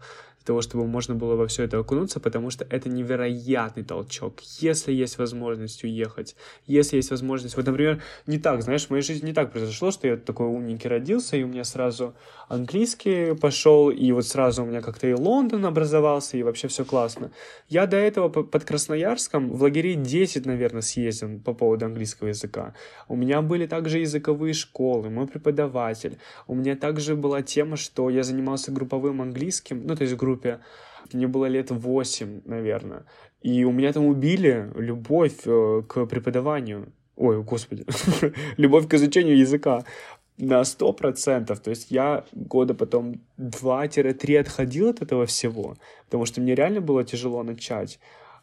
для 0.43 0.47
того, 0.47 0.61
чтобы 0.61 0.87
можно 0.87 1.15
было 1.15 1.37
во 1.37 1.47
все 1.47 1.63
это 1.63 1.79
окунуться, 1.79 2.19
потому 2.19 2.51
что 2.51 2.67
это 2.69 2.89
невероятный 2.89 3.85
толчок. 3.85 4.41
Если 4.59 4.93
есть 4.93 5.19
возможность 5.19 5.85
уехать, 5.85 6.35
если 6.67 6.97
есть 6.97 7.11
возможность... 7.11 7.57
Вот, 7.57 7.67
например, 7.67 8.03
не 8.27 8.39
так, 8.39 8.63
знаешь, 8.63 8.87
в 8.87 8.91
моей 8.91 9.03
жизни 9.03 9.27
не 9.27 9.33
так 9.33 9.53
произошло, 9.53 9.93
что 9.93 10.09
я 10.09 10.17
такой 10.17 10.47
умненький 10.47 10.91
родился, 10.91 11.37
и 11.37 11.45
у 11.45 11.47
меня 11.47 11.63
сразу 11.63 12.15
английский 12.49 13.37
пошел, 13.37 13.91
и 13.91 14.11
вот 14.11 14.27
сразу 14.27 14.65
у 14.65 14.67
меня 14.67 14.81
как-то 14.81 15.07
и 15.07 15.13
Лондон 15.13 15.65
образовался, 15.65 16.37
и 16.37 16.43
вообще 16.43 16.67
все 16.67 16.85
классно. 16.85 17.31
Я 17.69 17.87
до 17.87 17.97
этого 17.97 18.29
под 18.29 18.65
Красноярском 18.65 19.49
в 19.51 19.63
лагерей 19.63 19.95
10, 19.95 20.45
наверное, 20.45 20.83
съездил 20.83 21.39
по 21.39 21.55
поводу 21.55 21.87
английского 21.87 22.29
языка. 22.29 22.75
У 23.07 23.15
меня 23.15 23.43
были 23.43 23.67
также 23.67 24.01
языковые 24.01 24.55
школы, 24.55 25.09
мой 25.09 25.29
преподаватель. 25.29 26.19
У 26.49 26.55
меня 26.55 26.75
также 26.75 27.15
была 27.15 27.43
тема, 27.43 27.77
что 27.77 28.11
я 28.11 28.25
занимался 28.25 28.73
групповым 28.73 29.23
английским, 29.23 29.87
ну, 29.87 29.95
то 29.95 30.03
есть 30.03 30.15
в 30.15 30.17
группе. 30.33 30.61
Мне 31.13 31.27
было 31.27 31.47
лет 31.47 31.71
8, 31.71 32.43
наверное. 32.45 33.05
И 33.43 33.65
у 33.65 33.73
меня 33.73 33.93
там 33.93 34.07
убили 34.07 34.71
любовь 34.77 35.47
э, 35.47 35.83
к 35.89 36.07
преподаванию. 36.07 36.93
Ой, 37.17 37.43
господи. 37.43 37.85
любовь 38.57 38.89
к 38.89 38.95
изучению 38.95 39.37
языка 39.37 39.85
на 40.39 40.65
сто 40.65 40.93
процентов. 40.93 41.61
То 41.61 41.71
есть 41.71 41.91
я 41.91 42.25
года 42.33 42.75
потом 42.75 43.21
2-3 43.39 44.41
отходил 44.41 44.89
от 44.89 45.03
этого 45.03 45.27
всего, 45.27 45.77
потому 46.07 46.27
что 46.27 46.41
мне 46.41 46.55
реально 46.55 46.81
было 46.81 47.05
тяжело 47.05 47.43
начать. 47.43 47.99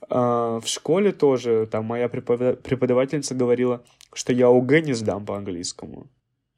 А, 0.10 0.60
в 0.60 0.68
школе 0.68 1.12
тоже 1.12 1.68
там 1.72 1.86
моя 1.86 2.08
преподавательница 2.10 3.36
говорила, 3.36 3.82
что 4.14 4.34
я 4.34 4.48
ОГЭ 4.48 4.82
не 4.82 4.94
сдам 4.94 5.26
по 5.26 5.36
английскому. 5.36 6.08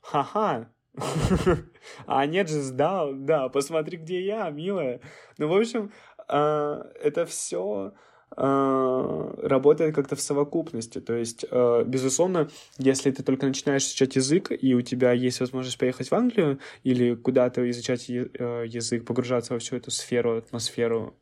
Ха-ха! 0.01 0.67
А 2.05 2.25
нет 2.25 2.49
же, 2.49 2.61
сдал, 2.61 3.13
да, 3.13 3.49
посмотри, 3.49 3.97
где 3.97 4.23
я, 4.23 4.49
милая. 4.49 5.01
Ну, 5.37 5.47
в 5.47 5.53
общем, 5.53 5.91
а, 6.27 6.87
это 7.01 7.25
все 7.25 7.93
а, 8.37 9.35
работает 9.41 9.93
как-то 9.93 10.15
в 10.15 10.21
совокупности. 10.21 11.01
То 11.01 11.13
есть, 11.13 11.45
а, 11.51 11.83
безусловно, 11.83 12.49
если 12.77 13.11
ты 13.11 13.23
только 13.23 13.45
начинаешь 13.45 13.83
изучать 13.83 14.15
язык, 14.15 14.51
и 14.51 14.73
у 14.73 14.81
тебя 14.81 15.11
есть 15.11 15.39
возможность 15.39 15.77
поехать 15.77 16.09
в 16.09 16.15
Англию 16.15 16.59
или 16.83 17.15
куда-то 17.15 17.69
изучать 17.69 18.07
язык, 18.07 19.05
погружаться 19.05 19.53
во 19.53 19.59
всю 19.59 19.75
эту 19.75 19.91
сферу, 19.91 20.37
атмосферу 20.37 21.15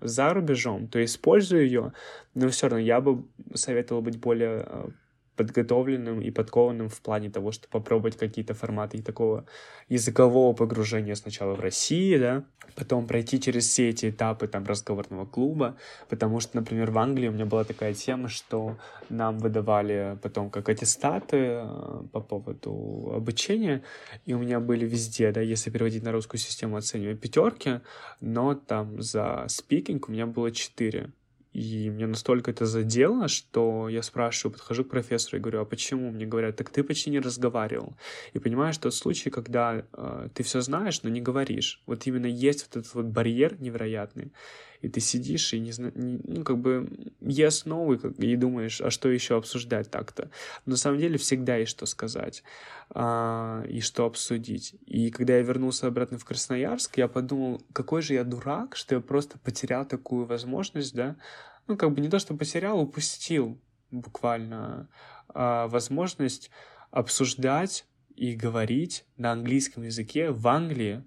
за 0.00 0.32
рубежом, 0.32 0.88
то 0.88 1.04
используй 1.04 1.64
ее, 1.64 1.92
но 2.34 2.48
все 2.48 2.68
равно 2.68 2.84
я 2.84 3.00
бы 3.00 3.24
советовал 3.54 4.02
быть 4.02 4.18
более 4.18 4.92
подготовленным 5.36 6.20
и 6.20 6.30
подкованным 6.30 6.88
в 6.88 7.00
плане 7.00 7.30
того, 7.30 7.52
чтобы 7.52 7.70
попробовать 7.70 8.16
какие-то 8.16 8.54
форматы 8.54 9.02
такого 9.02 9.46
языкового 9.88 10.54
погружения 10.54 11.14
сначала 11.14 11.54
в 11.54 11.60
России, 11.60 12.18
да, 12.18 12.44
потом 12.74 13.06
пройти 13.06 13.40
через 13.40 13.68
все 13.68 13.90
эти 13.90 14.10
этапы 14.10 14.48
там 14.48 14.64
разговорного 14.64 15.26
клуба, 15.26 15.76
потому 16.08 16.40
что, 16.40 16.56
например, 16.56 16.90
в 16.90 16.98
Англии 16.98 17.28
у 17.28 17.32
меня 17.32 17.46
была 17.46 17.64
такая 17.64 17.94
тема, 17.94 18.28
что 18.28 18.78
нам 19.08 19.38
выдавали 19.38 20.18
потом 20.22 20.50
как 20.50 20.68
аттестаты 20.68 21.36
э, 21.36 22.02
по 22.12 22.20
поводу 22.20 23.12
обучения, 23.14 23.82
и 24.24 24.34
у 24.34 24.38
меня 24.38 24.60
были 24.60 24.86
везде, 24.86 25.32
да, 25.32 25.40
если 25.40 25.70
переводить 25.70 26.02
на 26.02 26.12
русскую 26.12 26.40
систему, 26.40 26.76
оценивая 26.76 27.14
пятерки, 27.14 27.80
но 28.20 28.54
там 28.54 29.00
за 29.00 29.44
спикинг 29.48 30.08
у 30.08 30.12
меня 30.12 30.26
было 30.26 30.50
четыре. 30.50 31.10
И 31.56 31.88
мне 31.88 32.06
настолько 32.06 32.50
это 32.50 32.66
задело, 32.66 33.28
что 33.28 33.88
я 33.88 34.02
спрашиваю, 34.02 34.52
подхожу 34.52 34.84
к 34.84 34.90
профессору 34.90 35.38
и 35.38 35.40
говорю, 35.40 35.62
а 35.62 35.64
почему? 35.64 36.10
Мне 36.10 36.26
говорят, 36.26 36.56
так 36.56 36.68
ты 36.68 36.84
почти 36.84 37.08
не 37.08 37.18
разговаривал. 37.18 37.96
И 38.34 38.38
понимаешь, 38.38 38.76
тот 38.76 38.94
случай, 38.94 39.30
когда 39.30 39.82
э, 39.90 40.28
ты 40.34 40.42
все 40.42 40.60
знаешь, 40.60 41.02
но 41.02 41.08
не 41.08 41.22
говоришь. 41.22 41.80
Вот 41.86 42.06
именно 42.06 42.26
есть 42.26 42.66
вот 42.66 42.84
этот 42.84 42.94
вот 42.94 43.06
барьер 43.06 43.58
невероятный 43.58 44.32
и 44.86 44.88
ты 44.88 45.00
сидишь 45.00 45.52
и 45.52 45.58
не 45.58 45.72
знаешь, 45.72 45.94
ну, 45.96 46.44
как 46.44 46.58
бы 46.58 46.88
yes, 47.20 47.66
no, 47.66 47.92
и, 47.92 48.26
и 48.32 48.36
думаешь, 48.36 48.80
а 48.80 48.90
что 48.90 49.08
еще 49.08 49.36
обсуждать 49.36 49.90
так-то? 49.90 50.30
Но 50.64 50.72
на 50.72 50.76
самом 50.76 51.00
деле 51.00 51.18
всегда 51.18 51.56
есть 51.56 51.72
что 51.72 51.86
сказать 51.86 52.44
а, 52.90 53.64
и 53.68 53.80
что 53.80 54.06
обсудить. 54.06 54.76
И 54.86 55.10
когда 55.10 55.36
я 55.36 55.42
вернулся 55.42 55.88
обратно 55.88 56.18
в 56.18 56.24
Красноярск, 56.24 56.98
я 56.98 57.08
подумал, 57.08 57.60
какой 57.72 58.00
же 58.00 58.14
я 58.14 58.22
дурак, 58.22 58.76
что 58.76 58.94
я 58.94 59.00
просто 59.00 59.40
потерял 59.40 59.84
такую 59.84 60.24
возможность, 60.24 60.94
да, 60.94 61.16
ну, 61.66 61.76
как 61.76 61.92
бы 61.92 62.00
не 62.00 62.08
то, 62.08 62.20
что 62.20 62.36
потерял, 62.36 62.78
упустил 62.78 63.60
буквально 63.90 64.88
а, 65.28 65.66
возможность 65.66 66.52
обсуждать 66.92 67.86
и 68.14 68.36
говорить 68.36 69.04
на 69.16 69.32
английском 69.32 69.82
языке 69.82 70.30
в 70.30 70.46
Англии, 70.46 71.02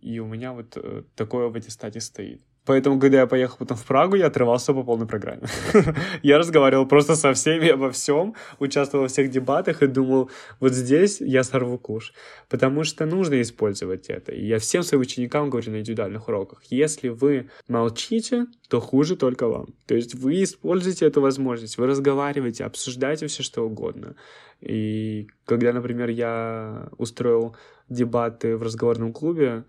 и 0.00 0.18
у 0.18 0.26
меня 0.26 0.52
вот 0.52 0.76
э, 0.76 1.02
такое 1.14 1.48
в 1.48 1.56
аттестате 1.56 2.00
стоит. 2.00 2.42
Поэтому, 2.66 2.98
когда 2.98 3.18
я 3.18 3.26
поехал 3.26 3.56
потом 3.58 3.76
в 3.76 3.84
Прагу, 3.84 4.16
я 4.16 4.26
отрывался 4.26 4.74
по 4.74 4.82
полной 4.82 5.06
программе. 5.06 5.42
я 6.22 6.38
разговаривал 6.38 6.86
просто 6.86 7.14
со 7.14 7.32
всеми 7.32 7.68
обо 7.68 7.90
всем, 7.90 8.34
участвовал 8.58 9.04
во 9.04 9.08
всех 9.08 9.30
дебатах 9.30 9.82
и 9.82 9.86
думал, 9.86 10.30
вот 10.60 10.72
здесь 10.72 11.20
я 11.20 11.44
сорву 11.44 11.78
куш. 11.78 12.12
Потому 12.48 12.84
что 12.84 13.06
нужно 13.06 13.40
использовать 13.40 14.10
это. 14.10 14.32
И 14.32 14.44
я 14.44 14.58
всем 14.58 14.82
своим 14.82 15.02
ученикам 15.02 15.48
говорю 15.48 15.72
на 15.72 15.76
индивидуальных 15.76 16.28
уроках, 16.28 16.62
если 16.68 17.08
вы 17.08 17.48
молчите, 17.68 18.46
то 18.68 18.80
хуже 18.80 19.16
только 19.16 19.46
вам. 19.46 19.68
То 19.86 19.94
есть 19.94 20.14
вы 20.16 20.42
используете 20.42 21.06
эту 21.06 21.20
возможность, 21.20 21.78
вы 21.78 21.86
разговариваете, 21.86 22.64
обсуждаете 22.64 23.28
все 23.28 23.44
что 23.44 23.62
угодно. 23.62 24.16
И 24.60 25.28
когда, 25.44 25.72
например, 25.72 26.08
я 26.08 26.88
устроил 26.98 27.54
дебаты 27.88 28.56
в 28.56 28.62
разговорном 28.62 29.12
клубе, 29.12 29.64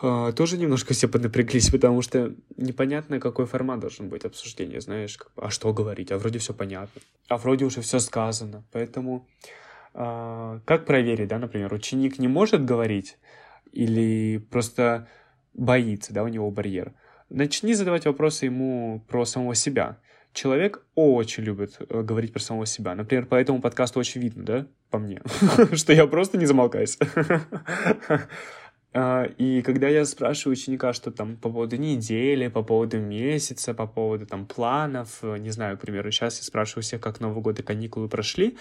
тоже 0.00 0.58
немножко 0.58 0.94
все 0.94 1.08
поднапряглись, 1.08 1.70
потому 1.70 2.02
что 2.02 2.34
непонятно, 2.56 3.18
какой 3.18 3.46
формат 3.46 3.80
должен 3.80 4.08
быть 4.08 4.24
обсуждения, 4.24 4.80
знаешь, 4.80 5.16
как, 5.16 5.32
а 5.36 5.50
что 5.50 5.72
говорить, 5.72 6.12
а 6.12 6.18
вроде 6.18 6.38
все 6.38 6.54
понятно, 6.54 7.00
а 7.28 7.36
вроде 7.36 7.64
уже 7.64 7.80
все 7.80 7.98
сказано, 7.98 8.64
поэтому 8.70 9.26
э, 9.94 10.60
как 10.64 10.84
проверить, 10.86 11.28
да, 11.28 11.38
например, 11.38 11.72
ученик 11.74 12.18
не 12.18 12.28
может 12.28 12.64
говорить 12.64 13.18
или 13.72 14.38
просто 14.38 15.08
боится, 15.54 16.12
да, 16.14 16.22
у 16.22 16.28
него 16.28 16.50
барьер, 16.50 16.94
начни 17.28 17.74
задавать 17.74 18.06
вопросы 18.06 18.44
ему 18.44 19.04
про 19.08 19.24
самого 19.24 19.56
себя, 19.56 19.98
человек 20.32 20.84
очень 20.94 21.42
любит 21.42 21.76
э, 21.80 22.02
говорить 22.02 22.32
про 22.32 22.40
самого 22.40 22.66
себя. 22.66 22.94
Например, 22.94 23.26
по 23.26 23.34
этому 23.34 23.60
подкасту 23.60 23.98
очень 23.98 24.20
видно, 24.20 24.44
да, 24.44 24.66
по 24.90 24.98
мне, 24.98 25.22
что 25.72 25.92
я 25.92 26.06
просто 26.06 26.38
не 26.38 26.46
замолкаюсь. 26.46 26.98
А, 28.94 29.24
и 29.24 29.62
когда 29.62 29.88
я 29.88 30.04
спрашиваю 30.04 30.54
ученика, 30.54 30.92
что 30.92 31.10
там 31.10 31.36
по 31.36 31.50
поводу 31.50 31.76
недели, 31.76 32.48
по 32.48 32.62
поводу 32.62 32.98
месяца, 32.98 33.74
по 33.74 33.86
поводу 33.86 34.26
там 34.26 34.46
планов, 34.46 35.18
э, 35.22 35.38
не 35.38 35.50
знаю, 35.50 35.76
к 35.76 35.80
примеру, 35.80 36.10
сейчас 36.10 36.38
я 36.38 36.44
спрашиваю 36.44 36.82
всех, 36.82 37.00
как 37.00 37.20
Новый 37.20 37.42
год 37.42 37.58
и 37.60 37.62
каникулы 37.62 38.08
прошли, 38.08 38.56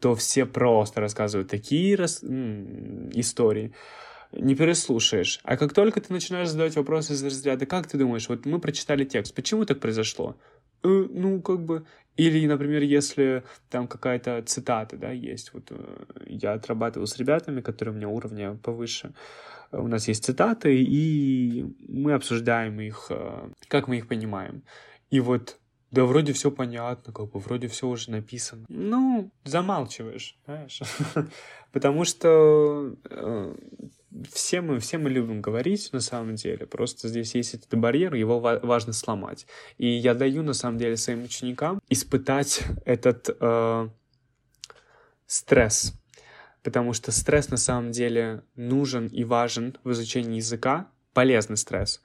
то 0.00 0.14
все 0.14 0.46
просто 0.46 1.00
рассказывают 1.00 1.50
такие 1.50 1.96
рас... 1.96 2.22
истории 2.22 3.72
не 4.32 4.54
переслушаешь. 4.54 5.40
А 5.42 5.56
как 5.56 5.74
только 5.74 6.00
ты 6.00 6.12
начинаешь 6.12 6.48
задавать 6.48 6.76
вопросы 6.76 7.12
из 7.12 7.22
разряда, 7.22 7.66
как 7.66 7.86
ты 7.86 7.98
думаешь, 7.98 8.28
вот 8.28 8.46
мы 8.46 8.58
прочитали 8.60 9.04
текст, 9.04 9.34
почему 9.34 9.64
так 9.64 9.80
произошло? 9.80 10.36
Э, 10.82 10.88
ну, 10.88 11.40
как 11.42 11.60
бы... 11.60 11.84
Или, 12.16 12.46
например, 12.46 12.82
если 12.82 13.42
там 13.70 13.88
какая-то 13.88 14.42
цитата, 14.42 14.96
да, 14.96 15.10
есть. 15.10 15.54
Вот 15.54 15.64
э, 15.70 16.04
я 16.26 16.52
отрабатывал 16.52 17.06
с 17.06 17.16
ребятами, 17.16 17.60
которые 17.60 17.94
у 17.94 17.96
меня 17.96 18.08
уровня 18.08 18.54
повыше. 18.62 19.12
У 19.72 19.88
нас 19.88 20.08
есть 20.08 20.24
цитаты, 20.24 20.82
и 20.82 21.64
мы 21.88 22.12
обсуждаем 22.12 22.80
их, 22.80 23.06
э, 23.10 23.50
как 23.68 23.88
мы 23.88 23.96
их 23.96 24.08
понимаем. 24.08 24.62
И 25.10 25.20
вот 25.20 25.58
да 25.92 26.06
вроде 26.06 26.32
все 26.32 26.50
понятно, 26.50 27.12
как 27.12 27.30
бы 27.30 27.38
вроде 27.38 27.68
все 27.68 27.86
уже 27.86 28.10
написано. 28.10 28.64
Ну, 28.68 29.30
замалчиваешь, 29.44 30.38
знаешь. 30.46 30.80
Потому 31.72 32.06
что 32.06 32.94
э, 33.10 33.54
все 34.32 34.62
мы, 34.62 34.80
все 34.80 34.96
мы 34.96 35.10
любим 35.10 35.42
говорить 35.42 35.92
на 35.92 36.00
самом 36.00 36.36
деле, 36.36 36.66
просто 36.66 37.08
здесь 37.08 37.34
есть 37.34 37.52
этот 37.54 37.78
барьер, 37.78 38.14
его 38.14 38.40
важно 38.40 38.94
сломать. 38.94 39.46
И 39.76 39.86
я 39.86 40.14
даю 40.14 40.42
на 40.42 40.54
самом 40.54 40.78
деле 40.78 40.96
своим 40.96 41.24
ученикам 41.24 41.78
испытать 41.90 42.62
этот 42.86 43.28
э, 43.38 43.88
стресс, 45.26 45.92
потому 46.62 46.92
что 46.92 47.12
стресс 47.12 47.48
на 47.50 47.56
самом 47.56 47.90
деле 47.90 48.44
нужен 48.54 49.06
и 49.08 49.24
важен 49.24 49.76
в 49.84 49.92
изучении 49.92 50.36
языка, 50.36 50.88
полезный 51.12 51.56
стресс, 51.56 52.00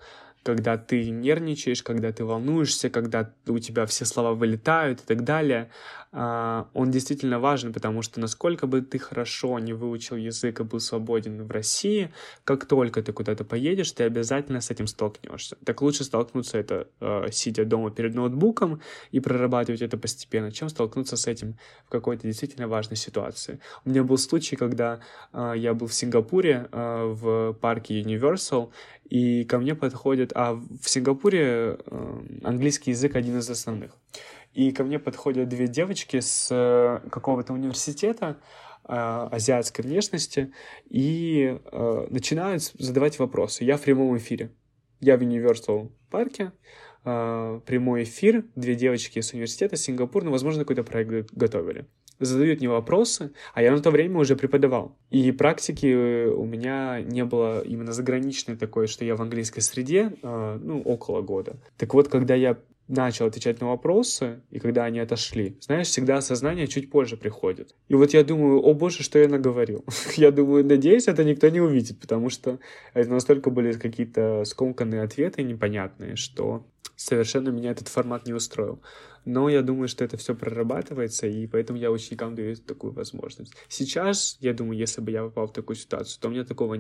когда 0.48 0.78
ты 0.78 1.10
нервничаешь, 1.10 1.84
когда 1.84 2.14
ты 2.14 2.24
волнуешься, 2.24 2.90
когда 2.90 3.34
у 3.48 3.60
тебя 3.60 3.86
все 3.86 4.06
слова 4.06 4.34
вылетают 4.34 5.02
и 5.02 5.06
так 5.06 5.26
далее. 5.26 5.70
а, 6.14 6.70
он 6.74 6.90
действительно 6.90 7.38
важен, 7.38 7.74
потому 7.74 8.02
что 8.02 8.22
насколько 8.22 8.66
бы 8.66 8.82
ты 8.82 8.98
хорошо 8.98 9.60
не 9.60 9.74
выучил 9.74 10.16
язык 10.16 10.62
и 10.62 10.64
был 10.64 10.80
свободен 10.80 11.44
в 11.44 11.52
России, 11.52 12.14
как 12.46 12.66
только 12.66 13.02
ты 13.02 13.12
куда-то 13.12 13.44
поедешь, 13.44 13.92
ты 13.92 14.06
обязательно 14.06 14.62
с 14.62 14.72
этим 14.72 14.88
столкнешься. 14.88 15.58
Так 15.66 15.82
лучше 15.82 16.06
столкнуться 16.06 16.58
это, 16.58 16.88
э, 17.02 17.26
сидя 17.32 17.66
дома 17.66 17.92
перед 17.92 18.16
ноутбуком 18.16 18.80
и 19.12 19.20
прорабатывать 19.20 19.82
это 19.82 19.98
постепенно, 19.98 20.50
чем 20.52 20.70
столкнуться 20.70 21.18
с 21.18 21.28
этим 21.28 21.58
в 21.86 21.90
какой-то 21.90 22.26
действительно 22.26 22.70
важной 22.70 22.96
ситуации. 22.96 23.60
У 23.84 23.90
меня 23.90 24.04
был 24.04 24.18
случай, 24.18 24.56
когда 24.56 25.02
э, 25.34 25.54
я 25.58 25.74
был 25.74 25.88
в 25.88 25.94
Сингапуре 25.94 26.70
в 26.72 27.54
парке 27.60 28.02
Universal, 28.02 28.72
и 29.10 29.46
ко 29.46 29.58
мне 29.60 29.76
подходят, 29.76 30.32
а 30.36 30.54
в 30.54 30.90
Сингапуре 30.90 31.78
английский 32.44 32.92
язык 32.92 33.16
один 33.16 33.38
из 33.40 33.50
основных 33.50 33.98
и 34.58 34.72
ко 34.72 34.84
мне 34.84 34.98
подходят 34.98 35.50
две 35.50 35.68
девочки 35.68 36.20
с 36.20 36.48
э, 36.50 37.08
какого-то 37.12 37.54
университета 37.54 38.38
э, 38.84 38.92
азиатской 38.92 39.86
внешности 39.86 40.52
и 40.90 41.60
э, 41.64 42.08
начинают 42.10 42.64
задавать 42.80 43.20
вопросы. 43.20 43.64
Я 43.64 43.78
в 43.78 43.82
прямом 43.82 44.18
эфире. 44.18 44.50
Я 45.00 45.16
в 45.16 45.22
Universal 45.22 45.92
парке, 46.10 46.54
прямой 47.04 48.04
эфир, 48.04 48.46
две 48.56 48.74
девочки 48.74 49.22
с 49.22 49.32
университета, 49.32 49.76
Сингапур, 49.76 50.24
ну, 50.24 50.32
возможно, 50.32 50.64
какой-то 50.64 50.84
проект 50.84 51.32
готовили. 51.34 51.86
Задают 52.20 52.60
мне 52.60 52.70
вопросы, 52.70 53.32
а 53.54 53.62
я 53.62 53.72
на 53.72 53.82
то 53.82 53.92
время 53.92 54.20
уже 54.20 54.36
преподавал. 54.36 54.98
И 55.10 55.32
практики 55.32 56.26
у 56.26 56.46
меня 56.46 57.02
не 57.02 57.24
было 57.26 57.62
именно 57.62 57.92
заграничной 57.92 58.56
такой, 58.56 58.88
что 58.88 59.06
я 59.06 59.16
в 59.16 59.22
английской 59.22 59.62
среде, 59.62 60.14
ну, 60.24 60.82
около 60.82 61.22
года. 61.22 61.58
Так 61.78 61.94
вот, 61.94 62.08
когда 62.08 62.36
я 62.36 62.58
начал 62.88 63.26
отвечать 63.26 63.60
на 63.60 63.68
вопросы, 63.68 64.42
и 64.50 64.60
когда 64.60 64.86
они 64.86 65.00
отошли, 65.00 65.58
знаешь, 65.60 65.88
всегда 65.88 66.18
осознание 66.18 66.68
чуть 66.68 66.90
позже 66.90 67.18
приходит. 67.18 67.76
И 67.90 67.96
вот 67.96 68.14
я 68.14 68.24
думаю, 68.24 68.62
о 68.62 68.74
боже, 68.74 69.04
что 69.04 69.20
я 69.20 69.28
наговорил. 69.28 69.84
я 70.16 70.32
думаю, 70.32 70.66
надеюсь, 70.66 71.08
это 71.08 71.24
никто 71.24 71.50
не 71.50 71.60
увидит, 71.60 72.00
потому 72.00 72.30
что 72.30 72.60
это 72.94 73.10
настолько 73.10 73.50
были 73.50 73.74
какие-то 73.74 74.44
скомканные 74.46 75.02
ответы 75.02 75.44
непонятные, 75.44 76.16
что 76.16 76.66
совершенно 76.96 77.50
меня 77.50 77.72
этот 77.72 77.90
формат 77.90 78.26
не 78.26 78.34
устроил. 78.34 78.82
Но 79.28 79.50
я 79.50 79.62
думаю, 79.62 79.90
что 79.90 80.06
это 80.06 80.16
все 80.16 80.34
прорабатывается, 80.34 81.28
и 81.28 81.48
поэтому 81.48 81.78
я 81.78 81.92
ученикам 81.92 82.34
даю 82.34 82.56
такую 82.56 82.94
возможность. 82.94 83.54
Сейчас, 83.68 84.38
я 84.40 84.54
думаю, 84.54 84.80
если 84.80 85.02
бы 85.02 85.12
я 85.12 85.24
попал 85.24 85.48
в 85.48 85.52
такую 85.52 85.76
ситуацию, 85.76 86.22
то 86.22 86.30
у 86.30 86.32
меня 86.32 86.46
такого 86.46 86.78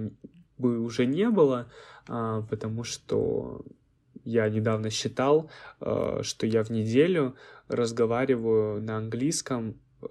бы 0.58 0.80
уже 0.80 1.06
не 1.06 1.30
было, 1.30 1.70
а, 2.08 2.43
потому 2.43 2.86
что 2.86 3.66
я 4.24 4.48
недавно 4.48 4.89
считал, 4.89 5.52
э, 5.82 6.20
что 6.22 6.48
я 6.48 6.64
в 6.64 6.70
неделю 6.70 7.36
разговариваю 7.68 8.82
на 8.82 8.95
английском 8.95 9.82
э, 10.02 10.06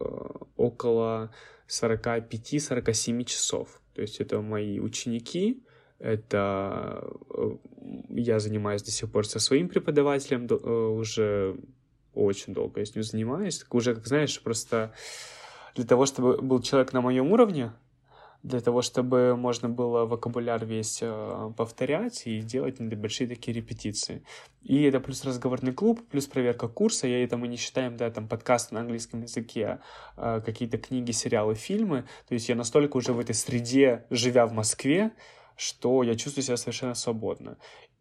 около 0.57 1.33
45-47 1.69 3.25
часов. 3.25 3.81
То 3.95 4.03
есть 4.03 4.21
это 4.21 4.43
мои 4.43 4.79
ученики, 4.79 5.65
это 5.99 7.03
э, 7.31 7.57
я 8.11 8.41
занимаюсь 8.41 8.83
до 8.83 8.91
сих 8.91 9.11
пор 9.11 9.27
со 9.27 9.39
своим 9.39 9.71
преподавателем 9.71 10.47
уже 10.99 11.57
очень 12.17 12.55
долго 12.55 12.81
я 12.81 12.87
с 12.87 12.95
ним 12.95 13.05
занимаюсь. 13.05 13.65
Уже, 13.71 13.95
как 13.95 14.07
знаешь, 14.07 14.41
просто 14.43 14.93
для 15.75 15.85
того, 15.85 16.07
чтобы 16.07 16.41
был 16.41 16.61
человек 16.63 16.93
на 16.93 17.01
моем 17.01 17.31
уровне, 17.33 17.73
для 18.43 18.61
того, 18.61 18.81
чтобы 18.81 19.37
можно 19.37 19.69
было 19.69 20.07
вокабуляр 20.07 20.65
весь 20.65 21.01
э, 21.03 21.53
повторять 21.57 22.27
и 22.27 22.41
делать 22.41 22.79
небольшие 22.79 23.29
такие 23.29 23.53
репетиции. 23.57 24.23
И 24.63 24.83
это 24.83 25.01
плюс 25.01 25.25
разговорный 25.25 25.73
клуб, 25.73 26.01
плюс 26.09 26.27
проверка 26.27 26.69
курса, 26.69 27.09
и 27.09 27.11
это 27.11 27.37
мы 27.37 27.49
не 27.49 27.57
считаем, 27.57 27.97
да, 27.97 28.09
там 28.11 28.29
подкасты 28.29 28.75
на 28.75 28.81
английском 28.83 29.23
языке, 29.23 29.81
э, 30.17 30.41
какие-то 30.45 30.79
книги, 30.79 31.11
сериалы, 31.11 31.55
фильмы. 31.55 32.05
То 32.29 32.35
есть 32.35 32.49
я 32.49 32.55
настолько 32.55 32.97
уже 32.99 33.13
в 33.13 33.19
этой 33.19 33.35
среде, 33.35 34.05
живя 34.11 34.47
в 34.47 34.53
Москве, 34.53 35.11
что 35.57 36.03
я 36.03 36.15
чувствую 36.15 36.45
себя 36.45 36.57
совершенно 36.57 36.95
свободно. 36.95 37.57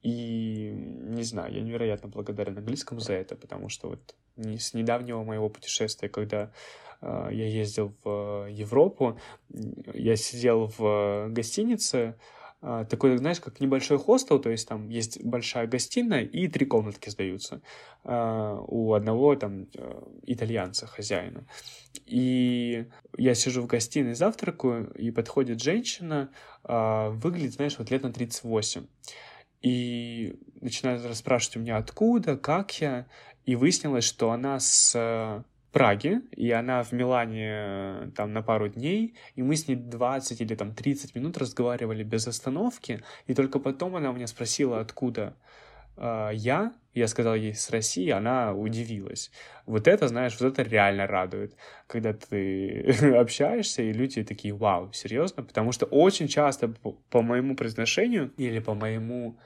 И 0.06 0.70
не 0.72 1.24
знаю, 1.24 1.51
я 1.51 1.62
невероятно 1.62 2.08
благодарен 2.10 2.56
английскому 2.60 2.99
за 2.99 3.14
это, 3.14 3.36
потому 3.36 3.70
что 3.70 3.89
вот 3.89 4.16
с 4.38 4.76
недавнего 4.76 5.24
моего 5.24 5.49
путешествия, 5.49 6.10
когда 6.10 6.51
а, 7.01 7.30
я 7.32 7.47
ездил 7.47 7.91
в 8.03 8.47
Европу, 8.51 9.20
я 9.95 10.16
сидел 10.16 10.72
в 10.78 11.30
гостинице, 11.30 12.20
а, 12.62 12.86
такой, 12.86 13.18
знаешь, 13.18 13.39
как 13.39 13.60
небольшой 13.60 13.97
хостел, 13.97 14.38
то 14.38 14.51
есть 14.51 14.68
там 14.68 14.89
есть 14.89 15.24
большая 15.24 15.66
гостиная 15.66 16.22
и 16.22 16.47
три 16.49 16.68
комнатки 16.68 17.10
сдаются 17.10 17.64
а, 18.03 18.60
у 18.68 18.93
одного 18.93 19.36
там 19.36 19.66
итальянца, 20.22 20.86
хозяина. 20.86 21.47
И 22.06 22.86
я 23.18 23.34
сижу 23.34 23.64
в 23.64 23.66
гостиной, 23.66 24.14
завтракаю, 24.14 24.93
и 24.93 25.10
подходит 25.10 25.64
женщина, 25.64 26.30
выглядит, 26.64 27.53
знаешь, 27.53 27.80
вот 27.80 27.89
лет 27.89 28.03
на 28.03 28.14
38. 28.14 28.86
И 29.62 30.39
начинает 30.62 31.06
расспрашивать 31.06 31.58
у 31.58 31.60
меня, 31.62 31.78
откуда, 31.78 32.38
как 32.38 32.80
я. 32.82 33.08
И 33.45 33.56
выяснилось, 33.56 34.03
что 34.03 34.32
она 34.32 34.60
с 34.60 35.43
Праге, 35.76 36.22
и 36.32 36.51
она 36.51 36.84
в 36.84 36.93
Милане 36.93 37.49
э, 37.51 38.12
там 38.16 38.32
на 38.32 38.41
пару 38.41 38.70
дней, 38.70 39.18
и 39.36 39.43
мы 39.43 39.58
с 39.58 39.68
ней 39.68 39.76
20 39.76 40.39
или 40.39 40.56
там 40.56 40.74
30 40.74 41.14
минут 41.16 41.38
разговаривали 41.38 42.01
без 42.01 42.30
остановки, 42.30 43.03
и 43.28 43.34
только 43.34 43.60
потом 43.60 43.97
она 43.97 44.12
у 44.12 44.14
меня 44.14 44.28
спросила, 44.28 44.80
откуда 44.80 45.36
э, 45.97 46.30
я, 46.32 46.72
я 46.96 47.08
сказал 47.08 47.36
ей 47.36 47.54
с 47.54 47.70
России, 47.70 48.10
она 48.10 48.54
удивилась. 48.54 49.32
Вот 49.66 49.88
это, 49.88 50.08
знаешь, 50.08 50.39
вот 50.39 50.54
это 50.54 50.70
реально 50.70 51.08
радует, 51.08 51.56
когда 51.88 52.14
ты 52.14 52.96
общаешься, 53.20 53.82
и 53.82 53.93
люди 53.93 54.24
такие, 54.24 54.54
вау, 54.54 54.91
серьезно? 54.93 55.43
Потому 55.43 55.72
что 55.72 55.86
очень 55.86 56.28
часто 56.28 56.70
по, 56.70 56.93
по 57.10 57.22
моему 57.22 57.56
произношению 57.56 58.32
или 58.38 58.60
по 58.60 58.74
моему 58.74 59.38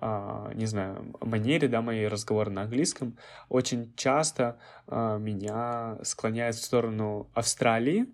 а, 0.00 0.52
не 0.54 0.66
знаю, 0.66 1.12
манере, 1.20 1.66
да, 1.66 1.82
моей 1.82 2.06
разговора 2.06 2.50
на 2.50 2.62
английском, 2.62 3.16
очень 3.48 3.92
часто 3.96 4.58
а, 4.86 5.18
меня 5.18 5.98
склоняет 6.04 6.54
в 6.54 6.62
сторону 6.62 7.28
Австралии 7.34 8.06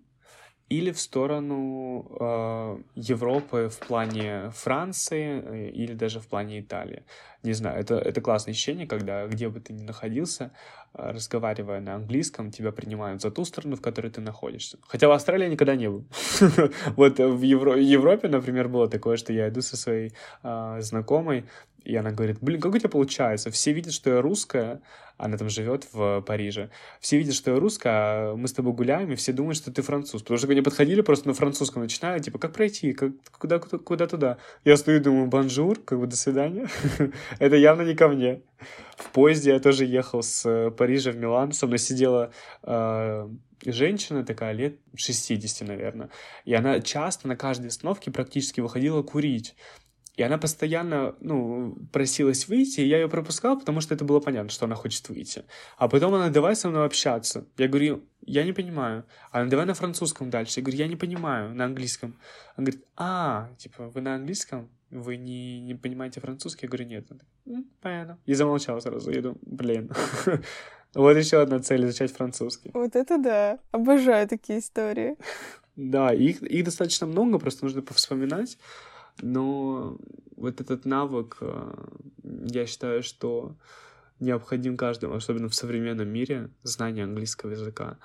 или 0.69 0.91
в 0.91 0.99
сторону 0.99 2.07
э, 2.19 2.77
Европы 2.95 3.69
в 3.69 3.87
плане 3.87 4.49
Франции 4.51 5.41
э, 5.43 5.69
или 5.69 5.93
даже 5.93 6.19
в 6.19 6.27
плане 6.27 6.59
Италии. 6.59 7.03
Не 7.43 7.53
знаю, 7.53 7.79
это, 7.79 7.95
это 7.95 8.21
классное 8.21 8.53
ощущение, 8.53 8.87
когда 8.87 9.27
где 9.27 9.47
бы 9.49 9.59
ты 9.59 9.73
ни 9.73 9.83
находился, 9.83 10.51
разговаривая 10.93 11.81
на 11.81 11.95
английском, 11.95 12.51
тебя 12.51 12.71
принимают 12.71 13.21
за 13.21 13.29
ту 13.29 13.45
страну, 13.45 13.75
в 13.75 13.81
которой 13.81 14.09
ты 14.09 14.21
находишься. 14.21 14.79
Хотя 14.87 15.07
в 15.07 15.11
Австралии 15.11 15.47
никогда 15.47 15.75
не 15.75 15.89
был. 15.89 16.05
Вот 16.95 17.19
в 17.19 17.41
Европе, 17.41 18.27
например, 18.27 18.67
было 18.67 18.87
такое, 18.87 19.17
что 19.17 19.33
я 19.33 19.49
иду 19.49 19.61
со 19.61 19.77
своей 19.77 20.13
а, 20.41 20.81
знакомой, 20.81 21.45
и 21.85 21.95
она 21.95 22.11
говорит, 22.11 22.39
блин, 22.41 22.59
как 22.59 22.73
у 22.73 22.77
тебя 22.77 22.89
получается? 22.89 23.51
Все 23.51 23.71
видят, 23.71 23.93
что 23.93 24.09
я 24.09 24.21
русская, 24.21 24.81
она 25.17 25.37
там 25.37 25.49
живет 25.49 25.87
в 25.93 26.21
Париже. 26.21 26.69
Все 26.99 27.17
видят, 27.17 27.35
что 27.35 27.51
я 27.51 27.59
русская, 27.59 27.91
а 27.93 28.35
мы 28.35 28.47
с 28.47 28.53
тобой 28.53 28.73
гуляем, 28.73 29.11
и 29.11 29.15
все 29.15 29.31
думают, 29.31 29.57
что 29.57 29.71
ты 29.71 29.81
француз. 29.81 30.21
Потому 30.23 30.37
что 30.37 30.47
ко 30.47 30.53
мне 30.53 30.63
подходили 30.63 31.01
просто 31.01 31.27
на 31.27 31.33
французском, 31.33 31.83
начинают, 31.83 32.23
типа, 32.23 32.39
как 32.39 32.53
пройти, 32.53 32.93
как, 32.93 33.11
куда, 33.31 33.59
куда, 33.59 33.77
куда 33.77 34.07
туда? 34.07 34.37
Я 34.65 34.77
стою 34.77 34.99
и 34.99 35.01
думаю, 35.01 35.27
bonjour, 35.27 35.79
как 35.79 35.99
бы 35.99 36.07
до 36.07 36.17
свидания. 36.17 36.67
Это 37.39 37.55
явно 37.55 37.83
не 37.83 37.95
ко 37.95 38.07
мне. 38.07 38.41
В 38.97 39.11
поезде 39.11 39.51
я 39.51 39.59
тоже 39.59 39.85
ехал 39.85 40.23
с 40.23 40.71
Парижа 40.71 41.11
в 41.11 41.17
Милан, 41.17 41.51
со 41.51 41.67
мной 41.67 41.79
сидела 41.79 42.31
э, 42.63 43.29
женщина 43.65 44.25
такая, 44.25 44.53
лет 44.53 44.79
60, 44.95 45.67
наверное, 45.67 46.09
и 46.45 46.53
она 46.53 46.79
часто 46.79 47.27
на 47.27 47.35
каждой 47.35 47.67
остановке 47.67 48.11
практически 48.11 48.61
выходила 48.61 49.01
курить. 49.03 49.55
И 50.17 50.23
она 50.23 50.37
постоянно, 50.37 51.15
ну, 51.19 51.75
просилась 51.91 52.47
выйти, 52.47 52.81
и 52.81 52.87
я 52.87 52.99
ее 52.99 53.09
пропускал, 53.09 53.59
потому 53.59 53.81
что 53.81 53.93
это 53.93 54.05
было 54.05 54.19
понятно, 54.19 54.49
что 54.49 54.65
она 54.65 54.75
хочет 54.75 55.09
выйти. 55.09 55.43
А 55.77 55.87
потом 55.87 56.13
она, 56.13 56.29
давай 56.29 56.55
со 56.55 56.69
мной 56.69 56.85
общаться. 56.85 57.45
Я 57.57 57.67
говорю, 57.67 58.03
я 58.21 58.43
не 58.43 58.53
понимаю. 58.53 59.05
Она, 59.31 59.49
давай 59.49 59.65
на 59.65 59.73
французском 59.73 60.29
дальше. 60.29 60.59
Я 60.59 60.63
говорю, 60.63 60.77
я 60.79 60.87
не 60.87 60.95
понимаю, 60.95 61.53
на 61.53 61.65
английском. 61.65 62.17
Она 62.55 62.65
говорит, 62.65 62.85
а, 62.95 63.49
типа, 63.57 63.89
вы 63.89 64.01
на 64.01 64.15
английском? 64.15 64.69
Вы 64.89 65.17
не, 65.17 65.59
не 65.59 65.75
понимаете 65.75 66.21
французский? 66.21 66.65
Я 66.65 66.69
говорю, 66.69 66.85
нет. 66.85 67.07
Она 67.45 67.63
понятно. 67.81 68.17
И 68.25 68.33
замолчал 68.33 68.79
сразу. 68.81 69.11
Я 69.11 69.21
думаю, 69.21 69.39
блин. 69.41 69.91
Вот 70.95 71.17
еще 71.17 71.41
одна 71.41 71.59
цель— 71.59 71.83
изучать 71.85 72.13
французский. 72.13 72.71
Вот 72.73 72.95
это 72.95 73.17
да. 73.17 73.59
Обожаю 73.71 74.27
такие 74.27 74.59
истории. 74.59 75.17
Да, 75.75 76.13
их, 76.13 76.41
их 76.41 76.63
достаточно 76.63 77.05
много, 77.05 77.37
просто 77.37 77.65
нужно 77.65 77.81
повспоминать. 77.81 78.57
Но 79.21 79.97
вот 80.35 80.61
этот 80.61 80.85
навык, 80.85 81.37
э, 81.41 81.73
я 82.23 82.65
считаю, 82.65 83.03
что 83.03 83.55
необходим 84.19 84.77
каждому, 84.77 85.15
особенно 85.15 85.49
в 85.49 85.55
современном 85.55 86.07
мире, 86.07 86.49
знание 86.63 87.03
английского 87.03 87.51
языка. 87.51 87.97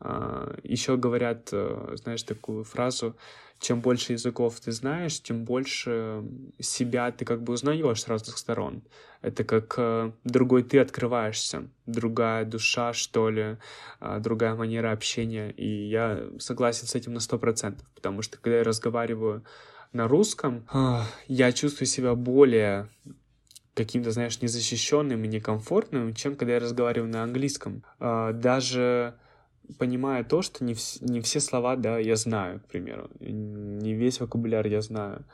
А, 0.00 0.54
Еще 0.62 0.96
говорят, 0.96 1.48
э, 1.52 1.96
знаешь, 1.96 2.22
такую 2.22 2.64
фразу, 2.64 3.16
чем 3.58 3.80
больше 3.80 4.12
языков 4.12 4.60
ты 4.60 4.70
знаешь, 4.70 5.20
тем 5.20 5.44
больше 5.44 6.22
себя 6.60 7.10
ты 7.10 7.24
как 7.24 7.42
бы 7.42 7.54
узнаешь 7.54 8.00
с 8.00 8.08
разных 8.08 8.38
сторон. 8.38 8.82
Это 9.20 9.42
как 9.42 9.74
э, 9.78 10.12
другой 10.22 10.62
ты 10.62 10.78
открываешься, 10.78 11.68
другая 11.86 12.44
душа, 12.44 12.92
что 12.92 13.30
ли, 13.30 13.56
а, 13.98 14.20
другая 14.20 14.54
манера 14.54 14.92
общения. 14.92 15.50
И 15.50 15.88
я 15.88 16.28
согласен 16.38 16.86
с 16.86 16.94
этим 16.94 17.14
на 17.14 17.20
сто 17.20 17.38
процентов, 17.38 17.86
потому 17.96 18.22
что 18.22 18.38
когда 18.38 18.58
я 18.58 18.64
разговариваю 18.64 19.44
на 19.92 20.08
русском, 20.08 20.64
а, 20.70 21.04
я 21.26 21.52
чувствую 21.52 21.86
себя 21.86 22.14
более 22.14 22.88
каким-то, 23.74 24.10
знаешь, 24.10 24.42
незащищенным 24.42 25.22
и 25.24 25.28
некомфортным, 25.28 26.14
чем 26.14 26.36
когда 26.36 26.54
я 26.54 26.60
разговариваю 26.60 27.10
на 27.10 27.22
английском. 27.22 27.84
А, 28.00 28.32
даже 28.32 29.14
понимая 29.78 30.24
то, 30.24 30.42
что 30.42 30.64
не, 30.64 30.72
вс- 30.72 30.98
не 31.00 31.20
все 31.20 31.40
слова, 31.40 31.76
да, 31.76 31.98
я 31.98 32.16
знаю, 32.16 32.60
к 32.60 32.64
примеру, 32.66 33.10
не 33.20 33.94
весь 33.94 34.20
вокабуляр 34.20 34.66
я 34.66 34.80
знаю. 34.80 35.24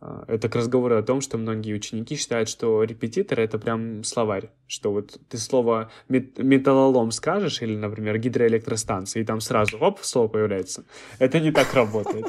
А, 0.00 0.24
это 0.28 0.48
к 0.48 0.54
разговору 0.54 0.96
о 0.96 1.02
том, 1.02 1.20
что 1.20 1.38
многие 1.38 1.74
ученики 1.74 2.16
считают, 2.16 2.48
что 2.48 2.82
репетитор— 2.84 3.40
это 3.40 3.58
прям 3.58 4.04
словарь, 4.04 4.50
что 4.66 4.92
вот 4.92 5.18
ты 5.28 5.38
слово 5.38 5.90
мет- 6.08 6.38
металлолом 6.38 7.10
скажешь 7.10 7.62
или, 7.62 7.74
например, 7.76 8.18
гидроэлектростанция, 8.18 9.22
и 9.22 9.24
там 9.24 9.40
сразу, 9.40 9.78
оп, 9.78 10.00
слово 10.02 10.28
появляется. 10.28 10.84
Это 11.18 11.40
не 11.40 11.50
так 11.52 11.72
работает. 11.74 12.26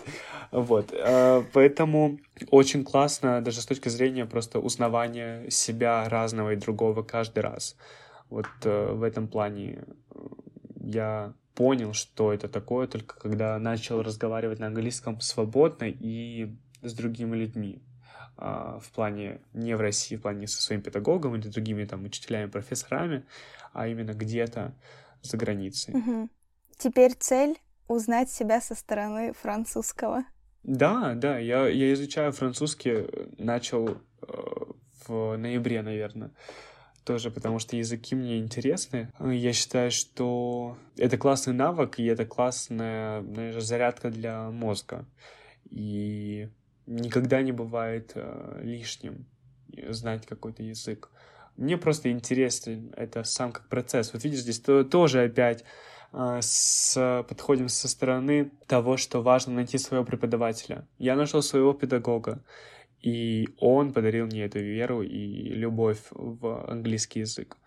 Вот, 0.52 0.94
а, 0.94 1.44
поэтому 1.52 2.20
очень 2.52 2.86
классно 2.86 3.42
даже 3.42 3.62
с 3.62 3.66
точки 3.66 3.90
зрения 3.90 4.26
просто 4.26 4.60
узнавания 4.60 5.50
себя 5.50 6.08
разного 6.08 6.54
и 6.54 6.56
другого 6.56 7.04
каждый 7.04 7.40
раз. 7.40 7.76
Вот 8.30 8.48
э, 8.64 8.92
в 8.94 9.04
этом 9.04 9.28
плане 9.28 9.86
э, 10.12 10.20
я 10.82 11.34
понял, 11.54 11.94
что 11.94 12.32
это 12.32 12.48
такое, 12.48 12.88
только 12.88 13.20
когда 13.20 13.58
начал 13.58 14.04
разговаривать 14.04 14.60
на 14.60 14.68
английском 14.68 15.20
свободно 15.22 15.86
и 15.86 16.56
с 16.82 16.94
другими 16.94 17.36
людьми. 17.36 17.82
А, 18.38 18.80
в 18.80 18.92
плане 18.92 19.42
не 19.54 19.76
в 19.76 19.82
России, 19.82 20.16
в 20.16 20.22
плане 20.22 20.48
со 20.48 20.62
своим 20.62 20.82
педагогом 20.82 21.36
или 21.36 21.48
другими 21.48 21.86
там 21.86 22.06
учителями, 22.06 22.50
профессорами, 22.50 23.26
а 23.74 23.88
именно 23.88 24.14
где-то 24.14 24.76
за 25.24 25.38
границей. 25.38 25.96
Угу. 25.96 26.30
Теперь 26.78 27.14
цель 27.14 27.58
узнать 27.88 28.30
себя 28.30 28.62
со 28.62 28.76
стороны 28.76 29.34
французского. 29.34 30.24
Да, 30.64 31.14
да, 31.16 31.40
я, 31.40 31.68
я 31.68 31.94
изучаю 31.94 32.32
французский, 32.32 33.08
начал 33.42 33.90
э, 33.90 33.98
в 35.08 35.38
ноябре, 35.38 35.82
наверное. 35.82 36.32
Тоже 37.06 37.32
потому 37.32 37.58
что 37.58 37.78
языки 37.78 38.16
мне 38.16 38.40
интересны. 38.40 39.14
Я 39.20 39.54
считаю, 39.54 39.92
что 39.92 40.78
это 40.98 41.18
классный 41.18 41.54
навык, 41.54 42.00
и 42.00 42.06
это 42.06 42.26
классная, 42.26 43.22
знаешь, 43.24 43.64
зарядка 43.64 44.10
для 44.10 44.52
мозга. 44.52 45.06
И 45.70 46.50
никогда 46.88 47.42
не 47.42 47.52
бывает 47.52 48.14
э, 48.16 48.62
лишним 48.64 49.26
знать 49.90 50.26
какой-то 50.26 50.64
язык. 50.64 51.10
Мне 51.58 51.78
просто 51.78 52.12
интересен 52.12 52.94
это 52.96 53.24
сам 53.24 53.52
как 53.52 53.68
процесс. 53.68 54.14
Вот 54.14 54.24
видишь, 54.24 54.40
здесь 54.40 54.60
то, 54.60 54.84
тоже 54.84 55.24
опять 55.24 55.64
э, 56.14 56.40
с, 56.42 57.26
подходим 57.28 57.68
со 57.68 57.88
стороны 57.88 58.52
того, 58.68 58.98
что 58.98 59.22
важно 59.22 59.54
найти 59.54 59.78
своего 59.78 60.06
преподавателя. 60.06 60.88
Я 60.98 61.16
нашел 61.16 61.42
своего 61.42 61.74
педагога, 61.74 62.44
и 63.02 63.50
он 63.60 63.94
подарил 63.94 64.26
мне 64.26 64.46
эту 64.46 64.60
веру 64.60 65.04
и 65.04 65.50
любовь 65.54 66.02
в 66.12 66.70
английский 66.70 67.20
язык. 67.22 67.58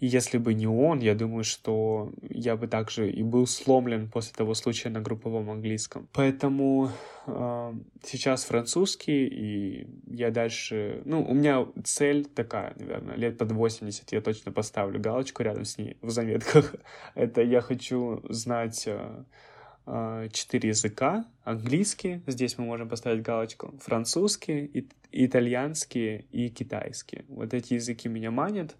И 0.00 0.06
если 0.06 0.38
бы 0.38 0.54
не 0.54 0.66
он, 0.66 1.00
я 1.00 1.14
думаю, 1.14 1.44
что 1.44 2.10
я 2.22 2.56
бы 2.56 2.66
также 2.66 3.10
и 3.10 3.22
был 3.22 3.46
сломлен 3.46 4.08
после 4.08 4.34
того 4.34 4.54
случая 4.54 4.88
на 4.88 5.00
групповом 5.00 5.50
английском. 5.50 6.08
Поэтому 6.12 6.90
э, 7.26 7.72
сейчас 8.02 8.44
французский, 8.44 9.26
и 9.26 9.86
я 10.06 10.30
дальше... 10.30 11.02
Ну, 11.04 11.22
у 11.22 11.34
меня 11.34 11.66
цель 11.84 12.24
такая, 12.24 12.74
наверное, 12.78 13.16
лет 13.16 13.36
под 13.36 13.52
80 13.52 14.12
я 14.12 14.20
точно 14.22 14.52
поставлю 14.52 14.98
галочку 14.98 15.42
рядом 15.42 15.66
с 15.66 15.76
ней 15.76 15.98
в 16.00 16.10
заметках. 16.10 16.74
Это 17.14 17.42
я 17.42 17.60
хочу 17.60 18.22
знать... 18.28 18.88
Э, 18.88 20.28
четыре 20.32 20.68
языка. 20.68 21.24
Английский, 21.42 22.22
здесь 22.26 22.58
мы 22.58 22.64
можем 22.64 22.88
поставить 22.88 23.22
галочку, 23.22 23.74
французский, 23.80 24.86
итальянский 25.10 26.26
и 26.30 26.48
китайский. 26.48 27.24
Вот 27.28 27.54
эти 27.54 27.74
языки 27.74 28.08
меня 28.08 28.30
манят. 28.30 28.76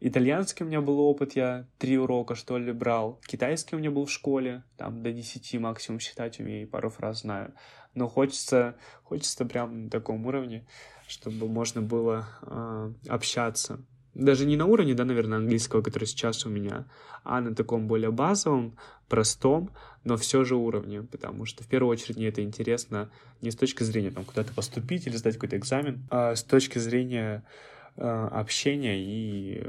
Итальянский 0.00 0.64
у 0.64 0.68
меня 0.68 0.80
был 0.80 1.00
опыт, 1.00 1.36
я 1.36 1.66
три 1.78 1.98
урока, 1.98 2.34
что 2.34 2.58
ли, 2.58 2.72
брал. 2.72 3.20
Китайский 3.26 3.76
у 3.76 3.78
меня 3.78 3.90
был 3.90 4.06
в 4.06 4.10
школе, 4.10 4.62
там 4.76 5.02
до 5.02 5.12
десяти 5.12 5.58
максимум 5.58 6.00
считать 6.00 6.40
умею, 6.40 6.68
пару 6.68 6.90
фраз 6.90 7.20
знаю. 7.20 7.54
Но 7.94 8.08
хочется, 8.08 8.76
хочется 9.02 9.44
прям 9.44 9.84
на 9.84 9.90
таком 9.90 10.26
уровне, 10.26 10.66
чтобы 11.06 11.48
можно 11.48 11.80
было 11.80 12.28
э, 12.42 12.92
общаться. 13.08 13.80
Даже 14.14 14.46
не 14.46 14.56
на 14.56 14.66
уровне, 14.66 14.94
да, 14.94 15.04
наверное, 15.04 15.38
английского, 15.38 15.82
который 15.82 16.04
сейчас 16.04 16.46
у 16.46 16.48
меня, 16.48 16.86
а 17.24 17.40
на 17.40 17.54
таком 17.54 17.88
более 17.88 18.12
базовом, 18.12 18.76
простом, 19.08 19.70
но 20.04 20.16
все 20.16 20.44
же 20.44 20.54
уровне, 20.54 21.02
потому 21.02 21.46
что 21.46 21.64
в 21.64 21.66
первую 21.66 21.90
очередь 21.90 22.16
мне 22.16 22.28
это 22.28 22.42
интересно 22.42 23.10
не 23.42 23.50
с 23.50 23.56
точки 23.56 23.82
зрения 23.82 24.10
там 24.10 24.24
куда-то 24.24 24.52
поступить 24.54 25.06
или 25.06 25.16
сдать 25.16 25.34
какой-то 25.34 25.56
экзамен, 25.56 26.06
а 26.10 26.36
с 26.36 26.44
точки 26.44 26.78
зрения 26.78 27.44
общения 27.96 28.98
и 28.98 29.62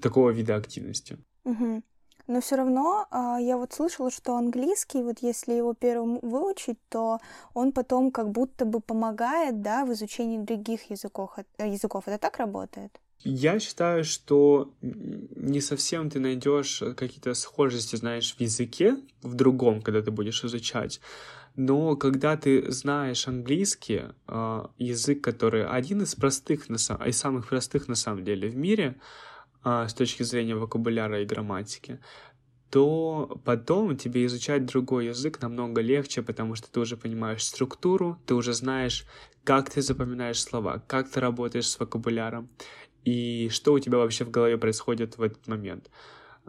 такого 0.00 0.30
вида 0.30 0.56
активности. 0.56 1.18
Угу. 1.44 1.82
Но 2.28 2.40
все 2.40 2.56
равно 2.56 3.06
э, 3.10 3.42
я 3.42 3.56
вот 3.56 3.72
слышала, 3.72 4.10
что 4.10 4.36
английский, 4.36 5.02
вот 5.02 5.18
если 5.22 5.54
его 5.54 5.74
первым 5.74 6.20
выучить, 6.22 6.78
то 6.88 7.18
он 7.52 7.72
потом 7.72 8.12
как 8.12 8.30
будто 8.30 8.64
бы 8.64 8.80
помогает, 8.80 9.60
да, 9.60 9.84
в 9.84 9.92
изучении 9.92 10.38
других 10.38 10.90
языков. 10.90 11.36
Языков 11.58 12.04
это 12.06 12.18
так 12.18 12.38
работает? 12.38 13.00
Я 13.24 13.60
считаю, 13.60 14.04
что 14.04 14.72
не 14.80 15.60
совсем 15.60 16.10
ты 16.10 16.18
найдешь 16.18 16.82
какие-то 16.96 17.34
схожести, 17.34 17.96
знаешь, 17.96 18.34
в 18.34 18.40
языке, 18.40 18.96
в 19.22 19.34
другом, 19.34 19.80
когда 19.80 20.02
ты 20.02 20.10
будешь 20.10 20.44
изучать. 20.44 21.00
Но 21.54 21.96
когда 21.96 22.36
ты 22.36 22.70
знаешь 22.70 23.28
английский, 23.28 24.02
а, 24.26 24.70
язык, 24.78 25.22
который 25.22 25.66
один 25.66 26.02
из 26.02 26.14
простых, 26.14 26.70
из 26.70 27.16
самых 27.18 27.48
простых 27.48 27.88
на 27.88 27.94
самом 27.94 28.24
деле 28.24 28.48
в 28.48 28.56
мире, 28.56 28.96
а, 29.62 29.86
с 29.86 29.94
точки 29.94 30.22
зрения 30.22 30.54
вокабуляра 30.54 31.22
и 31.22 31.26
грамматики, 31.26 32.00
то 32.70 33.40
потом 33.44 33.98
тебе 33.98 34.24
изучать 34.24 34.64
другой 34.64 35.08
язык 35.08 35.42
намного 35.42 35.82
легче, 35.82 36.22
потому 36.22 36.54
что 36.54 36.72
ты 36.72 36.80
уже 36.80 36.96
понимаешь 36.96 37.44
структуру, 37.44 38.18
ты 38.24 38.34
уже 38.34 38.54
знаешь, 38.54 39.04
как 39.44 39.68
ты 39.68 39.82
запоминаешь 39.82 40.42
слова, 40.42 40.82
как 40.86 41.10
ты 41.10 41.20
работаешь 41.20 41.68
с 41.68 41.78
вокабуляром 41.78 42.48
и 43.04 43.50
что 43.50 43.74
у 43.74 43.78
тебя 43.78 43.98
вообще 43.98 44.24
в 44.24 44.30
голове 44.30 44.56
происходит 44.56 45.18
в 45.18 45.22
этот 45.22 45.46
момент 45.48 45.90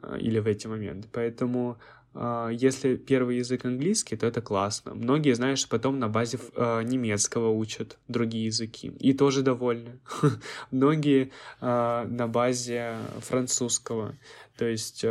э, 0.01 0.18
или 0.20 0.39
в 0.39 0.47
эти 0.47 0.68
моменты. 0.68 1.10
Поэтому 1.12 1.78
если 2.16 2.95
первый 2.95 3.38
язык 3.38 3.66
английский, 3.66 4.16
то 4.16 4.28
это 4.28 4.41
классно. 4.41 4.93
Многие, 4.93 5.34
знаешь, 5.34 5.68
потом 5.68 5.99
на 5.99 6.07
базе 6.07 6.39
э, 6.55 6.84
немецкого 6.84 7.49
учат 7.49 7.97
другие 8.07 8.45
языки 8.45 8.91
и 8.99 9.14
тоже 9.14 9.41
довольны. 9.41 9.99
Многие 10.72 11.32
на 11.59 12.28
базе 12.28 12.97
французского. 13.20 14.16
То 14.57 14.66
есть 14.66 15.03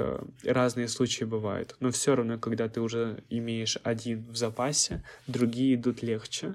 разные 0.45 0.87
случаи 0.89 1.25
бывают. 1.25 1.77
Но 1.81 1.91
все 1.91 2.15
равно, 2.15 2.39
когда 2.39 2.69
ты 2.69 2.81
уже 2.81 3.25
имеешь 3.31 3.79
один 3.83 4.25
в 4.31 4.37
запасе, 4.37 5.03
другие 5.27 5.75
идут 5.75 6.03
легче. 6.03 6.55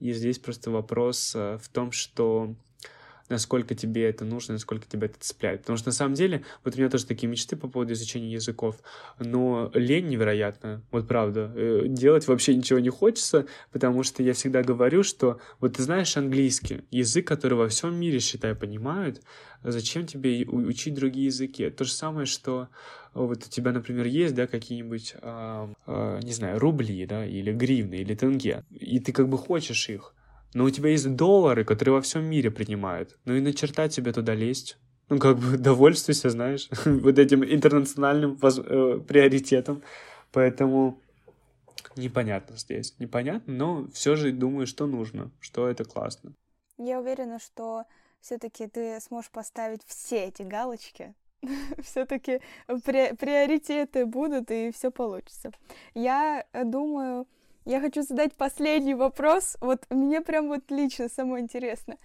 И 0.00 0.12
здесь 0.12 0.38
просто 0.38 0.70
вопрос 0.70 1.34
в 1.34 1.68
том, 1.72 1.92
что 1.92 2.54
насколько 3.28 3.74
тебе 3.74 4.08
это 4.08 4.24
нужно, 4.24 4.54
насколько 4.54 4.86
тебя 4.86 5.06
это 5.06 5.18
цепляет. 5.18 5.60
Потому 5.60 5.78
что 5.78 5.88
на 5.88 5.92
самом 5.92 6.14
деле, 6.14 6.44
вот 6.64 6.74
у 6.74 6.78
меня 6.78 6.90
тоже 6.90 7.06
такие 7.06 7.28
мечты 7.28 7.56
по 7.56 7.68
поводу 7.68 7.92
изучения 7.94 8.32
языков, 8.32 8.76
но 9.18 9.70
лень 9.74 10.08
невероятно, 10.08 10.82
вот 10.90 11.08
правда. 11.08 11.52
Э, 11.54 11.82
делать 11.86 12.28
вообще 12.28 12.54
ничего 12.54 12.78
не 12.78 12.90
хочется, 12.90 13.46
потому 13.72 14.02
что 14.02 14.22
я 14.22 14.34
всегда 14.34 14.62
говорю, 14.62 15.02
что 15.02 15.40
вот 15.60 15.76
ты 15.76 15.82
знаешь 15.82 16.16
английский, 16.16 16.84
язык, 16.90 17.26
который 17.26 17.54
во 17.54 17.68
всем 17.68 17.94
мире, 17.94 18.20
считай, 18.20 18.54
понимают, 18.54 19.22
зачем 19.62 20.06
тебе 20.06 20.44
учить 20.46 20.94
другие 20.94 21.26
языки? 21.26 21.70
То 21.70 21.84
же 21.84 21.92
самое, 21.92 22.26
что 22.26 22.68
вот 23.14 23.46
у 23.46 23.48
тебя, 23.48 23.72
например, 23.72 24.06
есть, 24.06 24.34
да, 24.34 24.46
какие-нибудь, 24.46 25.14
э, 25.20 25.68
э, 25.86 26.20
не 26.22 26.32
знаю, 26.32 26.58
рубли, 26.58 27.06
да, 27.06 27.24
или 27.24 27.52
гривны, 27.52 27.96
или 27.96 28.14
тенге, 28.14 28.64
и 28.70 28.98
ты 29.00 29.12
как 29.12 29.28
бы 29.28 29.38
хочешь 29.38 29.88
их, 29.88 30.14
но 30.54 30.64
у 30.64 30.70
тебя 30.70 30.90
есть 30.90 31.14
доллары, 31.14 31.64
которые 31.64 31.96
во 31.96 32.00
всем 32.00 32.24
мире 32.24 32.50
принимают. 32.50 33.18
Ну 33.24 33.34
и 33.34 33.40
на 33.40 33.52
черта 33.52 33.88
тебе 33.88 34.12
туда 34.12 34.34
лезть. 34.34 34.78
Ну, 35.10 35.18
как 35.18 35.38
бы 35.38 35.58
довольствуйся, 35.58 36.30
знаешь, 36.30 36.68
вот 36.84 37.18
этим 37.18 37.44
интернациональным 37.44 38.36
воз... 38.36 38.58
э, 38.58 39.00
приоритетом. 39.06 39.82
Поэтому 40.32 40.98
непонятно 41.96 42.56
здесь. 42.56 42.94
Непонятно, 42.98 43.52
но 43.52 43.88
все 43.92 44.16
же 44.16 44.32
думаю, 44.32 44.66
что 44.66 44.86
нужно, 44.86 45.30
что 45.40 45.68
это 45.68 45.84
классно. 45.84 46.32
Я 46.78 47.00
уверена, 47.00 47.38
что 47.38 47.84
все-таки 48.20 48.66
ты 48.66 48.98
сможешь 49.00 49.30
поставить 49.30 49.82
все 49.86 50.24
эти 50.24 50.42
галочки, 50.42 51.14
все-таки 51.82 52.40
приоритеты 52.66 54.06
будут 54.06 54.50
и 54.50 54.70
все 54.72 54.90
получится. 54.90 55.52
Я 55.94 56.46
думаю, 56.64 57.26
я 57.66 57.80
хочу 57.80 58.02
задать 58.02 58.34
последний 58.34 58.94
вопрос. 58.94 59.56
Вот 59.60 59.80
мне 59.88 60.20
прям 60.20 60.48
вот 60.48 60.70
лично 60.70 61.08
самое 61.08 61.42
интересно. 61.42 61.96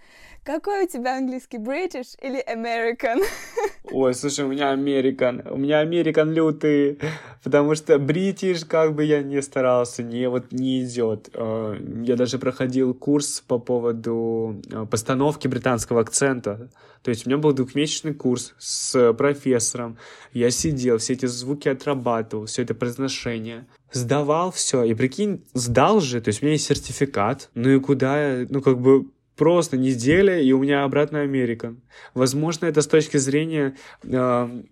Какой 0.42 0.84
у 0.84 0.88
тебя 0.88 1.18
английский? 1.18 1.58
British 1.58 2.16
или 2.22 2.42
American? 2.48 3.22
Ой, 3.92 4.14
слушай, 4.14 4.44
у 4.44 4.48
меня 4.48 4.72
American. 4.74 5.50
У 5.50 5.58
меня 5.58 5.84
American 5.84 6.32
лютый. 6.32 6.98
Потому 7.44 7.74
что 7.74 7.96
British, 7.96 8.66
как 8.66 8.94
бы 8.94 9.04
я 9.04 9.22
не 9.22 9.42
старался, 9.42 10.02
не 10.02 10.28
вот 10.30 10.50
не 10.50 10.82
идет. 10.82 11.28
Э, 11.34 11.76
я 12.04 12.16
даже 12.16 12.38
проходил 12.38 12.94
курс 12.94 13.42
по 13.46 13.58
поводу 13.58 14.62
э, 14.70 14.86
постановки 14.90 15.46
британского 15.46 16.00
акцента. 16.00 16.70
То 17.02 17.10
есть 17.10 17.26
у 17.26 17.30
меня 17.30 17.38
был 17.38 17.52
двухмесячный 17.52 18.14
курс 18.14 18.54
с 18.58 19.12
профессором. 19.12 19.98
Я 20.32 20.50
сидел, 20.50 20.98
все 20.98 21.14
эти 21.14 21.26
звуки 21.26 21.68
отрабатывал, 21.68 22.46
все 22.46 22.62
это 22.62 22.74
произношение 22.74 23.66
сдавал 23.92 24.50
все, 24.50 24.84
и 24.84 24.94
прикинь, 24.94 25.44
сдал 25.54 26.00
же, 26.00 26.20
то 26.20 26.28
есть 26.28 26.42
у 26.42 26.46
меня 26.46 26.54
есть 26.54 26.66
сертификат, 26.66 27.50
ну 27.54 27.70
и 27.70 27.80
куда, 27.80 28.44
ну 28.48 28.62
как 28.62 28.78
бы 28.80 29.06
просто 29.40 29.78
неделя, 29.78 30.38
и 30.38 30.52
у 30.52 30.58
меня 30.58 30.84
обратно 30.84 31.22
Америка. 31.22 31.74
Возможно, 32.12 32.66
это 32.66 32.82
с 32.82 32.86
точки 32.86 33.16
зрения 33.16 33.74
э, 34.02 34.62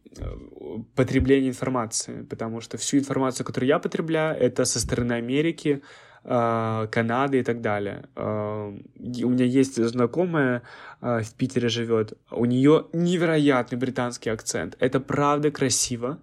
потребления 0.95 1.49
информации, 1.49 2.27
потому 2.29 2.61
что 2.61 2.77
всю 2.77 2.99
информацию, 2.99 3.47
которую 3.47 3.69
я 3.69 3.79
потребляю, 3.79 4.39
это 4.39 4.67
со 4.67 4.79
стороны 4.79 5.15
Америки, 5.15 5.81
э, 6.23 6.87
Канады 6.91 7.39
и 7.39 7.43
так 7.43 7.63
далее. 7.63 8.05
Э, 8.15 8.79
у 9.25 9.29
меня 9.31 9.47
есть 9.47 9.83
знакомая 9.83 10.63
э, 11.01 11.23
в 11.23 11.33
Питере 11.33 11.71
живет, 11.71 12.13
у 12.31 12.45
нее 12.45 12.85
невероятный 12.93 13.79
британский 13.79 14.29
акцент. 14.29 14.77
Это 14.81 15.01
правда 15.01 15.51
красиво 15.51 16.19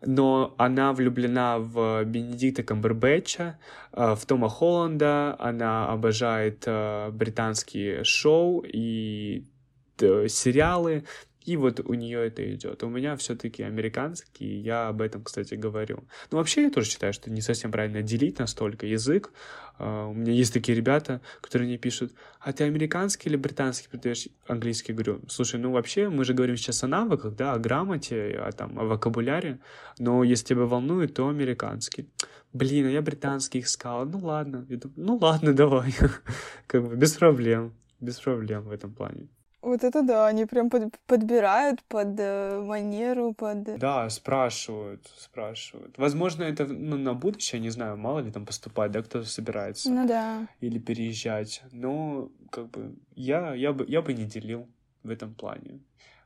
но 0.00 0.54
она 0.58 0.92
влюблена 0.92 1.58
в 1.58 2.04
Бенедикта 2.04 2.62
Камбербэтча, 2.62 3.58
э, 3.92 4.14
в 4.14 4.26
Тома 4.26 4.48
Холланда, 4.48 5.36
она 5.38 5.88
обожает 5.88 6.64
э, 6.66 7.10
британские 7.10 8.04
шоу 8.04 8.64
и 8.66 9.44
э, 10.00 10.28
сериалы, 10.28 11.04
и 11.44 11.56
вот 11.56 11.80
у 11.80 11.94
нее 11.94 12.26
это 12.26 12.54
идет. 12.54 12.82
У 12.82 12.88
меня 12.88 13.16
все-таки 13.16 13.62
американский, 13.62 14.58
я 14.58 14.88
об 14.88 15.00
этом, 15.00 15.22
кстати, 15.22 15.54
говорю. 15.54 16.04
Ну, 16.30 16.38
вообще, 16.38 16.64
я 16.64 16.70
тоже 16.70 16.90
считаю, 16.90 17.12
что 17.12 17.30
не 17.30 17.40
совсем 17.40 17.72
правильно 17.72 18.02
делить 18.02 18.38
настолько 18.38 18.86
язык. 18.86 19.32
Uh, 19.78 20.10
у 20.10 20.14
меня 20.14 20.32
есть 20.32 20.52
такие 20.52 20.76
ребята, 20.76 21.20
которые 21.40 21.68
мне 21.68 21.78
пишут, 21.78 22.12
а 22.40 22.52
ты 22.52 22.64
американский 22.64 23.28
или 23.28 23.36
британский 23.36 23.88
предаешь 23.88 24.26
английский? 24.48 24.92
Говорю, 24.92 25.20
слушай, 25.28 25.60
ну 25.60 25.70
вообще, 25.70 26.08
мы 26.08 26.24
же 26.24 26.34
говорим 26.34 26.56
сейчас 26.56 26.82
о 26.82 26.88
навыках, 26.88 27.36
да, 27.36 27.52
о 27.52 27.58
грамоте, 27.58 28.40
о, 28.40 28.50
там, 28.50 28.76
о 28.76 28.84
вокабуляре, 28.84 29.60
но 29.98 30.24
если 30.24 30.46
тебя 30.46 30.64
волнует, 30.64 31.14
то 31.14 31.28
американский. 31.28 32.08
Блин, 32.52 32.86
а 32.86 32.90
я 32.90 33.02
британский 33.02 33.60
искал. 33.60 34.04
Ну 34.06 34.18
ладно. 34.18 34.62
Думаю, 34.62 34.92
ну 34.96 35.16
ладно, 35.16 35.52
давай. 35.54 35.94
как 36.66 36.86
бы 36.86 36.96
без 36.96 37.12
проблем. 37.12 37.72
Без 38.00 38.18
проблем 38.18 38.62
в 38.62 38.72
этом 38.72 38.92
плане. 38.92 39.28
Вот 39.60 39.82
это 39.82 40.02
да, 40.02 40.28
они 40.28 40.46
прям 40.46 40.70
под, 40.70 40.96
подбирают 41.06 41.82
под 41.84 42.14
э, 42.18 42.60
манеру, 42.60 43.34
под... 43.34 43.78
Да, 43.78 44.08
спрашивают, 44.08 45.12
спрашивают. 45.16 45.98
Возможно, 45.98 46.44
это 46.44 46.66
ну, 46.66 46.96
на 46.96 47.14
будущее, 47.14 47.60
не 47.60 47.70
знаю, 47.70 47.96
мало 47.96 48.20
ли 48.20 48.30
там 48.30 48.46
поступать, 48.46 48.92
да, 48.92 49.02
кто-то 49.02 49.26
собирается. 49.26 49.90
Ну 49.90 50.06
да. 50.06 50.46
Или 50.60 50.78
переезжать. 50.78 51.62
Но, 51.72 52.30
как 52.50 52.70
бы, 52.70 52.94
я, 53.14 53.52
я, 53.54 53.72
бы, 53.72 53.84
я 53.88 54.00
бы 54.00 54.12
не 54.12 54.24
делил 54.24 54.68
в 55.02 55.10
этом 55.10 55.34
плане 55.34 55.80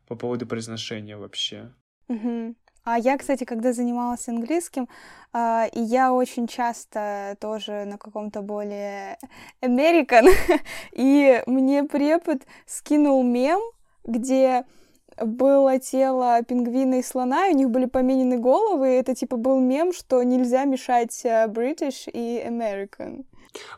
по 0.06 0.14
поводу 0.14 0.46
произношения 0.46 1.16
вообще. 1.16 1.72
Угу. 2.08 2.54
А 2.84 2.98
я, 2.98 3.16
кстати, 3.16 3.44
когда 3.44 3.72
занималась 3.72 4.28
английским, 4.28 4.88
Uh, 5.34 5.66
и 5.72 5.80
я 5.80 6.12
очень 6.12 6.46
часто 6.46 7.38
тоже 7.40 7.86
на 7.86 7.96
каком-то 7.96 8.42
более 8.42 9.16
American, 9.62 10.28
и 10.92 11.42
мне 11.46 11.84
препод 11.84 12.42
скинул 12.66 13.24
мем, 13.24 13.62
где 14.04 14.66
было 15.16 15.78
тело 15.78 16.42
пингвина 16.42 16.98
и 16.98 17.02
слона, 17.02 17.48
и 17.48 17.54
у 17.54 17.56
них 17.56 17.70
были 17.70 17.86
поменены 17.86 18.38
головы, 18.38 18.90
и 18.90 18.98
это 18.98 19.14
типа 19.14 19.36
был 19.36 19.58
мем, 19.60 19.94
что 19.94 20.22
нельзя 20.22 20.64
мешать 20.64 21.18
э, 21.24 21.46
British 21.46 22.10
и 22.12 22.44
American. 22.46 23.24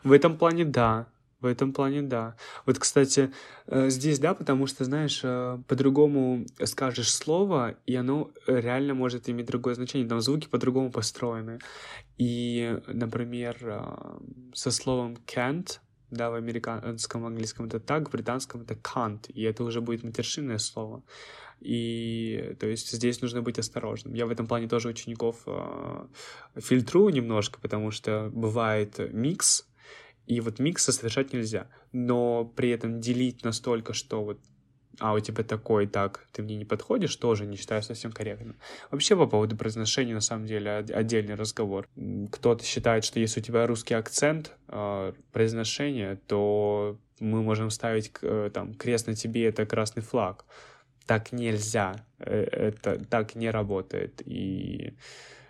В 0.03 0.11
этом 0.11 0.37
плане 0.37 0.65
да, 0.65 1.07
в 1.45 1.47
этом 1.47 1.73
плане 1.73 2.01
да. 2.01 2.35
Вот, 2.65 2.79
кстати, 2.79 3.31
э, 3.67 3.89
здесь 3.89 4.19
да, 4.19 4.33
потому 4.33 4.67
что, 4.67 4.83
знаешь, 4.83 5.21
э, 5.23 5.59
по-другому 5.67 6.45
скажешь 6.63 7.13
слово, 7.13 7.75
и 7.85 7.95
оно 7.95 8.31
реально 8.47 8.95
может 8.95 9.29
иметь 9.29 9.45
другое 9.45 9.75
значение. 9.75 10.09
Там 10.09 10.21
звуки 10.21 10.47
по-другому 10.47 10.91
построены. 10.91 11.59
И, 12.17 12.79
например, 12.87 13.57
э, 13.61 13.83
со 14.53 14.71
словом 14.71 15.17
can't, 15.27 15.79
да, 16.11 16.29
в 16.29 16.33
американском 16.33 17.25
английском 17.25 17.67
это 17.67 17.79
так, 17.79 18.09
в 18.09 18.11
британском 18.11 18.61
это 18.61 18.73
can't, 18.73 19.31
и 19.31 19.43
это 19.43 19.63
уже 19.63 19.81
будет 19.81 20.03
матершинное 20.03 20.57
слово. 20.57 21.03
И, 21.61 22.55
то 22.59 22.67
есть, 22.67 22.91
здесь 22.91 23.21
нужно 23.21 23.41
быть 23.41 23.59
осторожным. 23.59 24.13
Я 24.13 24.25
в 24.25 24.31
этом 24.31 24.47
плане 24.47 24.67
тоже 24.67 24.89
учеников 24.89 25.43
э, 25.45 26.07
фильтрую 26.57 27.13
немножко, 27.13 27.59
потому 27.59 27.91
что 27.91 28.29
бывает 28.33 28.99
микс, 29.13 29.67
и 30.27 30.39
вот 30.41 30.59
микса 30.59 30.91
совершать 30.91 31.33
нельзя. 31.33 31.67
Но 31.91 32.45
при 32.45 32.69
этом 32.69 32.99
делить 32.99 33.43
настолько, 33.43 33.93
что 33.93 34.23
вот 34.23 34.39
а 34.99 35.13
у 35.13 35.19
тебя 35.19 35.43
такой, 35.43 35.87
так, 35.87 36.25
ты 36.31 36.41
мне 36.41 36.55
не 36.55 36.65
подходишь, 36.65 37.15
тоже 37.15 37.45
не 37.45 37.57
считаю 37.57 37.83
совсем 37.83 38.11
корректным. 38.11 38.55
Вообще 38.91 39.15
по 39.15 39.27
поводу 39.27 39.57
произношения, 39.57 40.13
на 40.13 40.21
самом 40.21 40.45
деле, 40.45 40.71
отдельный 40.71 41.35
разговор. 41.35 41.87
Кто-то 42.31 42.63
считает, 42.63 43.03
что 43.03 43.19
если 43.19 43.41
у 43.41 43.43
тебя 43.43 43.67
русский 43.67 43.93
акцент, 43.93 44.55
э, 44.69 45.13
произношение, 45.31 46.17
то 46.27 46.97
мы 47.19 47.41
можем 47.41 47.69
ставить 47.69 48.11
э, 48.21 48.49
там 48.53 48.73
крест 48.73 49.07
на 49.07 49.15
тебе, 49.15 49.47
это 49.47 49.65
красный 49.65 50.03
флаг. 50.03 50.45
Так 51.05 51.31
нельзя, 51.31 52.05
э, 52.19 52.43
это 52.43 53.03
так 53.05 53.35
не 53.35 53.49
работает. 53.49 54.21
И 54.25 54.93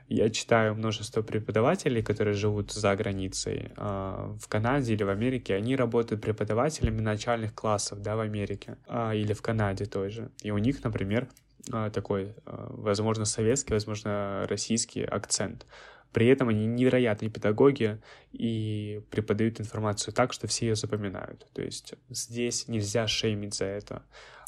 я 0.08 0.30
читаю 0.30 0.76
множество 0.76 1.22
преподавателей, 1.22 2.04
которые 2.04 2.36
живут 2.36 2.72
за 2.72 2.96
границей, 2.96 3.72
э, 3.76 4.36
в 4.40 4.48
Канаде 4.48 4.94
или 4.94 5.04
в 5.04 5.10
Америке. 5.10 5.56
Они 5.56 5.76
работают 5.76 6.22
преподавателями 6.22 7.02
начальных 7.02 7.56
классов, 7.56 8.02
да, 8.02 8.16
в 8.16 8.20
Америке 8.20 8.78
э, 8.88 9.16
или 9.16 9.34
в 9.34 9.42
Канаде 9.42 9.86
тоже. 9.86 10.30
И 10.44 10.52
у 10.52 10.58
них, 10.58 10.84
например, 10.84 11.28
э, 11.74 11.90
такой, 11.92 12.36
возможно, 12.46 13.26
советский, 13.26 13.74
возможно, 13.74 14.46
российский 14.48 15.04
акцент. 15.04 15.66
При 16.12 16.28
этом 16.28 16.48
они 16.50 16.66
невероятные 16.66 17.30
педагоги 17.30 18.00
и 18.32 19.02
преподают 19.10 19.60
информацию 19.60 20.14
так, 20.14 20.32
что 20.32 20.48
все 20.48 20.68
ее 20.68 20.76
запоминают. 20.76 21.48
То 21.54 21.62
есть 21.62 21.96
здесь 22.10 22.68
нельзя 22.68 23.08
шеймить 23.08 23.56
за 23.56 23.66
это 23.66 24.04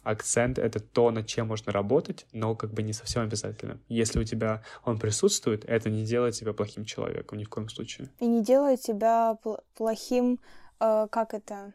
акцент— 0.07 0.57
это 0.59 0.79
то, 0.79 1.11
над 1.11 1.27
чем 1.27 1.47
можно 1.47 1.71
работать, 1.71 2.25
но 2.31 2.55
как 2.55 2.71
бы 2.71 2.81
не 2.81 2.93
совсем 2.93 3.23
обязательно. 3.23 3.79
Если 3.89 4.19
у 4.19 4.23
тебя 4.23 4.63
он 4.83 4.99
присутствует, 4.99 5.65
это 5.65 5.89
не 5.89 6.05
делает 6.05 6.35
тебя 6.35 6.53
плохим 6.53 6.85
человеком 6.85 7.37
ни 7.37 7.43
в 7.43 7.49
коем 7.49 7.69
случае. 7.69 8.09
И 8.19 8.25
не 8.25 8.43
делает 8.43 8.81
тебя 8.81 9.37
пл- 9.43 9.61
плохим, 9.75 10.39
э, 10.79 11.07
как 11.11 11.33
это, 11.33 11.73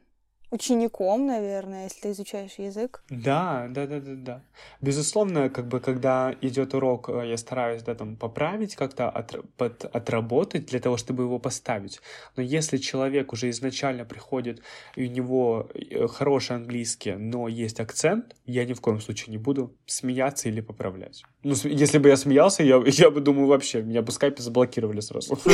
учеником, 0.53 1.27
наверное, 1.27 1.85
если 1.85 2.01
ты 2.01 2.11
изучаешь 2.11 2.59
язык. 2.59 3.03
Да, 3.09 3.67
да, 3.71 3.87
да, 3.87 4.01
да, 4.01 4.15
да. 4.15 4.43
Безусловно, 4.81 5.49
как 5.49 5.67
бы, 5.67 5.81
когда 5.81 6.35
идет 6.43 6.75
урок, 6.75 7.09
э, 7.09 7.31
я 7.31 7.37
стараюсь, 7.37 7.83
да, 7.83 7.95
там, 7.95 8.17
поправить 8.17 8.77
как-то, 8.77 9.09
от, 9.09 9.35
под, 9.57 9.85
отработать 9.85 10.67
для 10.67 10.79
того, 10.79 10.97
чтобы 10.97 11.25
его 11.25 11.39
поставить. 11.39 12.01
Но 12.37 12.43
если 12.43 12.77
человек 12.77 13.33
уже 13.33 13.49
изначально 13.51 14.05
приходит, 14.05 14.63
и 14.95 15.07
у 15.07 15.11
него 15.11 15.71
э, 15.75 16.07
хороший 16.07 16.57
английский, 16.57 17.13
но 17.13 17.49
есть 17.49 17.81
акцент, 17.81 18.37
я 18.47 18.65
ни 18.65 18.75
в 18.75 18.81
коем 18.81 19.01
случае 19.01 19.31
не 19.31 19.39
буду 19.39 19.75
смеяться 19.87 20.49
или 20.49 20.61
поправлять. 20.61 21.23
Ну, 21.43 21.55
если 21.65 21.99
бы 21.99 22.11
я 22.11 22.17
смеялся, 22.17 22.63
я, 22.63 22.83
я 22.87 23.11
бы 23.11 23.21
думаю, 23.21 23.47
вообще, 23.47 23.83
меня 23.83 24.03
бы 24.03 24.13
скайпе 24.13 24.43
заблокировали 24.43 25.01
сразу. 25.01 25.39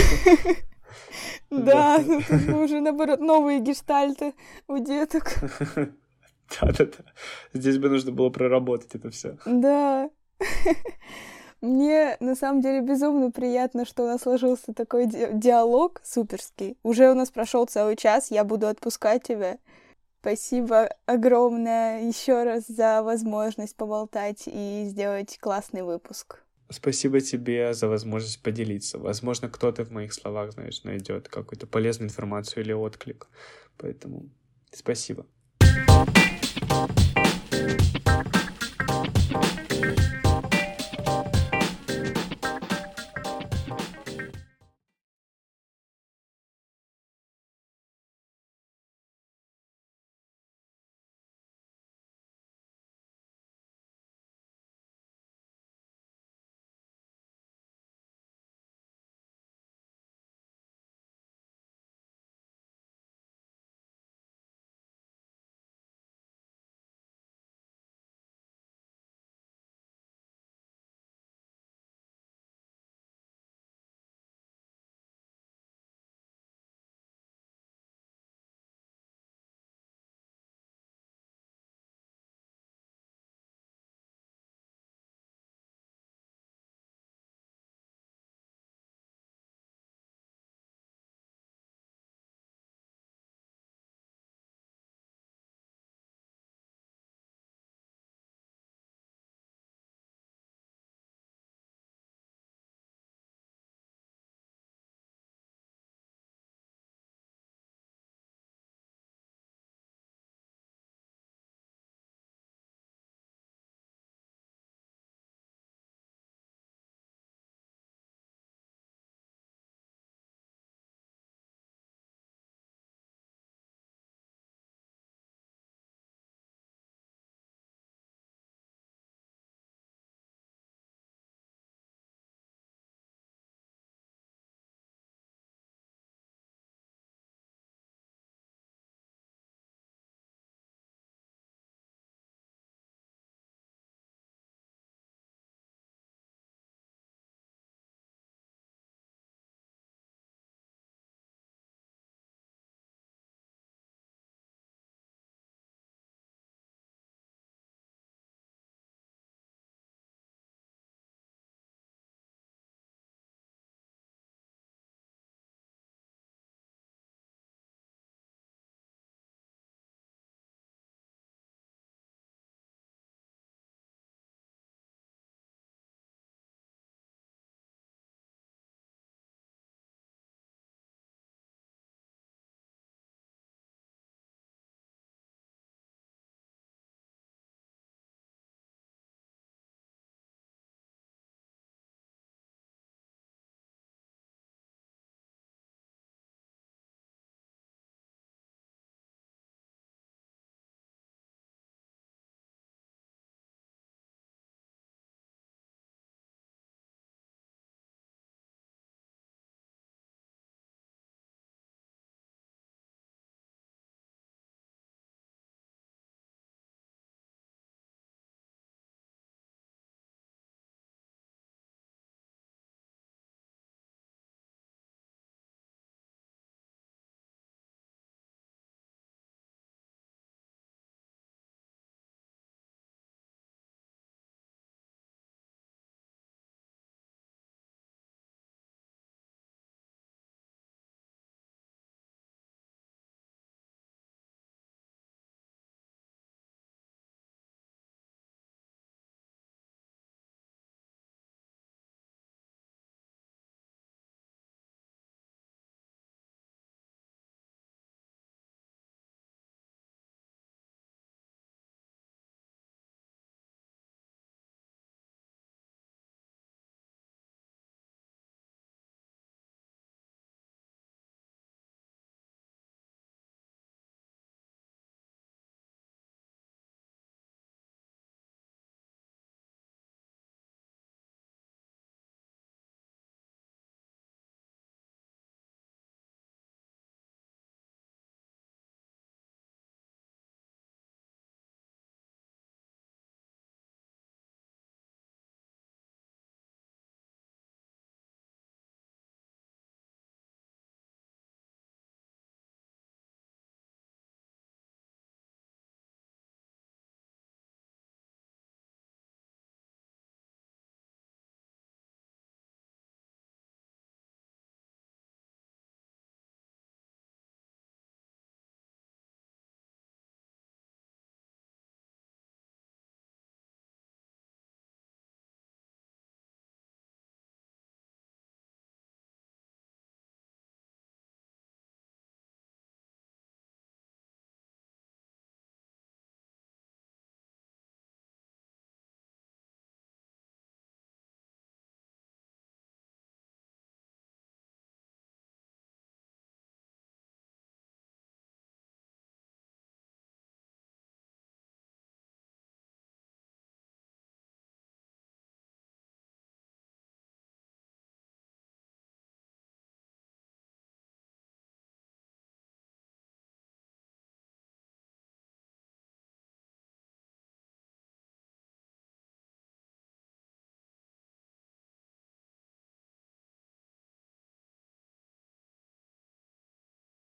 Да, 1.50 1.98
тут 2.28 2.48
уже, 2.54 2.80
наоборот, 2.80 3.20
новые 3.20 3.60
гештальты 3.60 4.34
у 4.66 4.78
деток. 4.78 5.34
Да-да-да. 6.60 7.04
Здесь 7.52 7.78
бы 7.78 7.88
нужно 7.88 8.12
было 8.12 8.30
проработать 8.30 8.94
это 8.94 9.10
все. 9.10 9.36
Да. 9.44 10.10
Мне 11.60 12.16
на 12.20 12.36
самом 12.36 12.60
деле 12.60 12.80
безумно 12.80 13.30
приятно, 13.32 13.84
что 13.84 14.04
у 14.04 14.06
нас 14.06 14.22
сложился 14.22 14.72
такой 14.72 15.06
ди- 15.06 15.28
диалог 15.32 16.00
суперский. 16.04 16.76
Уже 16.84 17.10
у 17.10 17.14
нас 17.14 17.30
прошел 17.30 17.66
целый 17.66 17.96
час, 17.96 18.30
я 18.30 18.44
буду 18.44 18.68
отпускать 18.68 19.24
тебя. 19.24 19.58
Спасибо 20.20 20.88
огромное 21.06 22.02
еще 22.02 22.44
раз 22.44 22.64
за 22.68 23.02
возможность 23.02 23.76
поболтать 23.76 24.44
и 24.46 24.84
сделать 24.86 25.38
классный 25.40 25.82
выпуск. 25.82 26.44
Спасибо 26.70 27.20
тебе 27.20 27.72
за 27.72 27.88
возможность 27.88 28.42
поделиться. 28.42 28.98
Возможно, 28.98 29.48
кто-то 29.48 29.84
в 29.84 29.90
моих 29.90 30.12
словах, 30.12 30.52
знаешь, 30.52 30.84
найдет 30.84 31.28
какую-то 31.28 31.66
полезную 31.66 32.08
информацию 32.08 32.62
или 32.62 32.72
отклик. 32.72 33.28
Поэтому 33.78 34.28
спасибо. 34.72 35.26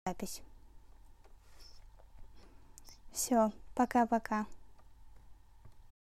Запись. 0.08 0.44
Все, 3.12 3.52
пока-пока. 3.74 4.46